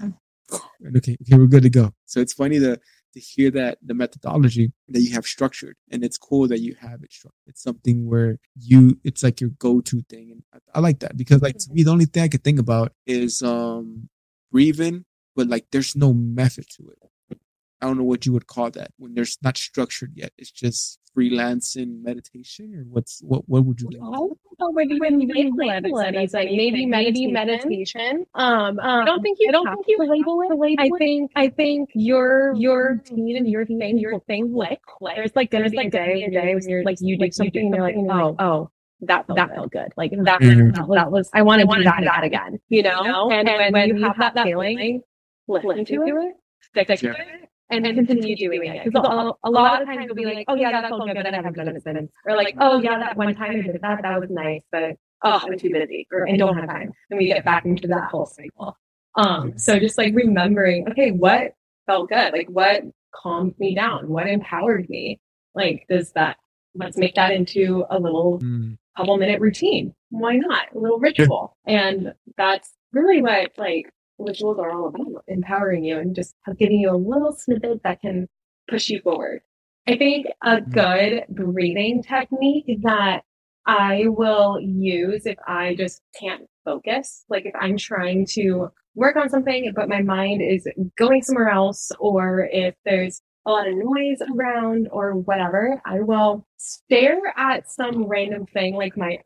okay, 0.97 1.17
okay, 1.23 1.37
we're 1.37 1.47
good 1.47 1.63
to 1.63 1.71
go. 1.71 1.93
So 2.07 2.21
it's 2.21 2.35
funny 2.35 2.59
to 2.59 2.79
to 3.15 3.21
hear 3.21 3.51
that 3.51 3.79
the 3.83 3.95
methodology 3.95 4.73
that 4.89 5.01
you 5.01 5.13
have 5.15 5.27
structured, 5.27 5.77
and 5.91 6.05
it's 6.05 6.19
cool 6.19 6.47
that 6.49 6.61
you 6.61 6.75
have 6.81 7.03
it 7.03 7.13
structured. 7.13 7.41
It's 7.47 7.63
something 7.63 8.09
where 8.09 8.39
you, 8.55 8.99
it's 9.03 9.23
like 9.23 9.41
your 9.41 9.51
go-to 9.51 10.03
thing, 10.09 10.31
and 10.31 10.43
I, 10.53 10.79
I 10.79 10.81
like 10.81 11.01
that 11.01 11.17
because, 11.17 11.43
like, 11.43 11.57
to 11.59 11.73
me, 11.73 11.83
the 11.83 11.91
only 11.91 12.05
thing 12.05 12.23
I 12.23 12.29
could 12.29 12.45
think 12.45 12.59
about 12.59 12.93
is 13.07 13.43
um 13.43 14.09
breathing, 14.53 15.05
but 15.39 15.47
like, 15.47 15.67
there's 15.71 15.95
no 15.95 16.13
method 16.13 16.67
to 16.69 16.91
it. 16.91 17.39
I 17.81 17.87
don't 17.87 17.97
know 17.97 18.03
what 18.03 18.27
you 18.27 18.33
would 18.33 18.49
call 18.49 18.73
that 18.73 18.91
when 18.99 19.15
there's 19.15 19.39
not 19.41 19.57
structured 19.57 20.11
yet. 20.17 20.33
It's 20.37 20.51
just 20.51 20.99
freelancing 21.17 22.03
meditation, 22.03 22.75
or 22.75 22.83
what's 22.89 23.21
what? 23.23 23.49
What 23.49 23.65
would 23.65 23.81
you 23.81 23.89
like? 23.93 24.01
Oh, 24.03 24.37
when 24.73 24.91
you 24.91 24.99
when 24.99 25.21
you 25.21 25.29
label 25.57 26.01
it, 26.01 26.17
it's 26.17 26.35
like 26.35 26.51
maybe 26.51 26.87
maybe 26.87 27.29
meditation. 27.29 28.27
Um, 28.35 28.81
um, 28.81 29.03
I 29.03 29.05
don't 29.05 29.23
think 29.23 29.39
you. 29.39 29.47
I 29.51 29.53
don't 29.53 29.73
think 29.73 29.87
you 29.87 29.99
label 30.01 30.41
it. 30.41 30.59
Label 30.59 30.83
I 30.83 30.91
think 30.99 31.31
I 31.37 31.49
think 31.51 31.91
your 31.95 32.53
your 32.57 32.95
routine 32.95 33.37
and 33.37 33.49
your 33.49 33.65
thing 33.65 33.97
your 33.97 34.19
thing 34.27 34.53
like 34.53 34.81
there's 35.15 35.37
like 35.37 35.53
there's 35.53 35.73
like 35.73 35.93
day 35.93 36.25
a 36.25 36.31
day 36.33 36.57
when 36.57 36.69
you're 36.69 36.83
like 36.83 36.99
you 37.01 37.17
do 37.17 37.31
something 37.31 37.67
and 37.67 37.75
you're 37.77 37.85
like 37.85 37.95
oh 37.97 38.35
oh 38.41 38.71
that 39.03 39.27
felt 39.27 39.37
that 39.37 39.49
good. 39.49 39.55
felt 39.55 39.73
good. 39.73 39.93
Like 39.97 40.11
that, 40.11 40.41
mm-hmm. 40.41 40.71
that, 40.73 40.89
was, 40.89 40.97
that 40.97 41.11
was 41.11 41.31
I 41.33 41.43
want 41.43 41.61
to 41.61 41.67
do 41.67 41.85
that, 41.85 42.01
that 42.03 42.25
again. 42.25 42.59
You 42.69 42.83
know, 42.83 43.31
and, 43.31 43.49
and 43.49 43.73
when, 43.73 43.97
you 43.97 44.05
have 44.05 44.19
that, 44.19 44.35
that 44.35 44.45
feeling, 44.45 45.03
listen 45.49 45.85
to 45.85 46.03
it, 46.05 46.35
stick 46.61 46.87
to 46.99 47.11
it, 47.11 47.49
and, 47.71 47.87
and 47.87 48.07
continue 48.07 48.37
doing 48.37 48.65
it. 48.65 48.85
Because 48.85 49.05
a, 49.05 49.49
a, 49.49 49.51
lot 49.51 49.81
of 49.81 49.89
times 49.89 50.05
you'll 50.07 50.15
be 50.15 50.25
like, 50.25 50.45
oh 50.49 50.55
yeah, 50.55 50.71
that 50.73 50.89
felt 50.89 51.07
good, 51.07 51.15
but 51.17 51.27
I 51.27 51.37
haven't 51.37 51.55
done 51.55 51.69
it 51.69 51.83
since. 51.83 52.11
Or 52.27 52.37
like, 52.37 52.55
oh 52.61 52.81
yeah, 52.81 52.99
that 52.99 53.17
one 53.17 53.35
time 53.35 53.51
I 53.51 53.61
did 53.63 53.79
that, 53.83 54.03
that 54.03 54.21
was 54.21 54.31
nice, 54.31 54.63
but 54.71 54.97
oh, 55.23 55.41
I'm 55.43 55.59
too 55.59 55.71
busy 55.71 56.07
or 56.13 56.25
and 56.25 56.39
don't 56.39 56.57
have 56.57 56.69
time. 56.69 56.93
And 57.11 57.19
we 57.19 57.27
get 57.27 57.45
back 57.45 57.65
into 57.65 57.89
that 57.89 58.11
whole 58.11 58.27
cycle. 58.27 58.77
Um, 59.17 59.59
so 59.59 59.79
just 59.79 59.99
like 59.99 60.15
remembering, 60.15 60.89
okay, 60.91 61.11
what 61.11 61.55
felt 61.87 62.09
good? 62.09 62.33
Like 62.33 62.49
what 62.49 62.83
calmed 63.15 63.59
me 63.59 63.75
down? 63.75 64.09
What 64.09 64.29
empowered 64.29 64.89
me? 64.89 65.21
Like, 65.55 65.87
does 65.89 66.13
that 66.13 66.37
let's 66.79 66.97
make 66.97 67.15
that 67.15 67.33
into 67.33 67.85
a 67.91 67.99
little 67.99 68.39
mm. 68.39 68.77
couple 68.97 69.17
minute 69.17 69.41
routine. 69.41 69.95
Why 70.11 70.37
not? 70.37 70.69
A 70.75 70.79
little 70.79 70.99
ritual. 70.99 71.57
and 71.67 72.13
that's 72.37 72.73
really 72.93 73.21
what 73.21 73.53
like 73.59 73.91
rituals 74.19 74.59
are 74.59 74.71
all 74.71 74.89
about 74.89 75.25
empowering 75.29 75.85
you 75.85 75.99
and 75.99 76.15
just 76.15 76.35
giving 76.59 76.81
you 76.81 76.91
a 76.91 76.97
little 76.97 77.33
snippet 77.33 77.83
that 77.85 78.01
can 78.01 78.29
push 78.69 78.89
you 78.89 79.01
forward. 79.01 79.41
I 79.87 79.97
think 79.97 80.27
a 80.43 80.57
mm-hmm. 80.57 80.71
good 80.71 81.25
breathing 81.31 82.03
technique 82.03 82.81
that 82.83 83.23
I 83.67 84.05
will 84.09 84.61
use 84.61 85.27
if 85.27 85.39
I 85.47 85.75
just 85.75 86.03
can't 86.19 86.47
focus, 86.65 87.25
like 87.29 87.47
if 87.47 87.55
I'm 87.59 87.77
trying 87.77 88.27
to 88.33 88.71
work 88.95 89.17
on 89.17 89.29
something, 89.29 89.73
but 89.75 89.89
my 89.89 90.03
mind 90.03 90.43
is 90.43 90.67
going 90.97 91.23
somewhere 91.23 91.51
else, 91.51 91.93
or 91.99 92.49
if 92.51 92.75
there's 92.85 93.23
a 93.47 93.51
lot 93.51 93.69
of 93.69 93.75
noise 93.77 94.19
around 94.35 94.89
or 94.91 95.13
whatever, 95.13 95.81
I 95.87 96.01
will 96.01 96.47
stare 96.57 97.33
at 97.37 97.71
some 97.71 98.05
random 98.05 98.47
thing 98.47 98.75
like 98.75 98.97
my 98.97 99.19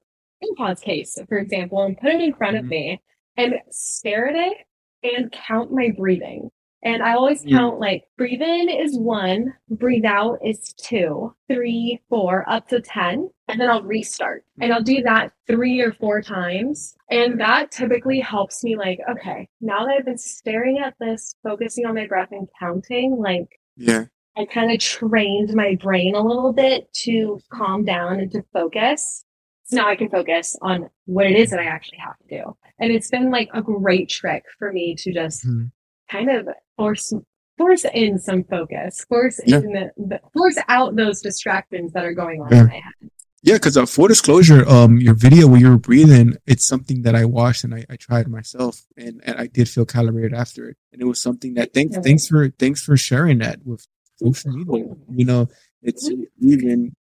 AirPods 0.45 0.83
case, 0.83 1.19
for 1.29 1.39
example, 1.39 1.83
and 1.83 1.97
put 1.97 2.11
it 2.11 2.21
in 2.21 2.35
front 2.35 2.57
of 2.57 2.63
mm-hmm. 2.63 2.71
me 2.71 3.03
and 3.37 3.55
stare 3.71 4.29
at 4.29 4.37
it 4.37 4.59
and 5.03 5.33
count 5.33 5.73
my 5.73 5.91
breathing. 5.97 6.51
And 6.85 7.01
I 7.01 7.15
always 7.15 7.45
count 7.49 7.79
like 7.79 8.05
breathe 8.19 8.43
in 8.43 8.69
is 8.69 8.99
one, 8.99 9.55
breathe 9.71 10.05
out 10.05 10.39
is 10.45 10.73
two, 10.73 11.33
three, 11.49 12.01
four, 12.09 12.45
up 12.51 12.67
to 12.69 12.81
10. 12.81 13.31
And 13.47 13.61
then 13.61 13.71
I'll 13.71 13.85
restart. 13.85 14.45
And 14.61 14.73
I'll 14.73 14.83
do 14.83 15.01
that 15.03 15.33
three 15.47 15.81
or 15.81 15.93
four 15.93 16.21
times. 16.23 16.97
And 17.09 17.41
that 17.41 17.71
typically 17.71 18.19
helps 18.19 18.65
me 18.65 18.77
like, 18.77 18.99
okay, 19.09 19.49
now 19.61 19.85
that 19.87 19.95
I've 19.99 20.05
been 20.07 20.19
staring 20.19 20.79
at 20.79 20.95
this, 20.99 21.37
focusing 21.45 21.87
on 21.87 21.95
my 21.95 22.07
breath 22.07 22.31
and 22.33 22.49
counting, 22.59 23.17
like, 23.17 23.61
yeah, 23.77 24.07
I 24.37 24.47
kind 24.47 24.73
of 24.73 24.81
trained 24.81 25.55
my 25.55 25.77
brain 25.77 26.17
a 26.17 26.23
little 26.23 26.53
bit 26.53 26.93
to 27.05 27.39
calm 27.53 27.85
down 27.85 28.19
and 28.19 28.33
to 28.33 28.43
focus. 28.53 29.25
So 29.65 29.77
now 29.77 29.89
I 29.89 29.97
can 29.97 30.11
focus 30.11 30.57
on 30.61 30.91
what 31.07 31.27
it 31.27 31.37
is 31.37 31.51
that 31.51 31.61
I 31.61 31.65
actually 31.65 31.99
have 31.99 32.19
to 32.19 32.29
do. 32.29 32.57
And 32.79 32.91
it's 32.91 33.09
been 33.09 33.31
like 33.31 33.49
a 33.55 33.63
great 33.63 34.09
trick 34.09 34.45
for 34.59 34.73
me 34.73 34.95
to 34.97 35.13
just 35.13 35.47
mm-hmm. 35.47 35.67
kind 36.11 36.31
of 36.31 36.49
force 36.77 37.13
force 37.59 37.85
in 37.93 38.19
some 38.19 38.45
focus, 38.45 39.05
force 39.05 39.41
yeah. 39.47 39.59
in 39.59 39.73
the, 39.73 39.91
the, 39.97 40.21
force 40.33 40.57
out 40.69 40.97
those 40.97 41.21
distractions 41.21 41.93
that 41.93 42.05
are 42.05 42.15
going 42.15 42.41
on 42.41 42.51
yeah. 42.51 42.61
in 42.61 42.67
my 42.67 42.75
head. 42.75 43.11
Yeah, 43.45 43.55
because 43.55 43.77
uh, 43.77 43.87
full 43.87 44.07
disclosure, 44.07 44.69
um, 44.69 44.99
your 44.99 45.15
video 45.15 45.49
where 45.49 45.61
you 45.61 45.69
were 45.69 45.79
breathing, 45.79 46.37
it's 46.47 46.65
something 46.65 47.03
that 47.03 47.17
I 47.17 47.25
watched 47.25 47.65
and 47.65 47.75
I, 47.75 47.85
I 47.91 47.97
tried 47.97 48.29
myself, 48.29 48.83
and, 48.97 49.21
and 49.25 49.37
I 49.37 49.49
did 49.49 49.69
feel 49.69 49.85
calibrated 49.85 50.33
after 50.33 50.69
it, 50.69 50.77
and 50.93 51.03
it 51.03 51.07
was 51.07 51.21
something 51.21 51.55
that 51.55 51.75
thanks 51.75 51.97
yeah. 51.97 52.03
thanks 52.03 52.29
for 52.29 52.51
thanks 52.51 52.85
for 52.85 52.97
sharing 52.97 53.39
that 53.39 53.59
with 53.65 53.85
social 54.17 54.53
media. 54.53 54.95
You 55.11 55.25
know, 55.25 55.49
it's 55.83 56.09
even 56.39 56.87
it's 56.87 57.02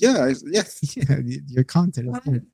yeah 0.00 0.32
yeah 0.46 0.62
yeah 0.96 1.16
your 1.46 1.64
content 1.64 2.08
is 2.08 2.18
good 2.20 2.46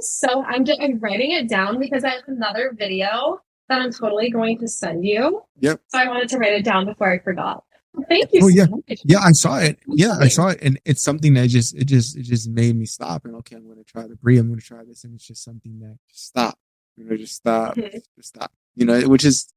so 0.00 0.42
I'm 0.42 0.64
just 0.64 0.80
I'm 0.80 0.98
writing 0.98 1.32
it 1.32 1.48
down 1.48 1.78
because 1.78 2.04
I 2.04 2.10
have 2.10 2.22
another 2.26 2.74
video 2.76 3.40
that 3.68 3.80
I'm 3.80 3.92
totally 3.92 4.30
going 4.30 4.58
to 4.58 4.68
send 4.68 5.04
you. 5.04 5.42
Yep. 5.60 5.80
So 5.88 5.98
I 5.98 6.08
wanted 6.08 6.28
to 6.30 6.38
write 6.38 6.52
it 6.52 6.64
down 6.64 6.86
before 6.86 7.10
I 7.10 7.18
forgot. 7.18 7.64
Thank 8.08 8.32
you. 8.32 8.40
Oh 8.42 8.48
so 8.48 8.54
yeah, 8.54 8.66
much. 8.66 9.00
yeah. 9.04 9.18
I 9.20 9.32
saw 9.32 9.58
it. 9.58 9.78
Yeah, 9.88 10.16
I 10.20 10.28
saw 10.28 10.48
it, 10.48 10.60
and 10.62 10.78
it's 10.84 11.02
something 11.02 11.34
that 11.34 11.48
just 11.48 11.74
it 11.74 11.84
just 11.84 12.16
it 12.16 12.22
just 12.22 12.48
made 12.48 12.76
me 12.76 12.86
stop 12.86 13.24
and 13.24 13.34
okay, 13.36 13.56
I'm 13.56 13.64
going 13.64 13.78
to 13.78 13.84
try 13.84 14.06
to 14.06 14.14
breathe. 14.16 14.40
I'm 14.40 14.48
going 14.48 14.60
to 14.60 14.66
try 14.66 14.84
this, 14.84 15.04
and 15.04 15.14
it's 15.14 15.26
just 15.26 15.42
something 15.42 15.80
that 15.80 15.98
just 16.08 16.26
stop. 16.26 16.58
You 16.96 17.04
know, 17.04 17.16
just 17.16 17.34
stop, 17.34 17.76
mm-hmm. 17.76 17.98
just 18.16 18.28
stop. 18.28 18.52
You 18.76 18.86
know, 18.86 19.08
which 19.08 19.24
is 19.24 19.52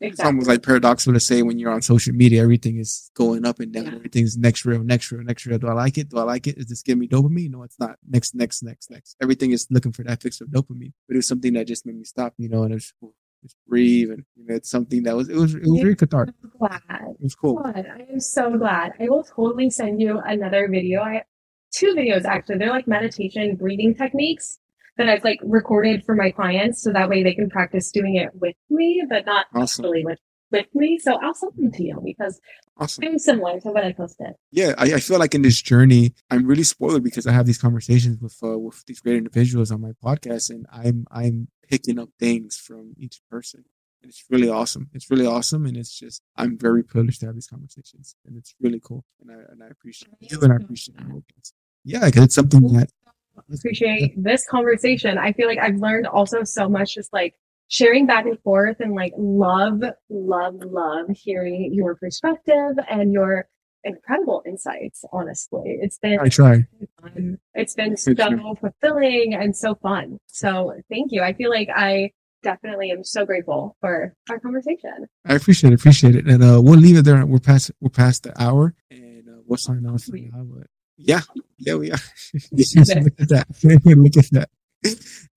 Exactly. 0.00 0.22
It's 0.22 0.26
almost 0.26 0.48
like 0.48 0.62
paradoxical 0.62 1.12
to 1.14 1.20
say 1.20 1.42
when 1.42 1.58
you're 1.58 1.72
on 1.72 1.82
social 1.82 2.14
media, 2.14 2.40
everything 2.42 2.78
is 2.78 3.10
going 3.14 3.44
up 3.44 3.58
and 3.58 3.72
down. 3.72 3.86
Yeah. 3.86 3.94
Everything's 3.96 4.36
next 4.36 4.64
reel, 4.64 4.84
next 4.84 5.10
reel, 5.10 5.24
next 5.24 5.44
reel. 5.44 5.58
Do 5.58 5.66
I 5.66 5.72
like 5.72 5.98
it? 5.98 6.10
Do 6.10 6.18
I 6.18 6.22
like 6.22 6.46
it? 6.46 6.56
Is 6.56 6.66
this 6.66 6.82
giving 6.82 7.00
me 7.00 7.08
dopamine? 7.08 7.50
No, 7.50 7.64
it's 7.64 7.78
not. 7.80 7.96
Next, 8.08 8.34
next, 8.34 8.62
next, 8.62 8.92
next. 8.92 9.16
Everything 9.20 9.50
is 9.50 9.66
looking 9.70 9.90
for 9.90 10.04
that 10.04 10.22
fix 10.22 10.40
of 10.40 10.48
dopamine. 10.48 10.92
But 11.08 11.14
it 11.14 11.16
was 11.16 11.26
something 11.26 11.52
that 11.54 11.66
just 11.66 11.84
made 11.84 11.96
me 11.96 12.04
stop, 12.04 12.34
you 12.38 12.48
know, 12.48 12.62
and 12.62 12.72
it 12.72 12.76
was 12.76 12.92
just 13.42 13.56
breathe 13.66 14.10
and 14.10 14.24
you 14.36 14.44
know 14.46 14.54
it's 14.56 14.70
something 14.70 15.04
that 15.04 15.14
was 15.14 15.28
it 15.28 15.36
was 15.36 15.54
it 15.54 15.62
was 15.62 15.80
very 15.80 15.96
cathartic. 15.96 16.34
glad. 16.58 16.80
It 16.90 17.22
was 17.22 17.34
cool. 17.34 17.56
God, 17.62 17.86
I 17.86 18.06
am 18.12 18.20
so 18.20 18.56
glad. 18.56 18.92
I 19.00 19.08
will 19.08 19.24
totally 19.24 19.70
send 19.70 20.00
you 20.00 20.20
another 20.20 20.68
video. 20.68 21.02
I 21.02 21.24
two 21.72 21.94
videos 21.94 22.24
actually. 22.24 22.58
They're 22.58 22.70
like 22.70 22.88
meditation 22.88 23.56
breathing 23.56 23.94
techniques 23.94 24.58
that 24.98 25.08
I've 25.08 25.24
like 25.24 25.38
recorded 25.42 26.04
for 26.04 26.14
my 26.14 26.30
clients 26.30 26.82
so 26.82 26.92
that 26.92 27.08
way 27.08 27.22
they 27.22 27.34
can 27.34 27.48
practice 27.48 27.90
doing 27.90 28.16
it 28.16 28.30
with 28.34 28.56
me, 28.68 29.04
but 29.08 29.24
not 29.24 29.46
awesome. 29.54 29.84
really 29.84 30.04
with 30.04 30.18
with 30.50 30.66
me. 30.74 30.98
So 30.98 31.18
I'll 31.22 31.34
send 31.34 31.52
them 31.56 31.72
to 31.72 31.82
you 31.82 32.00
because 32.04 32.40
awesome. 32.76 33.04
I'm 33.04 33.18
similar 33.18 33.60
to 33.60 33.68
what 33.68 33.84
I 33.84 33.92
posted. 33.92 34.34
Yeah, 34.50 34.74
I, 34.78 34.94
I, 34.94 35.00
feel 35.00 35.18
like 35.18 35.34
in 35.34 35.42
this 35.42 35.60
journey, 35.60 36.14
I'm 36.30 36.46
really 36.46 36.64
spoiled 36.64 37.04
because 37.04 37.26
I 37.26 37.32
have 37.32 37.46
these 37.46 37.58
conversations 37.58 38.18
with 38.20 38.36
uh, 38.42 38.58
with 38.58 38.84
these 38.86 39.00
great 39.00 39.16
individuals 39.16 39.70
on 39.70 39.80
my 39.80 39.92
podcast, 40.04 40.50
and 40.50 40.66
I'm 40.72 41.06
I'm 41.10 41.48
picking 41.68 41.98
up 41.98 42.10
things 42.18 42.56
from 42.56 42.94
each 42.98 43.20
person. 43.30 43.64
And 44.02 44.10
it's 44.10 44.24
really 44.30 44.48
awesome. 44.48 44.90
It's 44.92 45.10
really 45.10 45.26
awesome, 45.26 45.66
and 45.66 45.76
it's 45.76 45.96
just 45.96 46.22
I'm 46.36 46.56
very 46.58 46.82
privileged 46.82 47.20
to 47.20 47.26
have 47.26 47.34
these 47.34 47.48
conversations, 47.48 48.14
and 48.26 48.36
it's 48.36 48.54
really 48.60 48.80
cool. 48.80 49.04
And 49.20 49.30
I 49.30 49.34
and 49.50 49.62
I 49.62 49.66
appreciate 49.66 50.14
you, 50.20 50.40
and 50.40 50.52
I 50.52 50.56
appreciate 50.56 50.98
you. 51.00 51.22
Yeah, 51.84 52.04
because 52.04 52.24
it's 52.24 52.34
something 52.34 52.60
that 52.74 52.90
appreciate 53.52 54.14
this 54.22 54.46
conversation. 54.46 55.18
I 55.18 55.32
feel 55.32 55.48
like 55.48 55.58
I've 55.58 55.76
learned 55.76 56.06
also 56.06 56.44
so 56.44 56.68
much 56.68 56.94
just 56.94 57.12
like 57.12 57.34
sharing 57.68 58.06
back 58.06 58.26
and 58.26 58.40
forth 58.40 58.80
and 58.80 58.94
like 58.94 59.12
love, 59.16 59.82
love, 60.08 60.54
love 60.64 61.06
hearing 61.10 61.72
your 61.72 61.94
perspective 61.96 62.76
and 62.88 63.12
your 63.12 63.48
incredible 63.84 64.42
insights. 64.46 65.04
Honestly, 65.12 65.78
it's 65.80 65.98
been 65.98 66.18
I 66.20 66.28
try. 66.28 66.66
Fun. 67.00 67.38
It's 67.54 67.74
been 67.74 67.96
so 67.96 68.14
fulfilling 68.60 69.34
and 69.34 69.56
so 69.56 69.74
fun. 69.76 70.18
So 70.26 70.74
thank 70.90 71.12
you. 71.12 71.22
I 71.22 71.32
feel 71.32 71.50
like 71.50 71.68
I 71.74 72.10
definitely 72.42 72.90
am 72.90 73.04
so 73.04 73.24
grateful 73.26 73.76
for 73.80 74.14
our 74.30 74.38
conversation. 74.38 75.06
I 75.26 75.34
appreciate 75.34 75.72
it. 75.72 75.80
Appreciate 75.80 76.16
it. 76.16 76.26
And 76.26 76.42
uh, 76.42 76.60
we'll 76.62 76.78
leave 76.78 76.96
it 76.96 77.04
there. 77.04 77.24
We're 77.26 77.38
past 77.38 77.70
we're 77.80 77.90
past 77.90 78.24
the 78.24 78.42
hour, 78.42 78.74
and 78.90 79.28
uh, 79.28 79.40
we'll 79.46 79.58
sign 79.58 79.86
off 79.86 80.04
now. 80.08 80.44
But 80.44 80.66
yeah, 80.98 81.20
yeah, 81.58 81.74
we 81.74 81.90
are. 81.90 81.98
look 82.52 83.20
at 83.20 83.28
that. 83.28 83.46
look 83.62 84.16
at 84.16 84.30
that. 84.32 84.48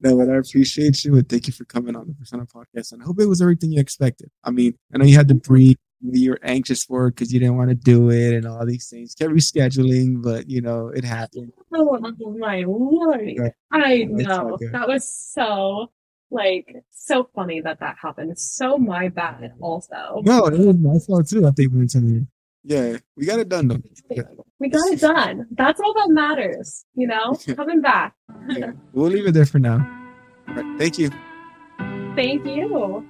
no, 0.02 0.18
but 0.18 0.30
I 0.30 0.38
appreciate 0.38 1.04
you 1.06 1.16
and 1.16 1.28
thank 1.28 1.48
you 1.48 1.54
for 1.54 1.66
coming 1.66 1.96
on 1.96 2.08
the 2.08 2.14
Persona 2.14 2.46
podcast. 2.46 2.92
And 2.92 3.02
I 3.02 3.06
hope 3.06 3.20
it 3.20 3.28
was 3.28 3.42
everything 3.42 3.72
you 3.72 3.80
expected. 3.80 4.30
I 4.44 4.52
mean, 4.52 4.74
I 4.94 4.98
know 4.98 5.06
you 5.06 5.16
had 5.16 5.28
to 5.30 5.36
breathe. 5.36 5.78
You 6.02 6.32
were 6.32 6.40
anxious 6.42 6.84
for 6.84 7.08
it 7.08 7.12
because 7.12 7.32
you 7.32 7.40
didn't 7.40 7.58
want 7.58 7.70
to 7.70 7.76
do 7.76 8.10
it 8.10 8.34
and 8.34 8.48
all 8.48 8.66
these 8.66 8.90
things. 8.90 9.14
Kept 9.14 9.32
rescheduling, 9.32 10.24
but 10.24 10.50
you 10.50 10.60
know 10.60 10.88
it 10.88 11.04
happened. 11.04 11.54
Oh 11.74 12.00
my 12.40 12.64
lord! 12.66 13.34
Right. 13.38 13.54
I 13.72 14.08
No, 14.10 14.18
it's 14.18 14.30
all 14.30 14.50
know 14.50 14.58
that 14.72 14.88
was 14.88 15.08
so 15.08 15.92
like 16.32 16.76
so 16.90 17.30
funny 17.36 17.62
that 17.62 17.80
that 17.82 17.98
happened. 18.02 18.40
So 18.40 18.80
my 18.80 19.10
bad. 19.10 19.54
Also, 19.60 20.22
No, 20.24 20.48
it 20.48 20.58
was 20.58 20.78
my 20.78 20.98
fault 21.06 21.28
too. 21.28 21.46
I 21.46 21.52
think 21.52 21.72
we 21.72 21.80
went 21.80 21.92
to 21.92 22.26
Yeah, 22.64 22.98
we 23.18 23.26
got 23.26 23.40
it 23.40 23.50
done 23.50 23.68
though. 23.68 23.82
We 24.60 24.70
got 24.70 24.88
it 24.92 25.00
done. 25.00 25.48
That's 25.52 25.80
all 25.80 25.94
that 25.96 26.10
matters. 26.10 26.86
You 26.94 27.08
know, 27.08 27.36
coming 27.56 27.82
back. 27.82 28.14
Yeah. 28.50 28.72
We'll 28.94 29.10
leave 29.10 29.28
it 29.28 29.34
there 29.34 29.46
for 29.46 29.60
now. 29.60 29.80
Right, 30.48 30.78
thank 30.78 31.00
you. 31.00 31.10
Thank 32.16 32.46
you. 32.46 33.08